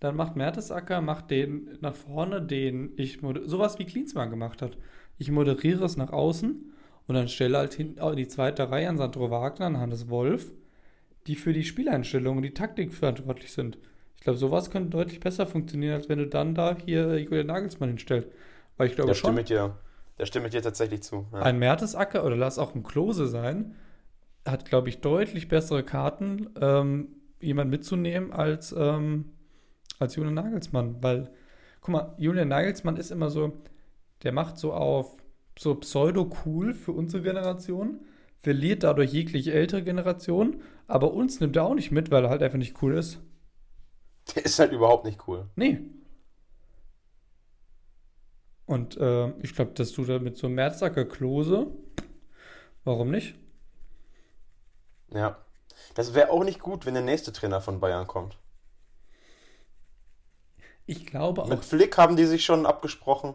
Dann 0.00 0.16
macht 0.16 0.36
Mertesacker, 0.36 1.00
macht 1.00 1.30
den 1.30 1.78
nach 1.80 1.94
vorne, 1.94 2.42
den 2.42 2.92
ich 2.96 3.20
sowas 3.44 3.78
wie 3.78 3.84
Klinsmann 3.84 4.30
gemacht 4.30 4.60
hat. 4.62 4.76
Ich 5.18 5.30
moderiere 5.30 5.84
es 5.84 5.96
nach 5.96 6.10
außen 6.10 6.72
und 7.06 7.14
dann 7.14 7.28
stelle 7.28 7.58
halt 7.58 7.74
hinten 7.74 8.00
in 8.00 8.16
die 8.16 8.28
zweite 8.28 8.70
Reihe 8.70 8.88
an 8.88 8.98
Sandro 8.98 9.30
Wagner, 9.30 9.66
an 9.66 9.78
Hannes 9.78 10.08
Wolf, 10.08 10.50
die 11.26 11.36
für 11.36 11.52
die 11.52 11.64
Spieleinstellung 11.64 12.38
und 12.38 12.42
die 12.42 12.54
Taktik 12.54 12.92
verantwortlich 12.92 13.52
sind. 13.52 13.78
Ich 14.16 14.22
glaube, 14.22 14.38
sowas 14.38 14.70
könnte 14.70 14.90
deutlich 14.90 15.20
besser 15.20 15.46
funktionieren, 15.46 15.94
als 15.94 16.08
wenn 16.08 16.18
du 16.18 16.26
dann 16.26 16.54
da 16.54 16.76
hier 16.84 17.18
Julian 17.18 17.46
Nagelsmann 17.46 17.90
hinstellst. 17.90 18.28
Weil 18.76 18.88
ich 18.88 18.94
glaube 18.94 19.10
Da 19.10 19.14
schon, 19.14 19.28
stimme 19.28 19.40
ich 19.42 19.46
dir, 19.46 19.76
da 20.16 20.26
stimme 20.26 20.46
ich 20.46 20.52
dir 20.52 20.62
tatsächlich 20.62 21.02
zu. 21.02 21.26
Ja. 21.32 21.42
ein 21.42 21.58
Mertesacker 21.58 22.24
oder 22.24 22.36
lass 22.36 22.58
auch 22.58 22.74
ein 22.74 22.82
Klose 22.82 23.26
sein, 23.26 23.74
hat, 24.46 24.64
glaube 24.64 24.88
ich, 24.88 25.00
deutlich 25.00 25.48
bessere 25.48 25.84
Karten, 25.84 26.50
ähm, 26.60 27.08
jemand 27.40 27.70
mitzunehmen 27.70 28.32
als, 28.32 28.74
ähm, 28.76 29.32
als 29.98 30.16
Julian 30.16 30.34
Nagelsmann. 30.34 31.02
Weil, 31.02 31.32
guck 31.80 31.92
mal, 31.92 32.14
Julian 32.18 32.48
Nagelsmann 32.48 32.96
ist 32.96 33.10
immer 33.10 33.30
so, 33.30 33.52
der 34.22 34.32
macht 34.32 34.58
so 34.58 34.72
auf 34.72 35.22
so 35.58 35.74
pseudo-cool 35.74 36.72
für 36.74 36.92
unsere 36.92 37.22
Generation, 37.22 38.00
verliert 38.40 38.82
dadurch 38.82 39.12
jegliche 39.12 39.52
ältere 39.52 39.82
Generation, 39.82 40.62
aber 40.86 41.12
uns 41.12 41.40
nimmt 41.40 41.56
er 41.56 41.64
auch 41.64 41.74
nicht 41.74 41.92
mit, 41.92 42.10
weil 42.10 42.24
er 42.24 42.30
halt 42.30 42.42
einfach 42.42 42.58
nicht 42.58 42.82
cool 42.82 42.94
ist. 42.94 43.20
Der 44.34 44.44
ist 44.44 44.58
halt 44.58 44.72
überhaupt 44.72 45.04
nicht 45.04 45.26
cool. 45.28 45.48
Nee. 45.56 45.80
Und 48.66 48.96
äh, 48.96 49.30
ich 49.40 49.54
glaube, 49.54 49.72
dass 49.72 49.92
du 49.92 50.04
da 50.04 50.18
mit 50.18 50.36
so 50.36 50.48
Merzacker 50.48 51.04
Klose, 51.04 51.66
warum 52.84 53.10
nicht? 53.10 53.34
Ja. 55.14 55.36
Das 55.94 56.14
wäre 56.14 56.30
auch 56.30 56.44
nicht 56.44 56.60
gut, 56.60 56.86
wenn 56.86 56.94
der 56.94 57.02
nächste 57.02 57.32
Trainer 57.32 57.60
von 57.60 57.80
Bayern 57.80 58.06
kommt. 58.06 58.38
Ich 60.86 61.06
glaube 61.06 61.42
auch. 61.42 61.48
Mit 61.48 61.64
Flick 61.64 61.96
haben 61.96 62.16
die 62.16 62.24
sich 62.26 62.44
schon 62.44 62.66
abgesprochen. 62.66 63.34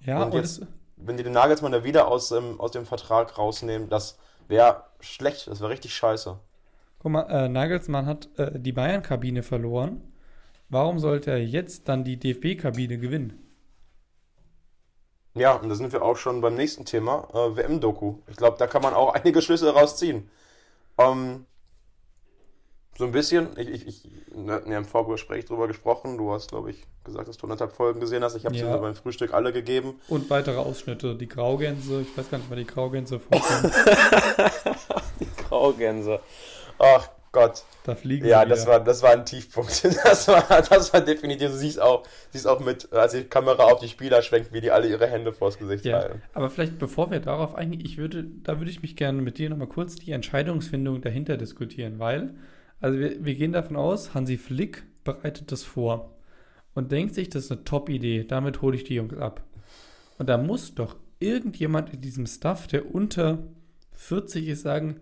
ja, 0.00 0.18
und 0.22 0.32
und 0.32 0.34
jetzt- 0.34 0.62
Wenn 0.96 1.16
die 1.16 1.22
den 1.24 1.32
Nagelsmann 1.32 1.72
da 1.72 1.82
wieder 1.84 2.06
aus, 2.08 2.30
ähm, 2.30 2.60
aus 2.60 2.70
dem 2.70 2.86
Vertrag 2.86 3.36
rausnehmen, 3.38 3.88
das 3.88 4.18
wäre 4.48 4.84
schlecht. 5.00 5.48
Das 5.48 5.60
wäre 5.60 5.70
richtig 5.70 5.94
scheiße. 5.94 6.38
guck 7.00 7.10
mal, 7.10 7.22
äh, 7.28 7.48
Nagelsmann 7.48 8.06
hat 8.06 8.28
äh, 8.38 8.60
die 8.60 8.70
Bayern-Kabine 8.72 9.42
verloren. 9.42 10.12
Warum 10.68 11.00
sollte 11.00 11.32
er 11.32 11.42
jetzt 11.44 11.88
dann 11.88 12.04
die 12.04 12.16
DFB-Kabine 12.18 12.98
gewinnen? 12.98 13.38
Ja, 15.34 15.54
und 15.56 15.68
da 15.68 15.74
sind 15.74 15.92
wir 15.92 16.02
auch 16.02 16.16
schon 16.16 16.40
beim 16.40 16.54
nächsten 16.54 16.84
Thema, 16.84 17.26
äh, 17.32 17.56
WM-Doku. 17.56 18.18
Ich 18.28 18.36
glaube, 18.36 18.56
da 18.58 18.66
kann 18.68 18.82
man 18.82 18.94
auch 18.94 19.14
einige 19.14 19.42
Schlüsse 19.42 19.72
rausziehen. 19.74 20.30
Ähm, 20.98 21.46
so 22.98 23.04
ein 23.04 23.12
bisschen, 23.12 23.48
ich, 23.58 23.68
ich, 23.68 23.86
ich 23.86 24.10
wir 24.34 24.54
hatten 24.54 24.70
ja 24.70 24.78
im 24.78 24.84
Vorgespräch 24.84 25.44
drüber 25.46 25.66
gesprochen. 25.66 26.18
Du 26.18 26.32
hast, 26.32 26.50
glaube 26.50 26.70
ich, 26.70 26.84
gesagt, 27.04 27.28
dass 27.28 27.36
du 27.38 27.44
anderthalb 27.46 27.72
Folgen 27.72 28.00
gesehen 28.00 28.22
hast. 28.22 28.34
Ich 28.34 28.44
habe 28.44 28.54
sie 28.54 28.60
Ja. 28.62 28.70
mir 28.70 28.78
beim 28.78 28.94
Frühstück 28.94 29.32
alle 29.34 29.52
gegeben. 29.52 30.00
Und 30.08 30.28
weitere 30.30 30.58
Ausschnitte. 30.58 31.14
Die 31.14 31.28
Graugänse, 31.28 32.02
ich 32.02 32.16
weiß 32.16 32.30
gar 32.30 32.38
nicht, 32.38 32.50
wann 32.50 32.58
die 32.58 32.66
Graugänse 32.66 33.18
vorkommen. 33.18 33.72
Graugänse. 35.48 36.20
Ach 36.78 37.08
Gott. 37.32 37.64
da 37.84 37.94
fliegen 37.94 38.26
Ja, 38.26 38.44
das 38.44 38.62
wieder. 38.62 38.72
war, 38.72 38.80
das 38.84 39.02
war 39.02 39.10
ein 39.12 39.24
Tiefpunkt. 39.24 39.82
Das 40.04 40.28
war, 40.28 40.42
das 40.62 40.92
war 40.92 41.00
definitiv, 41.00 41.48
du 41.50 41.56
siehst 41.56 41.80
auch, 41.80 42.04
siehst 42.30 42.46
auch 42.46 42.60
mit, 42.60 42.92
als 42.92 43.12
die 43.12 43.24
Kamera 43.24 43.64
auf 43.64 43.80
die 43.80 43.88
Spieler 43.88 44.20
schwenkt, 44.22 44.52
wie 44.52 44.60
die 44.60 44.70
alle 44.70 44.88
ihre 44.88 45.06
Hände 45.06 45.32
vors 45.32 45.58
Gesicht 45.58 45.84
Ja, 45.84 45.98
halten. 46.00 46.22
aber 46.34 46.50
vielleicht 46.50 46.78
bevor 46.78 47.10
wir 47.10 47.20
darauf 47.20 47.54
eingehen, 47.54 47.80
ich 47.84 47.96
würde, 47.98 48.24
da 48.42 48.58
würde 48.60 48.70
ich 48.70 48.82
mich 48.82 48.96
gerne 48.96 49.22
mit 49.22 49.38
dir 49.38 49.48
nochmal 49.50 49.66
kurz 49.68 49.96
die 49.96 50.12
Entscheidungsfindung 50.12 51.00
dahinter 51.00 51.36
diskutieren, 51.38 51.98
weil, 51.98 52.34
also 52.80 52.98
wir, 52.98 53.24
wir 53.24 53.34
gehen 53.34 53.52
davon 53.52 53.76
aus, 53.76 54.12
Hansi 54.14 54.36
Flick 54.36 54.84
bereitet 55.04 55.50
das 55.52 55.62
vor 55.64 56.14
und 56.74 56.92
denkt 56.92 57.14
sich, 57.14 57.30
das 57.30 57.44
ist 57.46 57.52
eine 57.52 57.64
Top-Idee, 57.64 58.24
damit 58.24 58.60
hole 58.62 58.76
ich 58.76 58.84
die 58.84 58.94
Jungs 58.94 59.16
ab. 59.18 59.42
Und 60.18 60.28
da 60.28 60.36
muss 60.38 60.74
doch 60.74 60.96
irgendjemand 61.18 61.92
in 61.94 62.00
diesem 62.00 62.26
Staff, 62.26 62.66
der 62.66 62.94
unter 62.94 63.38
40 63.94 64.48
ist, 64.48 64.62
sagen, 64.62 65.00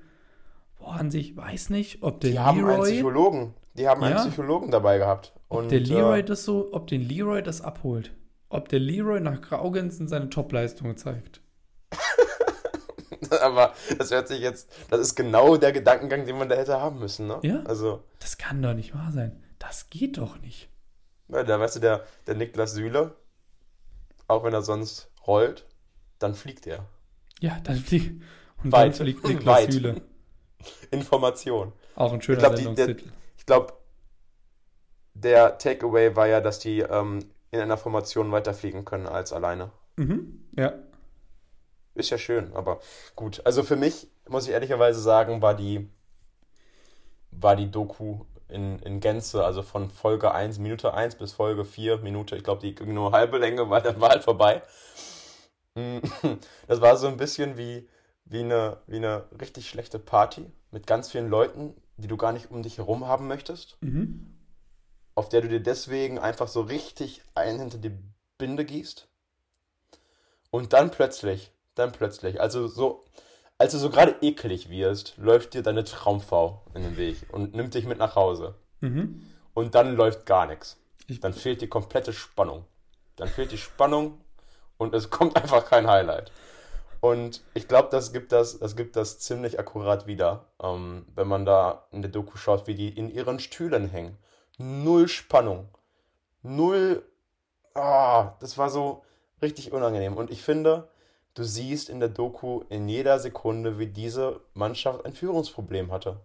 boah, 0.81 0.97
Hansi, 0.97 1.19
ich 1.19 1.37
weiß 1.37 1.71
nicht, 1.71 2.03
ob 2.03 2.21
der 2.21 2.31
Die 2.33 2.39
haben 2.39 2.59
einen 2.59 2.69
Leroy, 2.69 2.91
Psychologen. 2.93 3.55
Die 3.75 3.89
haben 3.89 4.03
einen 4.03 4.17
Ja. 4.17 4.25
Psychologen 4.25 4.71
dabei 4.71 4.99
gehabt. 4.99 5.33
ob 5.49 5.61
Und, 5.61 5.71
der 5.71 5.81
Leroy 5.81 6.21
äh, 6.21 6.25
das 6.25 6.45
so, 6.45 6.71
ob 6.73 6.87
den 6.89 7.03
Leroy 7.09 7.43
das 7.43 7.61
abholt. 7.61 8.13
Ob 8.49 8.69
der 8.69 8.81
Leroy 8.81 9.21
nach 9.21 9.41
Graugänsen 9.41 10.09
seine 10.09 10.29
Top-Leistung 10.29 10.97
zeigt. 10.97 11.41
aber 13.43 13.75
das 13.99 14.11
hört 14.11 14.29
sich 14.29 14.41
jetzt, 14.41 14.69
das 14.91 15.01
ist 15.01 15.15
genau 15.15 15.57
der 15.57 15.73
Gedankengang, 15.73 16.27
den 16.27 16.37
man 16.39 16.49
da 16.49 16.57
hätte 16.57 16.81
haben 16.81 16.99
müssen, 16.99 17.27
ne? 17.29 17.39
Ja. 17.43 17.63
Also, 17.65 18.03
Das 18.19 18.39
kann 18.39 18.61
doch 18.63 18.75
nicht 18.75 18.95
wahr 18.95 19.13
sein. 19.13 19.43
Das 19.59 19.89
geht 19.91 20.19
doch 20.19 20.41
nicht. 20.41 20.69
ja, 21.29 21.45
da 21.45 21.61
weißt 21.61 21.77
du, 21.77 21.81
der, 21.81 22.05
der 22.27 22.35
Niklas 22.35 22.73
Süle, 22.73 23.15
auch 24.27 24.43
wenn 24.43 24.55
er 24.55 24.63
sonst 24.63 25.11
rollt, 25.27 25.67
dann 26.19 26.35
fliegt 26.35 26.67
er. 26.67 26.87
Ja, 27.41 27.59
dann 27.63 27.77
fliegt. 27.77 28.23
Und 28.65 28.73
Weit. 28.73 28.89
dann 28.89 28.93
fliegt 29.07 29.25
Niklas 29.25 29.47
Weit. 29.63 29.73
Süle. 29.73 30.03
Information. 30.91 31.73
Auch 31.97 32.13
ein 32.13 32.23
schöner 32.23 32.39
Ich 32.39 32.43
glaub, 32.45 32.57
die- 32.57 32.65
der- 32.65 32.75
Sendungstitel. 32.87 33.13
Ich 33.39 33.47
glaube, 33.47 33.73
der 35.15 35.59
Takeaway 35.59 36.15
war 36.17 36.27
ja, 36.29 36.41
dass 36.41 36.59
die 36.59 36.81
ähm, 36.81 37.25
in 37.51 37.61
einer 37.61 37.77
Formation 37.77 38.31
weiterfliegen 38.33 38.85
können 38.85 39.07
als 39.07 39.33
alleine. 39.33 39.71
Mhm. 39.97 40.49
Ja. 40.57 40.73
Ist 41.95 42.11
ja 42.11 42.19
schön, 42.19 42.55
aber 42.55 42.81
gut. 43.17 43.43
Also 43.45 43.63
für 43.63 43.77
mich, 43.77 44.09
muss 44.29 44.47
ich 44.47 44.53
ehrlicherweise 44.53 45.01
sagen, 45.01 45.43
war 45.43 45.55
die, 45.55 45.89
war 47.33 47.57
die 47.57 47.71
Doku 47.71 48.21
in, 48.49 48.79
in 48.81 49.01
Gänze, 49.01 49.45
also 49.45 49.63
von 49.63 49.91
Folge 49.91 50.33
1, 50.33 50.59
Minute 50.59 50.95
1 50.95 51.17
bis 51.17 51.33
Folge 51.33 51.65
4, 51.65 51.99
Minute, 51.99 52.37
ich 52.37 52.45
glaube, 52.45 52.61
die 52.63 52.75
ging 52.75 52.95
nur 52.95 53.13
halbe 53.13 53.39
Länge, 53.39 53.69
weil 53.71 53.83
dann 53.83 54.01
war 54.01 54.11
halt 54.11 54.25
vorbei. 54.25 54.63
Mm, 55.75 55.99
Das 56.69 56.81
war 56.81 56.97
so 56.97 57.09
ein 57.09 57.17
bisschen 57.17 57.57
wie, 57.57 57.89
wie, 58.31 58.41
eine, 58.41 58.79
wie 58.87 58.97
eine 58.97 59.25
richtig 59.41 59.69
schlechte 59.69 59.99
Party 59.99 60.51
mit 60.71 60.87
ganz 60.87 61.11
vielen 61.11 61.29
Leuten, 61.29 61.75
die 61.97 62.09
du 62.09 62.17
gar 62.17 62.33
nicht 62.33 62.51
um 62.51 62.63
dich 62.63 62.79
herum 62.79 63.07
haben 63.07 63.27
möchtest, 63.29 63.77
Mhm. 63.81 64.35
auf 65.15 65.29
der 65.29 65.43
du 65.43 65.49
dir 65.49 65.61
deswegen 65.61 66.19
einfach 66.19 66.49
so 66.49 66.63
richtig 66.63 67.23
einen 67.35 67.59
hinter 67.59 67.79
die 67.79 67.93
Binde 68.39 68.65
gießt. 68.65 69.09
Und 70.51 70.73
dann 70.73 70.91
plötzlich, 70.91 71.53
dann 71.75 71.93
plötzlich, 71.93 72.41
also 72.41 72.67
so, 72.69 73.05
als 73.59 73.73
du 73.73 73.79
so 73.79 73.91
gerade 73.91 74.17
eklig 74.23 74.71
wirst, 74.71 75.17
läuft 75.19 75.55
dir 75.55 75.63
deine 75.63 75.85
Traumfrau 75.85 76.65
in 76.75 76.83
den 76.83 76.97
Weg 76.97 77.17
und 77.33 77.55
nimmt 77.55 77.75
dich 77.75 77.85
mit 77.85 77.99
nach 77.99 78.15
Hause. 78.17 78.55
Mhm. 78.81 79.27
Und 79.55 79.75
dann 79.75 79.95
läuft 79.97 80.25
gar 80.27 80.47
nichts. 80.47 80.79
Dann 81.21 81.35
fehlt 81.35 81.61
die 81.61 81.69
komplette 81.69 82.13
Spannung. 82.13 82.65
Dann 83.17 83.29
fehlt 83.29 83.51
die 83.53 83.59
Spannung 83.59 84.21
und 84.79 84.95
es 84.95 85.11
kommt 85.11 85.37
einfach 85.43 85.67
kein 85.67 85.87
Highlight. 85.89 86.33
Und 87.01 87.43
ich 87.55 87.67
glaube, 87.67 87.89
das 87.91 88.13
gibt 88.13 88.33
das, 88.33 88.59
das 88.59 88.77
gibt 88.77 88.95
das 88.95 89.19
ziemlich 89.19 89.59
akkurat 89.59 90.07
wieder, 90.07 90.47
ähm, 90.63 91.07
wenn 91.15 91.29
man 91.29 91.47
da 91.47 91.87
in 91.93 92.03
der 92.03 92.11
Doku 92.11 92.37
schaut, 92.37 92.67
wie 92.67 92.75
die 92.75 92.91
in 92.91 93.11
ihren 93.11 93.41
Stühlen 93.41 93.89
hängen. 93.89 94.19
Null 94.59 95.09
Spannung. 95.09 95.69
Null. 96.43 97.03
Ah, 97.75 98.35
das 98.41 98.59
war 98.59 98.69
so 98.69 99.03
richtig 99.41 99.73
unangenehm. 99.73 100.17
Und 100.17 100.31
ich 100.31 100.43
finde, 100.43 100.89
du 101.35 101.43
siehst 101.43 101.89
in 101.89 102.01
der 102.01 102.11
Doku 102.11 102.63
in 102.69 102.89
jeder 102.89 103.19
Sekunde, 103.19 103.79
wie 103.79 103.87
diese 103.87 104.41
Mannschaft 104.53 105.07
ein 105.07 105.15
Führungsproblem 105.15 105.91
hatte. 105.91 106.21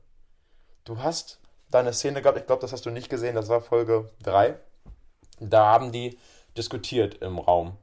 Du 0.83 0.99
hast 0.99 1.39
da 1.71 1.79
eine 1.79 1.93
Szene 1.93 2.21
gehabt, 2.21 2.37
ich 2.37 2.45
glaube, 2.45 2.61
das 2.61 2.73
hast 2.73 2.85
du 2.85 2.89
nicht 2.89 3.09
gesehen, 3.09 3.35
das 3.35 3.47
war 3.47 3.61
Folge 3.61 4.09
3. 4.23 4.57
Da 5.39 5.65
haben 5.65 5.91
die 5.91 6.17
diskutiert 6.57 7.15
im 7.15 7.39
Raum. 7.39 7.77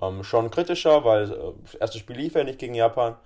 Ähm, 0.00 0.22
schon 0.22 0.50
kritischer, 0.50 1.04
weil 1.04 1.32
äh, 1.32 1.52
das 1.62 1.74
erste 1.74 1.98
Spiel 1.98 2.16
lief 2.16 2.34
ja 2.34 2.44
nicht 2.44 2.58
gegen 2.58 2.74
Japan 2.74 3.16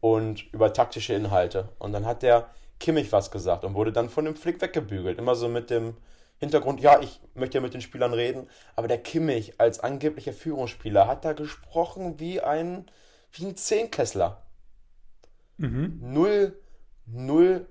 und 0.00 0.52
über 0.52 0.72
taktische 0.72 1.14
Inhalte. 1.14 1.68
Und 1.78 1.92
dann 1.92 2.04
hat 2.04 2.22
der 2.22 2.48
Kimmich 2.78 3.12
was 3.12 3.30
gesagt 3.30 3.64
und 3.64 3.74
wurde 3.74 3.92
dann 3.92 4.10
von 4.10 4.24
dem 4.24 4.36
Flick 4.36 4.60
weggebügelt. 4.60 5.18
Immer 5.18 5.34
so 5.34 5.48
mit 5.48 5.70
dem 5.70 5.96
Hintergrund, 6.38 6.80
ja, 6.80 7.00
ich 7.00 7.20
möchte 7.34 7.58
ja 7.58 7.62
mit 7.62 7.72
den 7.72 7.80
Spielern 7.80 8.12
reden, 8.12 8.48
aber 8.76 8.88
der 8.88 8.98
Kimmich 8.98 9.58
als 9.58 9.80
angeblicher 9.80 10.32
Führungsspieler 10.32 11.06
hat 11.06 11.24
da 11.24 11.32
gesprochen 11.32 12.18
wie 12.20 12.40
ein, 12.40 12.84
wie 13.32 13.46
ein 13.46 13.56
Zehnklässler. 13.56 14.42
Mhm. 15.56 16.00
Null, 16.02 16.58
null, 17.06 17.66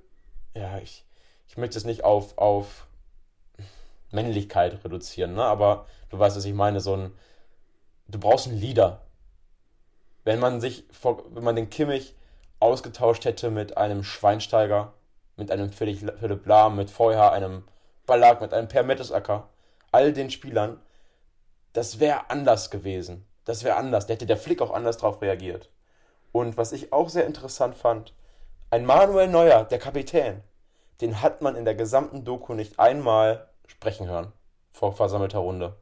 ja, 0.56 0.80
ich, 0.80 1.06
ich 1.48 1.58
möchte 1.58 1.78
es 1.78 1.86
nicht 1.86 2.04
auf, 2.04 2.38
auf 2.38 2.88
Männlichkeit 4.12 4.84
reduzieren, 4.84 5.34
ne? 5.34 5.44
aber 5.44 5.86
du 6.10 6.18
weißt, 6.18 6.38
was 6.38 6.46
ich 6.46 6.54
meine, 6.54 6.80
so 6.80 6.96
ein, 6.96 7.12
du 8.14 8.20
brauchst 8.20 8.48
einen 8.48 8.60
Leader. 8.60 9.02
Wenn 10.24 10.40
man 10.40 10.62
sich, 10.62 10.86
wenn 11.02 11.44
man 11.44 11.56
den 11.56 11.70
Kimmich 11.70 12.16
ausgetauscht 12.60 13.26
hätte 13.26 13.50
mit 13.50 13.78
einem 13.78 14.04
Schweinsteiger, 14.04 14.94
mit 15.36 15.52
einem 15.52 15.72
Philipp 15.72 16.46
Lahm, 16.46 16.76
mit 16.76 16.90
vorher 16.90 17.32
einem 17.32 17.64
Ballack, 18.06 18.40
mit 18.40 18.54
einem 18.54 18.68
Per 18.68 18.84
Mertesacker, 18.84 19.50
all 19.92 20.14
den 20.14 20.30
Spielern, 20.30 20.80
das 21.74 22.00
wäre 22.00 22.30
anders 22.30 22.70
gewesen. 22.70 23.26
Das 23.46 23.64
wäre 23.64 23.76
anders. 23.76 24.06
Da 24.08 24.14
hätte 24.14 24.26
der 24.26 24.38
Flick 24.38 24.62
auch 24.62 24.72
anders 24.72 24.98
drauf 24.98 25.22
reagiert. 25.22 25.70
Und 26.32 26.56
was 26.56 26.72
ich 26.72 26.94
auch 26.94 27.10
sehr 27.10 27.26
interessant 27.26 27.76
fand, 27.76 28.14
ein 28.70 28.86
Manuel 28.86 29.28
Neuer, 29.28 29.66
der 29.66 29.80
Kapitän, 29.80 30.42
den 31.02 31.22
hat 31.22 31.42
man 31.42 31.56
in 31.56 31.66
der 31.66 31.76
gesamten 31.76 32.24
Doku 32.24 32.54
nicht 32.54 32.80
einmal 32.80 33.50
sprechen 33.68 34.08
hören 34.08 34.32
vor 34.72 34.94
versammelter 34.94 35.40
Runde 35.40 35.76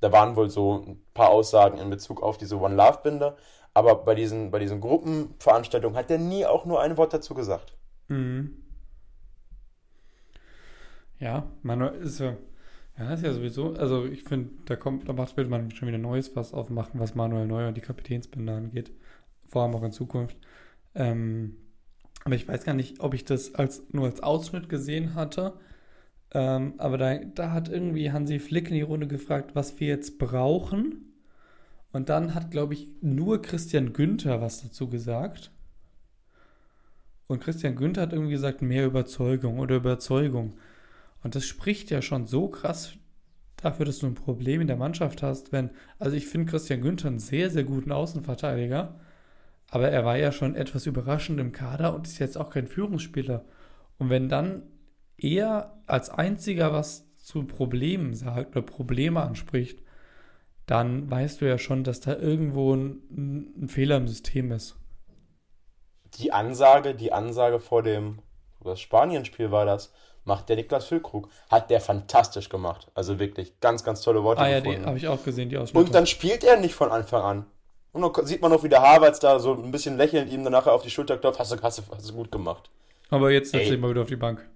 da 0.00 0.12
waren 0.12 0.36
wohl 0.36 0.50
so 0.50 0.84
ein 0.86 1.02
paar 1.14 1.28
Aussagen 1.30 1.78
in 1.78 1.90
Bezug 1.90 2.22
auf 2.22 2.38
diese 2.38 2.58
One 2.58 2.74
Love 2.74 3.00
Binde, 3.02 3.36
aber 3.74 3.96
bei 3.96 4.14
diesen, 4.14 4.50
bei 4.50 4.58
diesen 4.58 4.80
Gruppenveranstaltungen 4.80 5.96
hat 5.96 6.10
der 6.10 6.18
nie 6.18 6.46
auch 6.46 6.64
nur 6.64 6.80
ein 6.80 6.96
Wort 6.96 7.12
dazu 7.12 7.34
gesagt. 7.34 7.76
Mhm. 8.08 8.56
Ja, 11.18 11.46
Manuel 11.62 12.00
ist 12.00 12.18
ja, 12.18 12.36
ja, 12.98 13.12
ist 13.12 13.22
ja 13.22 13.32
sowieso, 13.32 13.74
also 13.74 14.06
ich 14.06 14.24
finde, 14.24 14.50
da 14.64 14.76
kommt, 14.76 15.08
da 15.08 15.12
macht, 15.12 15.36
will 15.36 15.46
man 15.46 15.70
schon 15.70 15.86
wieder 15.86 15.98
Neues 15.98 16.34
was 16.34 16.54
aufmachen, 16.54 16.98
was 16.98 17.14
Manuel 17.14 17.46
Neuer 17.46 17.68
und 17.68 17.76
die 17.76 17.82
Kapitänsbinde 17.82 18.52
angeht. 18.52 18.90
Vor 19.48 19.62
allem 19.62 19.74
auch 19.74 19.82
in 19.82 19.92
Zukunft. 19.92 20.36
Ähm, 20.94 21.56
aber 22.24 22.34
ich 22.34 22.48
weiß 22.48 22.64
gar 22.64 22.74
nicht, 22.74 23.00
ob 23.00 23.14
ich 23.14 23.24
das 23.24 23.54
als, 23.54 23.82
nur 23.92 24.06
als 24.06 24.22
Ausschnitt 24.22 24.68
gesehen 24.68 25.14
hatte 25.14 25.54
ähm, 26.32 26.74
aber 26.78 26.98
da, 26.98 27.18
da 27.18 27.52
hat 27.52 27.68
irgendwie 27.68 28.12
Hansi 28.12 28.38
Flick 28.38 28.68
in 28.68 28.74
die 28.74 28.82
Runde 28.82 29.06
gefragt, 29.06 29.54
was 29.54 29.80
wir 29.80 29.88
jetzt 29.88 30.18
brauchen. 30.18 31.12
Und 31.92 32.08
dann 32.08 32.34
hat, 32.34 32.50
glaube 32.50 32.74
ich, 32.74 32.88
nur 33.00 33.42
Christian 33.42 33.92
Günther 33.92 34.40
was 34.40 34.62
dazu 34.62 34.88
gesagt. 34.88 35.50
Und 37.26 37.40
Christian 37.40 37.76
Günther 37.76 38.02
hat 38.02 38.12
irgendwie 38.12 38.32
gesagt, 38.32 38.62
mehr 38.62 38.86
Überzeugung 38.86 39.58
oder 39.58 39.76
Überzeugung. 39.76 40.54
Und 41.22 41.34
das 41.34 41.44
spricht 41.44 41.90
ja 41.90 42.00
schon 42.02 42.26
so 42.26 42.48
krass 42.48 42.94
dafür, 43.56 43.86
dass 43.86 43.98
du 43.98 44.06
ein 44.06 44.14
Problem 44.14 44.60
in 44.60 44.66
der 44.66 44.76
Mannschaft 44.76 45.22
hast, 45.22 45.52
wenn, 45.52 45.70
also 45.98 46.16
ich 46.16 46.26
finde 46.26 46.50
Christian 46.50 46.80
Günther 46.80 47.08
einen 47.08 47.18
sehr, 47.18 47.50
sehr 47.50 47.64
guten 47.64 47.92
Außenverteidiger, 47.92 48.98
aber 49.68 49.88
er 49.90 50.04
war 50.04 50.16
ja 50.16 50.32
schon 50.32 50.56
etwas 50.56 50.86
überraschend 50.86 51.38
im 51.38 51.52
Kader 51.52 51.94
und 51.94 52.06
ist 52.06 52.18
jetzt 52.18 52.38
auch 52.38 52.50
kein 52.50 52.66
Führungsspieler. 52.66 53.44
Und 53.98 54.10
wenn 54.10 54.28
dann 54.28 54.62
er 55.20 55.78
als 55.86 56.10
einziger 56.10 56.72
was 56.72 57.06
zu 57.18 57.44
Problemen 57.44 58.14
sagt 58.14 58.56
oder 58.56 58.62
Probleme 58.62 59.22
anspricht, 59.22 59.80
dann 60.66 61.10
weißt 61.10 61.40
du 61.40 61.46
ja 61.46 61.58
schon, 61.58 61.84
dass 61.84 62.00
da 62.00 62.16
irgendwo 62.16 62.74
ein, 62.74 63.62
ein 63.62 63.68
Fehler 63.68 63.96
im 63.96 64.08
System 64.08 64.52
ist. 64.52 64.76
Die 66.14 66.32
Ansage, 66.32 66.94
die 66.94 67.12
Ansage 67.12 67.60
vor 67.60 67.82
dem, 67.82 68.20
das 68.62 68.80
Spanien-Spiel 68.80 69.50
war 69.50 69.64
das, 69.64 69.92
macht 70.24 70.48
der 70.48 70.56
Niklas 70.56 70.86
Füllkrug. 70.86 71.28
Hat 71.50 71.70
der 71.70 71.80
fantastisch 71.80 72.48
gemacht. 72.48 72.90
Also 72.94 73.18
wirklich 73.18 73.58
ganz, 73.60 73.84
ganz 73.84 74.02
tolle 74.02 74.22
Worte. 74.22 74.42
Ah 74.42 74.48
ja, 74.48 74.60
die 74.60 74.78
habe 74.78 74.96
ich 74.96 75.08
auch 75.08 75.22
gesehen, 75.24 75.48
die 75.48 75.58
Ausschnitte. 75.58 75.84
Und 75.84 75.94
dann 75.94 76.06
spielt 76.06 76.44
er 76.44 76.56
nicht 76.56 76.74
von 76.74 76.90
Anfang 76.90 77.22
an. 77.22 77.46
Und 77.92 78.02
dann 78.02 78.26
sieht 78.26 78.40
man 78.40 78.52
auch, 78.52 78.62
wie 78.62 78.68
der 78.68 78.82
Havertz 78.82 79.18
da 79.18 79.40
so 79.40 79.54
ein 79.54 79.72
bisschen 79.72 79.96
lächelnd 79.96 80.32
ihm 80.32 80.44
danach 80.44 80.66
auf 80.66 80.82
die 80.82 80.90
Schulter 80.90 81.16
klopft. 81.18 81.40
Hast 81.40 81.52
du, 81.52 81.60
hast 81.60 81.78
du, 81.78 81.82
hast 81.90 82.08
du 82.08 82.14
gut 82.14 82.30
gemacht. 82.30 82.70
Aber 83.08 83.30
jetzt 83.30 83.50
setzt 83.50 83.70
ihn 83.70 83.80
mal 83.80 83.90
wieder 83.90 84.02
auf 84.02 84.08
die 84.08 84.16
Bank. 84.16 84.48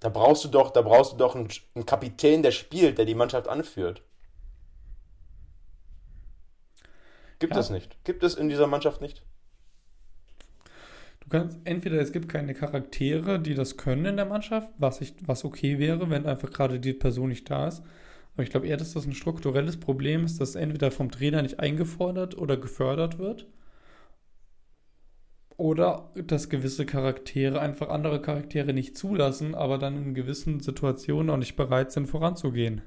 Da 0.00 0.08
brauchst 0.08 0.44
du 0.44 0.48
doch, 0.48 0.70
da 0.70 0.82
brauchst 0.82 1.12
du 1.12 1.16
doch 1.16 1.34
einen, 1.34 1.48
einen 1.74 1.86
Kapitän, 1.86 2.42
der 2.42 2.52
spielt, 2.52 2.98
der 2.98 3.04
die 3.04 3.14
Mannschaft 3.14 3.48
anführt. 3.48 4.02
Gibt 7.38 7.54
ja. 7.54 7.60
es 7.60 7.70
nicht. 7.70 7.96
Gibt 8.04 8.22
es 8.22 8.34
in 8.34 8.48
dieser 8.48 8.66
Mannschaft 8.66 9.00
nicht. 9.00 9.22
Du 11.20 11.28
kannst 11.28 11.58
entweder 11.64 12.00
es 12.00 12.12
gibt 12.12 12.28
keine 12.28 12.54
Charaktere, 12.54 13.38
die 13.38 13.54
das 13.54 13.76
können 13.76 14.06
in 14.06 14.16
der 14.16 14.24
Mannschaft, 14.24 14.70
was 14.78 15.00
ich, 15.00 15.14
was 15.26 15.44
okay 15.44 15.78
wäre, 15.78 16.10
wenn 16.10 16.26
einfach 16.26 16.50
gerade 16.50 16.80
die 16.80 16.94
Person 16.94 17.28
nicht 17.28 17.50
da 17.50 17.68
ist. 17.68 17.82
Aber 18.34 18.44
ich 18.44 18.50
glaube 18.50 18.66
eher, 18.66 18.76
dass 18.76 18.94
das 18.94 19.04
ein 19.04 19.12
strukturelles 19.12 19.78
Problem 19.78 20.24
ist, 20.24 20.40
dass 20.40 20.54
entweder 20.54 20.90
vom 20.90 21.10
Trainer 21.10 21.42
nicht 21.42 21.60
eingefordert 21.60 22.38
oder 22.38 22.56
gefördert 22.56 23.18
wird. 23.18 23.46
Oder 25.58 26.12
dass 26.14 26.48
gewisse 26.48 26.86
Charaktere 26.86 27.60
einfach 27.60 27.88
andere 27.88 28.22
Charaktere 28.22 28.72
nicht 28.72 28.96
zulassen, 28.96 29.56
aber 29.56 29.76
dann 29.76 29.96
in 29.96 30.14
gewissen 30.14 30.60
Situationen 30.60 31.30
auch 31.30 31.36
nicht 31.36 31.56
bereit 31.56 31.90
sind, 31.90 32.06
voranzugehen. 32.06 32.82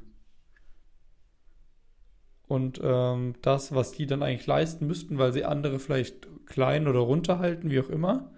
Und 2.48 2.80
ähm, 2.82 3.36
das, 3.42 3.76
was 3.76 3.92
die 3.92 4.08
dann 4.08 4.24
eigentlich 4.24 4.48
leisten 4.48 4.88
müssten, 4.88 5.18
weil 5.18 5.34
sie 5.34 5.44
andere 5.44 5.80
vielleicht 5.80 6.28
klein 6.46 6.88
oder 6.88 7.00
runterhalten, 7.00 7.70
wie 7.70 7.80
auch 7.82 7.90
immer, 7.90 8.32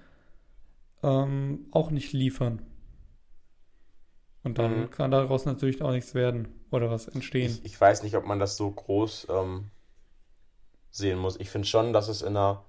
ähm, 1.04 1.68
auch 1.70 1.92
nicht 1.92 2.12
liefern. 2.12 2.64
Und 4.44 4.58
dann 4.58 4.82
mhm. 4.82 4.90
kann 4.90 5.12
daraus 5.12 5.46
natürlich 5.46 5.84
auch 5.84 5.92
nichts 5.92 6.16
werden 6.16 6.48
oder 6.72 6.90
was 6.90 7.08
entstehen. 7.08 7.60
Ich, 7.64 7.74
ich 7.74 7.82
weiß 7.82 8.02
nicht, 8.02 8.16
ob 8.16 8.26
man 8.26 8.40
das 8.40 8.58
so 8.58 8.70
groß 8.72 9.28
ähm, 9.30 9.66
sehen 10.90 11.20
muss. 11.20 11.40
Ich 11.40 11.52
finde 11.52 11.68
schon, 11.68 11.94
dass 11.94 12.08
es 12.08 12.24
in 12.24 12.30
einer 12.30 12.66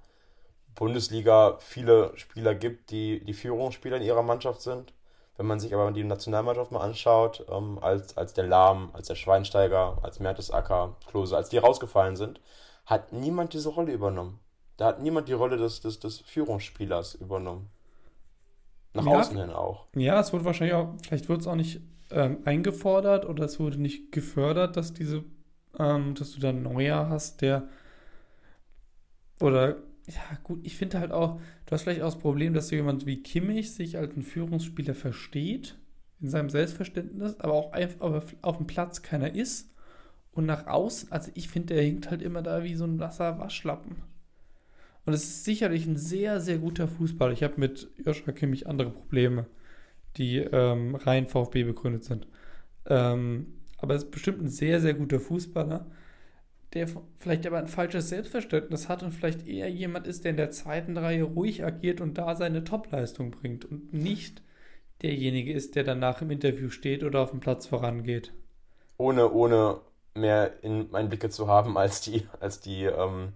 Bundesliga 0.75 1.57
viele 1.59 2.11
Spieler 2.15 2.53
gibt, 2.53 2.91
die 2.91 3.23
die 3.23 3.33
Führungsspieler 3.33 3.97
in 3.97 4.03
ihrer 4.03 4.23
Mannschaft 4.23 4.61
sind. 4.61 4.93
Wenn 5.37 5.47
man 5.47 5.59
sich 5.59 5.73
aber 5.73 5.91
die 5.91 6.03
Nationalmannschaft 6.03 6.71
mal 6.71 6.81
anschaut, 6.81 7.45
ähm, 7.49 7.79
als, 7.81 8.15
als 8.17 8.33
der 8.33 8.47
Lahm, 8.47 8.89
als 8.93 9.07
der 9.07 9.15
Schweinsteiger, 9.15 9.97
als 10.01 10.19
Mertesacker, 10.19 10.95
Klose, 11.07 11.35
als 11.35 11.49
die 11.49 11.57
rausgefallen 11.57 12.15
sind, 12.15 12.39
hat 12.85 13.11
niemand 13.11 13.53
diese 13.53 13.69
Rolle 13.69 13.91
übernommen. 13.91 14.39
Da 14.77 14.87
hat 14.87 15.01
niemand 15.01 15.27
die 15.27 15.33
Rolle 15.33 15.57
des, 15.57 15.81
des, 15.81 15.99
des 15.99 16.19
Führungsspielers 16.19 17.15
übernommen. 17.15 17.69
Nach 18.93 19.05
ja, 19.05 19.19
außen 19.19 19.37
hin 19.37 19.49
auch. 19.49 19.87
Ja, 19.95 20.19
es 20.19 20.31
wurde 20.31 20.45
wahrscheinlich 20.45 20.75
auch, 20.75 20.93
vielleicht 21.05 21.27
wurde 21.27 21.41
es 21.41 21.47
auch 21.47 21.55
nicht 21.55 21.81
ähm, 22.11 22.37
eingefordert 22.45 23.25
oder 23.25 23.45
es 23.45 23.59
wurde 23.59 23.81
nicht 23.81 24.11
gefördert, 24.11 24.77
dass 24.77 24.93
diese, 24.93 25.23
ähm, 25.77 26.15
dass 26.15 26.33
du 26.33 26.39
da 26.39 26.53
Neuer 26.53 27.09
hast, 27.09 27.41
der 27.41 27.67
oder 29.39 29.75
ja, 30.07 30.37
gut, 30.43 30.59
ich 30.63 30.75
finde 30.77 30.99
halt 30.99 31.11
auch, 31.11 31.39
du 31.65 31.71
hast 31.71 31.83
vielleicht 31.83 32.01
auch 32.01 32.13
das 32.13 32.19
Problem, 32.19 32.53
dass 32.53 32.67
so 32.67 32.75
jemand 32.75 33.05
wie 33.05 33.23
Kimmich 33.23 33.73
sich 33.73 33.97
als 33.97 34.15
ein 34.15 34.23
Führungsspieler 34.23 34.93
versteht, 34.93 35.77
in 36.21 36.29
seinem 36.29 36.49
Selbstverständnis, 36.49 37.39
aber 37.39 37.53
auch 37.53 37.73
einfach 37.73 38.23
auf 38.41 38.57
dem 38.57 38.67
Platz 38.67 39.01
keiner 39.01 39.33
ist. 39.33 39.71
Und 40.31 40.45
nach 40.45 40.67
außen, 40.67 41.11
also 41.11 41.31
ich 41.33 41.49
finde, 41.49 41.75
der 41.75 41.83
hinkt 41.83 42.11
halt 42.11 42.21
immer 42.21 42.41
da 42.41 42.63
wie 42.63 42.75
so 42.75 42.83
ein 42.83 42.97
nasser 42.97 43.39
Waschlappen. 43.39 43.95
Und 45.05 45.13
es 45.13 45.23
ist 45.23 45.45
sicherlich 45.45 45.85
ein 45.85 45.97
sehr, 45.97 46.41
sehr 46.41 46.57
guter 46.57 46.87
Fußball. 46.87 47.31
Ich 47.31 47.43
habe 47.43 47.53
mit 47.57 47.89
Joshua 48.03 48.33
Kimmich 48.33 48.67
andere 48.67 48.89
Probleme, 48.89 49.45
die 50.17 50.37
ähm, 50.37 50.95
rein 50.95 51.27
VfB 51.27 51.63
begründet 51.63 52.03
sind. 52.03 52.27
Ähm, 52.87 53.53
aber 53.77 53.95
es 53.95 54.03
ist 54.03 54.11
bestimmt 54.11 54.41
ein 54.41 54.49
sehr, 54.49 54.81
sehr 54.81 54.93
guter 54.93 55.19
Fußballer 55.19 55.85
der 56.75 56.89
vielleicht 57.17 57.47
aber 57.47 57.57
ein 57.57 57.67
falsches 57.67 58.09
Selbstverständnis 58.09 58.89
hat 58.89 59.01
und 59.01 59.11
vielleicht 59.11 59.47
eher 59.47 59.69
jemand 59.69 60.07
ist, 60.07 60.25
der 60.25 60.31
in 60.31 60.37
der 60.37 60.51
zweiten 60.51 60.97
Reihe 60.97 61.23
ruhig 61.23 61.63
agiert 61.63 62.01
und 62.01 62.17
da 62.17 62.35
seine 62.35 62.65
Topleistung 62.65 63.31
bringt 63.31 63.63
und 63.63 63.93
nicht 63.93 64.41
derjenige 65.01 65.53
ist, 65.53 65.75
der 65.75 65.85
danach 65.85 66.21
im 66.21 66.31
Interview 66.31 66.69
steht 66.69 67.03
oder 67.03 67.21
auf 67.21 67.31
dem 67.31 67.39
Platz 67.39 67.65
vorangeht. 67.65 68.33
Ohne, 68.97 69.31
ohne 69.31 69.79
mehr 70.13 70.63
in 70.63 70.93
Einblicke 70.93 71.29
zu 71.29 71.47
haben 71.47 71.77
als 71.77 72.01
die, 72.01 72.27
als 72.41 72.59
die 72.59 72.83
ähm, 72.83 73.31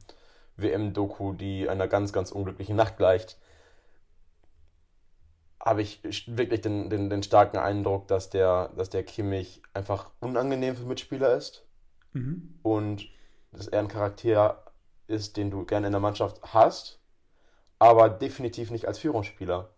WM-Doku, 0.58 1.34
die 1.34 1.70
einer 1.70 1.88
ganz, 1.88 2.12
ganz 2.12 2.32
unglücklichen 2.32 2.76
Nacht 2.76 2.98
gleicht, 2.98 3.38
habe 5.62 5.82
ich 5.82 6.02
wirklich 6.28 6.62
den, 6.62 6.90
den, 6.90 7.10
den 7.10 7.24
starken 7.24 7.58
Eindruck, 7.58 8.08
dass 8.08 8.30
der, 8.30 8.70
dass 8.76 8.90
der 8.90 9.04
Kimmich 9.04 9.62
einfach 9.74 10.12
unangenehm 10.20 10.76
für 10.76 10.86
Mitspieler 10.86 11.36
ist. 11.36 11.66
Mhm. 12.14 12.60
Und 12.64 13.08
dass 13.52 13.68
er 13.68 13.80
ein 13.80 13.88
Charakter 13.88 14.64
ist, 15.08 15.38
den 15.38 15.52
du 15.52 15.66
gerne 15.66 15.88
in 15.88 15.94
der 15.94 16.00
Mannschaft 16.00 16.40
hast, 16.44 17.00
aber 17.80 18.10
definitiv 18.10 18.72
nicht 18.72 18.88
als 18.88 19.00
Führungsspieler. 19.00 19.70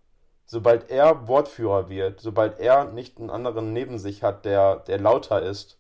Sobald 0.46 0.90
er 0.90 1.28
Wortführer 1.28 1.88
wird, 1.88 2.20
sobald 2.20 2.60
er 2.60 2.86
nicht 2.86 3.20
einen 3.20 3.30
anderen 3.30 3.72
neben 3.74 4.00
sich 4.00 4.24
hat, 4.24 4.44
der, 4.44 4.78
der 4.78 5.00
lauter 5.00 5.42
ist, 5.42 5.78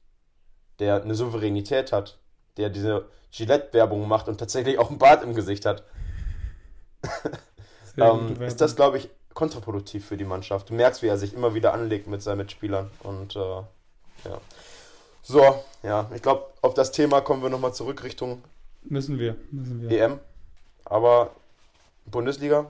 der 0.80 1.02
eine 1.02 1.16
Souveränität 1.16 1.92
hat, 1.92 2.20
der 2.58 2.70
diese 2.70 3.06
Gillette-Werbung 3.32 4.08
macht 4.08 4.28
und 4.28 4.38
tatsächlich 4.38 4.80
auch 4.80 4.90
einen 4.90 5.00
Bart 5.00 5.24
im 5.24 5.34
Gesicht 5.34 5.66
hat, 5.66 5.84
ähm, 7.98 8.42
ist 8.42 8.62
das, 8.62 8.76
glaube 8.76 8.98
ich, 8.98 9.10
kontraproduktiv 9.34 10.06
für 10.06 10.18
die 10.18 10.26
Mannschaft. 10.26 10.70
Du 10.70 10.74
merkst, 10.74 11.02
wie 11.02 11.08
er 11.08 11.18
sich 11.18 11.34
immer 11.34 11.54
wieder 11.54 11.74
anlegt 11.74 12.08
mit 12.08 12.22
seinen 12.22 12.38
Mitspielern. 12.38 12.92
Und 13.04 13.36
äh, 13.36 13.40
ja. 13.40 14.42
So, 15.22 15.64
ja, 15.84 16.10
ich 16.14 16.22
glaube, 16.22 16.46
auf 16.62 16.74
das 16.74 16.92
Thema 16.92 17.22
kommen 17.22 17.42
wir 17.42 17.50
nochmal 17.50 17.74
zurück 17.74 18.04
Richtung 18.04 18.44
müssen 18.84 19.20
wir, 19.20 19.36
müssen 19.52 19.82
wir. 19.82 19.92
EM. 19.92 20.20
Aber 20.86 21.32
Bundesliga. 22.06 22.68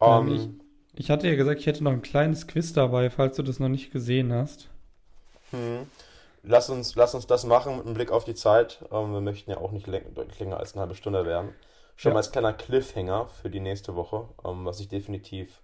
Ähm, 0.00 0.60
ich, 0.94 1.00
ich, 1.00 1.10
hatte 1.10 1.28
ja 1.28 1.36
gesagt, 1.36 1.60
ich 1.60 1.66
hätte 1.66 1.84
noch 1.84 1.92
ein 1.92 2.02
kleines 2.02 2.46
Quiz 2.46 2.72
dabei, 2.72 3.10
falls 3.10 3.36
du 3.36 3.42
das 3.42 3.60
noch 3.60 3.68
nicht 3.68 3.92
gesehen 3.92 4.32
hast. 4.32 4.68
Hm. 5.50 5.86
Lass 6.42 6.70
uns, 6.70 6.94
lass 6.94 7.14
uns 7.14 7.26
das 7.26 7.44
machen 7.44 7.76
mit 7.76 7.86
einem 7.86 7.94
Blick 7.94 8.12
auf 8.12 8.24
die 8.24 8.34
Zeit. 8.34 8.84
Ähm, 8.92 9.12
wir 9.12 9.20
möchten 9.20 9.50
ja 9.50 9.58
auch 9.58 9.72
nicht 9.72 9.86
länger 9.86 10.58
als 10.58 10.72
eine 10.72 10.82
halbe 10.82 10.94
Stunde 10.94 11.26
werden. 11.26 11.50
Schon 11.96 12.10
ja. 12.10 12.14
mal 12.14 12.18
als 12.18 12.30
kleiner 12.30 12.52
Cliffhanger 12.52 13.26
für 13.26 13.50
die 13.50 13.60
nächste 13.60 13.96
Woche, 13.96 14.28
ähm, 14.44 14.64
was 14.64 14.80
ich 14.80 14.88
definitiv 14.88 15.60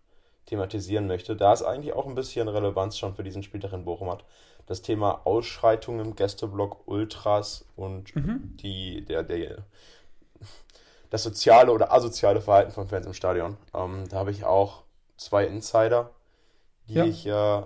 thematisieren 0.47 1.07
möchte, 1.07 1.37
da 1.37 1.53
es 1.53 1.63
eigentlich 1.63 1.95
auch 1.95 2.07
ein 2.07 2.15
bisschen 2.15 2.49
Relevanz 2.49 2.99
schon 2.99 3.15
für 3.15 3.23
diesen 3.23 3.43
Spieltag 3.43 3.73
in 3.75 3.85
Bochum 3.85 4.11
hat. 4.11 4.25
Das 4.67 4.83
Thema 4.83 5.27
Ausschreitungen 5.27 6.07
im 6.07 6.17
Gästeblock, 6.17 6.87
Ultras 6.87 7.65
und 7.77 8.15
mhm. 8.15 8.57
die, 8.57 9.05
der, 9.05 9.23
der, 9.23 9.65
das 11.11 11.23
soziale 11.23 11.73
oder 11.73 11.93
asoziale 11.93 12.41
Verhalten 12.41 12.73
von 12.73 12.89
Fans 12.89 13.07
im 13.07 13.15
Stadion. 13.15 13.57
Ähm, 13.75 14.09
da 14.09 14.17
habe 14.19 14.31
ich 14.31 14.45
auch 14.45 14.83
zwei 15.17 15.47
Insider, 15.47 16.11
die 16.89 16.95
ja. 16.95 17.05
ich 17.05 17.27
äh, 17.27 17.63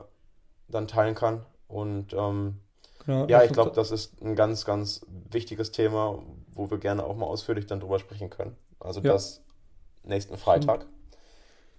dann 0.69 0.89
teilen 0.89 1.15
kann. 1.15 1.45
Und 1.69 2.13
ähm, 2.13 2.61
Genau, 3.07 3.27
ja, 3.27 3.45
ich 3.45 3.53
glaube, 3.53 3.71
das 3.71 3.93
ist 3.93 4.21
ein 4.21 4.35
ganz, 4.35 4.65
ganz 4.65 5.07
wichtiges 5.31 5.71
Thema, 5.71 6.21
wo 6.53 6.71
wir 6.71 6.79
gerne 6.79 7.05
auch 7.05 7.15
mal 7.15 7.27
ausführlich 7.27 7.67
dann 7.67 7.79
drüber 7.79 8.01
sprechen 8.01 8.31
können. 8.31 8.57
Also 8.81 9.01
ja. 9.01 9.13
das 9.13 9.43
nächsten 10.03 10.37
Freitag. 10.37 10.87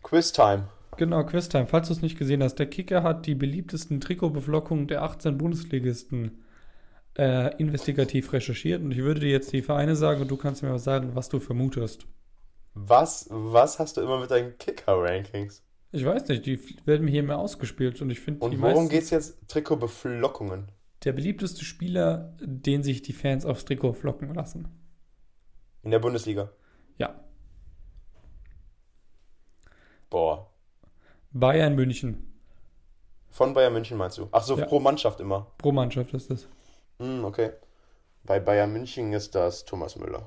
Quiz-Time. 0.03 0.69
Genau, 0.95 1.23
Quiz-Time. 1.23 1.67
Falls 1.67 1.88
du 1.88 1.93
es 1.93 2.02
nicht 2.02 2.17
gesehen 2.17 2.41
hast, 2.41 2.56
der 2.56 2.67
Kicker 2.67 3.04
hat 3.04 3.26
die 3.26 3.36
beliebtesten 3.36 4.00
Trikotbeflockungen 4.00 4.88
der 4.88 5.04
18 5.04 5.38
Bundesligisten 5.38 6.43
äh, 7.17 7.56
investigativ 7.58 8.32
recherchiert 8.34 8.82
und 8.82 8.91
ich 8.91 9.00
würde 9.00 9.19
dir 9.19 9.30
jetzt 9.30 9.52
die 9.52 9.62
Vereine 9.62 9.95
sagen 9.95 10.21
und 10.21 10.32
du 10.32 10.38
kannst 10.38 10.63
mir 10.63 10.69
mal 10.69 10.80
sagen, 10.80 11.12
was 11.13 11.30
du 11.30 11.39
vermutest. 11.39 12.06
Was, 12.73 13.28
was 13.30 13.80
hast 13.80 13.97
du 13.97 14.02
immer 14.02 14.19
mit 14.19 14.32
deinen 14.32 14.58
Kicker-Rankings? 14.58 15.63
Ich 15.91 16.06
weiß 16.06 16.28
nicht, 16.28 16.45
die 16.45 16.60
werden 16.86 17.06
mir 17.06 17.12
hier 17.12 17.23
mehr 17.23 17.39
ausgespielt 17.39 18.02
und 18.02 18.10
ich 18.10 18.19
finde. 18.19 18.45
Und 18.45 18.62
worum 18.62 18.88
geht 18.88 19.04
es 19.04 19.10
jetzt? 19.10 19.38
Trikotbeflockungen 19.47 20.71
der 21.04 21.13
beliebteste 21.13 21.63
Spieler, 21.63 22.34
den 22.41 22.84
sich 22.84 23.02
die 23.02 23.13
Fans 23.13 23.45
aufs 23.45 23.65
Trikot 23.65 23.93
flocken 23.93 24.34
lassen. 24.34 24.67
In 25.84 25.91
der 25.91 26.00
Bundesliga? 26.00 26.52
Ja. 26.97 27.19
Boah. 30.10 30.52
Bayern 31.39 31.76
München. 31.76 32.34
Von 33.30 33.54
Bayern 33.54 33.73
München 33.73 33.97
meinst 33.97 34.17
du? 34.17 34.28
Ach 34.32 34.41
so, 34.41 34.58
ja. 34.58 34.65
pro 34.65 34.80
Mannschaft 34.80 35.19
immer. 35.19 35.52
Pro 35.60 35.71
Mannschaft 35.71 36.13
ist 36.13 36.32
das. 36.32 36.47
Mm, 36.97 37.23
okay. 37.23 37.52
Bei 38.23 38.39
Bayern 38.39 38.73
München 38.73 39.13
ist 39.13 39.36
das 39.36 39.63
Thomas 39.63 39.95
Müller. 39.97 40.26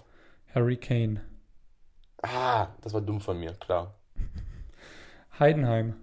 Harry 0.55 0.77
Kane. 0.77 1.20
Ah, 2.23 2.68
das 2.83 2.92
war 2.92 3.01
dumm 3.01 3.20
von 3.20 3.38
mir, 3.38 3.55
klar. 3.55 3.94
Heidenheim. 5.38 5.96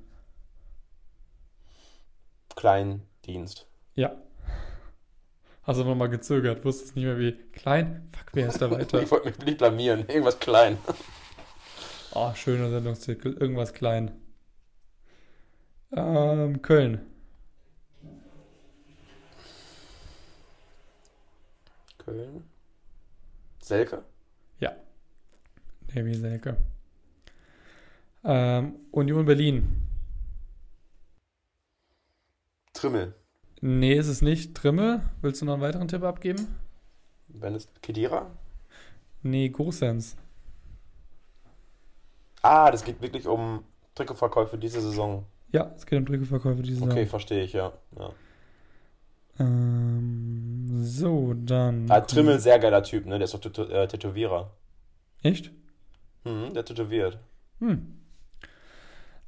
Kleindienst. 2.56 3.66
Ja. 3.96 4.16
Hast 5.64 5.80
du 5.80 5.86
nochmal 5.86 6.10
gezögert, 6.10 6.66
wusstest 6.66 6.96
nicht 6.96 7.06
mehr 7.06 7.20
wie. 7.20 7.34
Klein? 7.54 8.10
Fuck, 8.12 8.28
wer 8.34 8.48
ist 8.48 8.62
da 8.62 8.70
weiter? 8.72 9.02
ich 9.04 9.12
wollte 9.12 9.30
mich 9.30 9.38
nicht 9.40 9.58
blamieren. 9.60 10.08
Irgendwas 10.08 10.40
klein. 10.40 10.78
Oh, 12.14 12.34
schöner 12.34 12.70
Sendungstitel. 12.70 13.38
Irgendwas 13.40 13.74
klein. 13.74 14.12
Ähm, 15.92 16.62
Köln. 16.62 17.02
Köln. 21.98 22.44
Selke? 23.62 24.04
Ja. 24.60 24.76
Davy 25.94 26.14
Selke. 26.14 26.58
Ähm, 28.24 28.76
Union 28.92 29.26
Berlin. 29.26 29.88
Trimmel. 32.74 33.16
Nee, 33.62 33.96
ist 33.96 34.08
es 34.08 34.22
nicht. 34.22 34.56
Trimme. 34.56 35.10
Willst 35.22 35.42
du 35.42 35.46
noch 35.46 35.54
einen 35.54 35.62
weiteren 35.62 35.88
Tipp 35.88 36.04
abgeben? 36.04 36.56
Wenn 37.28 37.56
es 37.56 37.70
Kedira? 37.82 38.32
Nee, 39.24 39.50
Gosens. 39.50 40.16
Ah, 42.42 42.70
das 42.72 42.84
geht 42.84 43.02
wirklich 43.02 43.28
um 43.28 43.64
Trikotverkäufe 43.96 44.58
diese 44.58 44.80
Saison. 44.82 45.26
Ja, 45.52 45.72
es 45.76 45.86
geht 45.86 46.00
um 46.00 46.06
Trikotverkäufe 46.06 46.62
diese 46.62 46.76
Saison. 46.76 46.92
Okay, 46.92 47.06
verstehe 47.06 47.44
ich, 47.44 47.54
ja. 47.54 47.74
ja. 47.98 48.12
Ähm, 49.40 50.68
so, 50.84 51.34
dann. 51.34 51.90
Ah, 51.90 52.02
Trimmel, 52.02 52.40
sehr 52.40 52.60
geiler 52.60 52.84
Typ, 52.84 53.06
ne? 53.06 53.18
Der 53.18 53.26
ist 53.26 53.34
doch 53.34 53.70
äh, 53.70 53.88
Tätowierer. 53.88 54.52
Echt? 55.24 55.52
Hm, 56.24 56.54
der 56.54 56.66
tätowiert. 56.66 57.20
Hm. 57.60 58.00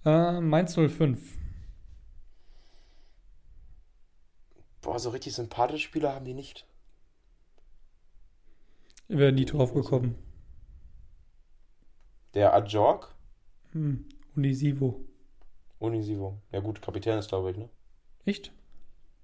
Äh, 0.06 0.40
Mainz 0.42 0.76
05. 0.76 1.38
Boah, 4.82 5.00
so 5.00 5.10
richtig 5.10 5.34
sympathische 5.34 5.88
Spieler 5.88 6.14
haben 6.14 6.26
die 6.26 6.34
nicht. 6.34 6.66
Ich 9.08 9.18
wäre 9.18 9.32
nie 9.32 9.46
drauf 9.46 9.74
gekommen. 9.74 10.16
Der 12.34 12.54
Ajork? 12.54 13.14
Hm, 13.72 14.06
Unisivo. 14.36 15.04
Unisivo. 15.80 16.38
Ja 16.52 16.60
gut, 16.60 16.82
Kapitän 16.82 17.18
ist, 17.18 17.30
glaube 17.30 17.52
ich, 17.52 17.58
ne? 17.58 17.70
Echt? 18.26 18.52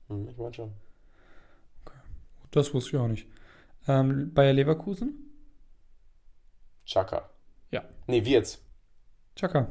Hm, 0.08 0.30
ich 0.30 0.38
meine 0.38 0.54
schon. 0.54 0.72
Okay. 1.86 1.98
Das 2.52 2.74
wusste 2.74 2.92
ich 2.92 2.98
auch 2.98 3.08
nicht. 3.08 3.28
Ähm, 3.88 4.34
Bayer 4.34 4.54
Leverkusen? 4.54 5.14
Chaka. 6.86 7.30
Ja. 7.72 7.84
Nee, 8.08 8.24
Wirtz. 8.26 8.62
Chaka. 9.36 9.68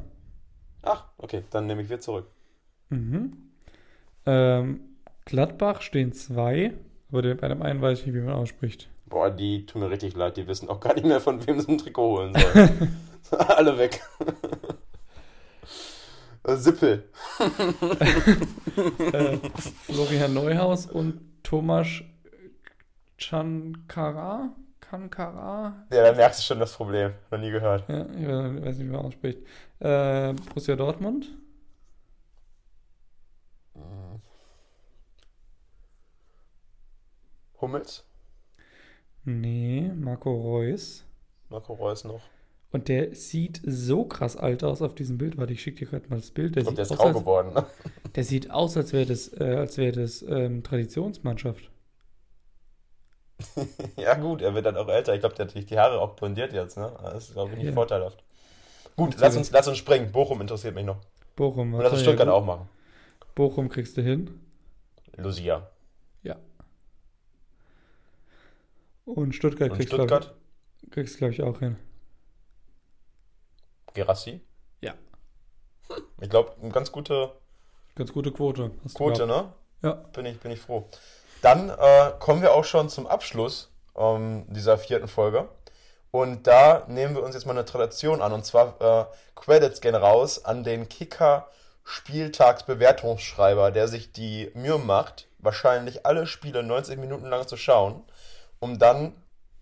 Ach, 0.82 1.06
okay, 1.16 1.44
dann 1.50 1.66
nehme 1.66 1.82
ich 1.82 1.88
Wirtz 1.88 2.04
zurück. 2.04 2.26
Mhm. 2.90 3.50
Ähm, 4.26 4.80
Gladbach 5.24 5.80
stehen 5.80 6.12
zwei, 6.12 6.74
aber 7.10 7.34
bei 7.34 7.48
dem 7.48 7.62
einen 7.62 7.80
weiß 7.80 8.00
ich 8.00 8.06
nicht, 8.06 8.14
wie 8.14 8.20
man 8.20 8.34
ausspricht. 8.34 8.88
Boah, 9.06 9.30
die 9.30 9.64
tun 9.64 9.82
mir 9.82 9.90
richtig 9.90 10.14
leid, 10.14 10.36
die 10.36 10.46
wissen 10.46 10.68
auch 10.68 10.80
gar 10.80 10.94
nicht 10.94 11.06
mehr, 11.06 11.20
von 11.20 11.46
wem 11.46 11.60
sie 11.60 11.72
ein 11.72 11.78
Trikot 11.78 12.18
holen 12.18 12.34
sollen. 12.34 12.96
Alle 13.30 13.78
weg. 13.78 14.02
Sippel. 16.46 17.08
äh, 19.12 19.38
Florian 19.84 20.34
Neuhaus 20.34 20.86
und 20.86 21.20
Thomas 21.42 21.86
Chankara? 23.16 24.50
Kankara? 24.80 25.86
Ja, 25.90 26.02
da 26.02 26.12
merkst 26.12 26.40
du 26.40 26.44
schon 26.44 26.60
das 26.60 26.74
Problem. 26.74 27.12
Noch 27.30 27.38
nie 27.38 27.50
gehört. 27.50 27.88
Ja, 27.88 28.06
ich 28.06 28.64
weiß 28.64 28.76
nicht, 28.76 28.86
wie 28.86 28.92
man 28.92 29.06
ausspricht. 29.06 29.38
Äh, 29.80 30.34
Borussia 30.34 30.76
Dortmund? 30.76 31.28
Hummels? 37.64 38.04
Nee, 39.24 39.90
Marco 39.94 40.30
Reus. 40.30 41.04
Marco 41.48 41.72
Reus 41.72 42.04
noch. 42.04 42.20
Und 42.74 42.88
der 42.88 43.14
sieht 43.14 43.60
so 43.64 44.04
krass 44.04 44.36
alt 44.36 44.64
aus 44.64 44.82
auf 44.82 44.96
diesem 44.96 45.16
Bild. 45.16 45.38
Warte, 45.38 45.52
ich 45.52 45.62
schicke 45.62 45.84
dir 45.84 45.86
gerade 45.86 46.08
mal 46.08 46.16
das 46.16 46.32
Bild. 46.32 46.56
Der, 46.56 46.66
Und 46.66 46.76
der 46.76 46.82
ist 46.82 46.96
grau 46.96 47.12
geworden, 47.12 47.54
ne? 47.54 47.66
Der 48.16 48.24
sieht 48.24 48.50
aus, 48.50 48.76
als 48.76 48.92
wäre 48.92 49.06
das, 49.06 49.28
äh, 49.32 49.44
als 49.44 49.78
wäre 49.78 49.92
das 49.92 50.22
ähm, 50.22 50.64
Traditionsmannschaft. 50.64 51.70
ja, 53.96 54.14
gut, 54.14 54.42
er 54.42 54.56
wird 54.56 54.66
dann 54.66 54.76
auch 54.76 54.88
älter. 54.88 55.14
Ich 55.14 55.20
glaube, 55.20 55.36
der 55.36 55.46
hat 55.46 55.52
sich 55.52 55.66
die 55.66 55.78
Haare 55.78 56.00
auch 56.00 56.16
blondiert 56.16 56.52
jetzt, 56.52 56.76
ne? 56.76 56.92
Das 57.00 57.28
ist, 57.28 57.34
glaube 57.34 57.52
ich, 57.52 57.58
nicht 57.58 57.66
ja. 57.66 57.72
vorteilhaft. 57.74 58.24
Gut, 58.96 59.14
lass 59.20 59.36
uns, 59.36 59.52
lass 59.52 59.68
uns 59.68 59.78
springen. 59.78 60.10
Bochum 60.10 60.40
interessiert 60.40 60.74
mich 60.74 60.84
noch. 60.84 60.98
Bochum. 61.36 61.74
Und 61.74 61.80
lass 61.80 61.92
uns 61.92 62.02
Stuttgart 62.02 62.26
ja, 62.26 62.32
auch 62.32 62.44
machen. 62.44 62.68
Bochum 63.36 63.68
kriegst 63.68 63.96
du 63.96 64.02
hin. 64.02 64.30
Lucia. 65.16 65.70
Ja. 66.24 66.34
Und 69.04 69.32
Stuttgart 69.36 69.70
Und 69.70 69.76
kriegst 69.76 69.92
du 69.92 69.96
Stuttgart? 69.98 70.34
kriegst, 70.90 71.18
glaube 71.18 71.34
ich, 71.34 71.40
auch 71.40 71.60
hin. 71.60 71.76
Gerassi? 73.94 74.40
Ja. 74.80 74.94
Ich 76.20 76.30
glaube, 76.30 76.52
eine 76.60 76.70
ganz 76.70 76.92
gute. 76.92 77.32
Ganz 77.94 78.12
gute 78.12 78.32
Quote. 78.32 78.70
Quote, 78.94 79.26
ne? 79.26 79.52
Ja. 79.82 79.92
Bin 79.92 80.26
ich, 80.26 80.40
bin 80.40 80.50
ich 80.50 80.60
froh. 80.60 80.88
Dann 81.42 81.68
äh, 81.68 82.12
kommen 82.18 82.42
wir 82.42 82.54
auch 82.54 82.64
schon 82.64 82.88
zum 82.88 83.06
Abschluss 83.06 83.70
ähm, 83.96 84.46
dieser 84.48 84.78
vierten 84.78 85.08
Folge. 85.08 85.48
Und 86.10 86.46
da 86.46 86.84
nehmen 86.88 87.14
wir 87.14 87.22
uns 87.22 87.34
jetzt 87.34 87.44
mal 87.44 87.52
eine 87.52 87.64
Tradition 87.64 88.22
an. 88.22 88.32
Und 88.32 88.44
zwar 88.44 88.80
äh, 88.80 89.04
Credits 89.34 89.80
gehen 89.80 89.94
raus 89.94 90.44
an 90.44 90.64
den 90.64 90.88
Kicker 90.88 91.48
Spieltagsbewertungsschreiber, 91.84 93.70
der 93.70 93.88
sich 93.88 94.12
die 94.12 94.50
Mühe 94.54 94.78
macht, 94.78 95.28
wahrscheinlich 95.38 96.06
alle 96.06 96.26
Spiele 96.26 96.62
90 96.62 96.98
Minuten 96.98 97.26
lang 97.26 97.46
zu 97.46 97.56
schauen, 97.56 98.02
um 98.58 98.78
dann 98.78 99.12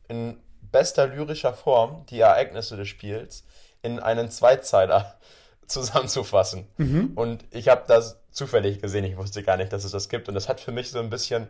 in 0.09 0.41
bester 0.61 1.09
lyrischer 1.09 1.53
Form 1.53 2.07
die 2.07 2.21
Ereignisse 2.21 2.77
des 2.77 2.89
Spiels 2.89 3.45
in 3.83 3.99
einen 4.01 4.31
Zweizeiler 4.31 5.15
zusammenzufassen. 5.67 6.69
Mhm. 6.77 7.13
Und 7.15 7.45
ich 7.51 7.69
habe 7.69 7.85
das 7.87 8.21
zufällig 8.31 8.81
gesehen, 8.81 9.05
ich 9.05 9.17
wusste 9.17 9.43
gar 9.43 9.57
nicht, 9.57 9.73
dass 9.73 9.85
es 9.85 9.93
das 9.93 10.09
gibt. 10.09 10.29
Und 10.29 10.35
das 10.35 10.49
hat 10.49 10.61
für 10.61 10.73
mich 10.73 10.91
so 10.91 10.99
ein 10.99 11.11
bisschen 11.11 11.49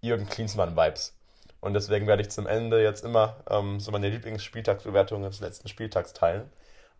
Jürgen 0.00 0.26
Klinsmann-Vibes. 0.26 1.14
Und 1.60 1.74
deswegen 1.74 2.08
werde 2.08 2.22
ich 2.22 2.30
zum 2.30 2.46
Ende 2.46 2.82
jetzt 2.82 3.04
immer 3.04 3.36
ähm, 3.48 3.78
so 3.78 3.92
meine 3.92 4.08
Lieblingsspieltagsbewertung 4.08 5.22
des 5.22 5.40
letzten 5.40 5.68
Spieltags 5.68 6.12
teilen. 6.12 6.50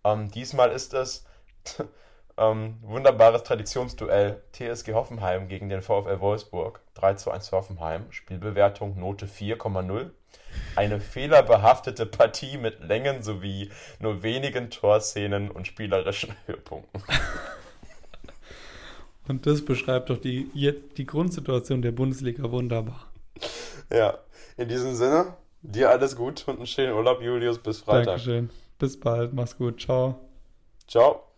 Ähm, 0.04 0.30
diesmal 0.30 0.70
ist 0.70 0.94
es 0.94 1.24
ähm, 2.38 2.78
wunderbares 2.82 3.42
Traditionsduell 3.42 4.40
TSG 4.52 4.94
Hoffenheim 4.94 5.48
gegen 5.48 5.68
den 5.68 5.82
VfL 5.82 6.20
Wolfsburg. 6.20 6.80
3 6.94 7.14
zu 7.14 7.30
1 7.32 7.48
für 7.48 7.56
Hoffenheim. 7.56 8.06
Spielbewertung 8.10 8.98
Note 9.00 9.26
4,0. 9.26 10.10
Eine 10.76 11.00
fehlerbehaftete 11.00 12.06
Partie 12.06 12.56
mit 12.56 12.80
Längen 12.80 13.22
sowie 13.22 13.70
nur 13.98 14.22
wenigen 14.22 14.70
Torszenen 14.70 15.50
und 15.50 15.66
spielerischen 15.66 16.34
Höhepunkten. 16.46 17.02
Und 19.28 19.46
das 19.46 19.64
beschreibt 19.64 20.10
doch 20.10 20.18
die, 20.18 20.50
die 20.96 21.06
Grundsituation 21.06 21.80
der 21.80 21.92
Bundesliga 21.92 22.50
wunderbar. 22.50 23.06
Ja, 23.88 24.18
in 24.56 24.68
diesem 24.68 24.94
Sinne, 24.94 25.36
dir 25.62 25.90
alles 25.90 26.16
gut 26.16 26.44
und 26.48 26.56
einen 26.56 26.66
schönen 26.66 26.92
Urlaub, 26.92 27.22
Julius. 27.22 27.58
Bis 27.58 27.80
Freitag. 27.80 28.06
Dankeschön. 28.06 28.50
Bis 28.78 28.98
bald. 28.98 29.32
Mach's 29.32 29.56
gut. 29.56 29.80
Ciao. 29.80 30.18
Ciao. 30.88 31.31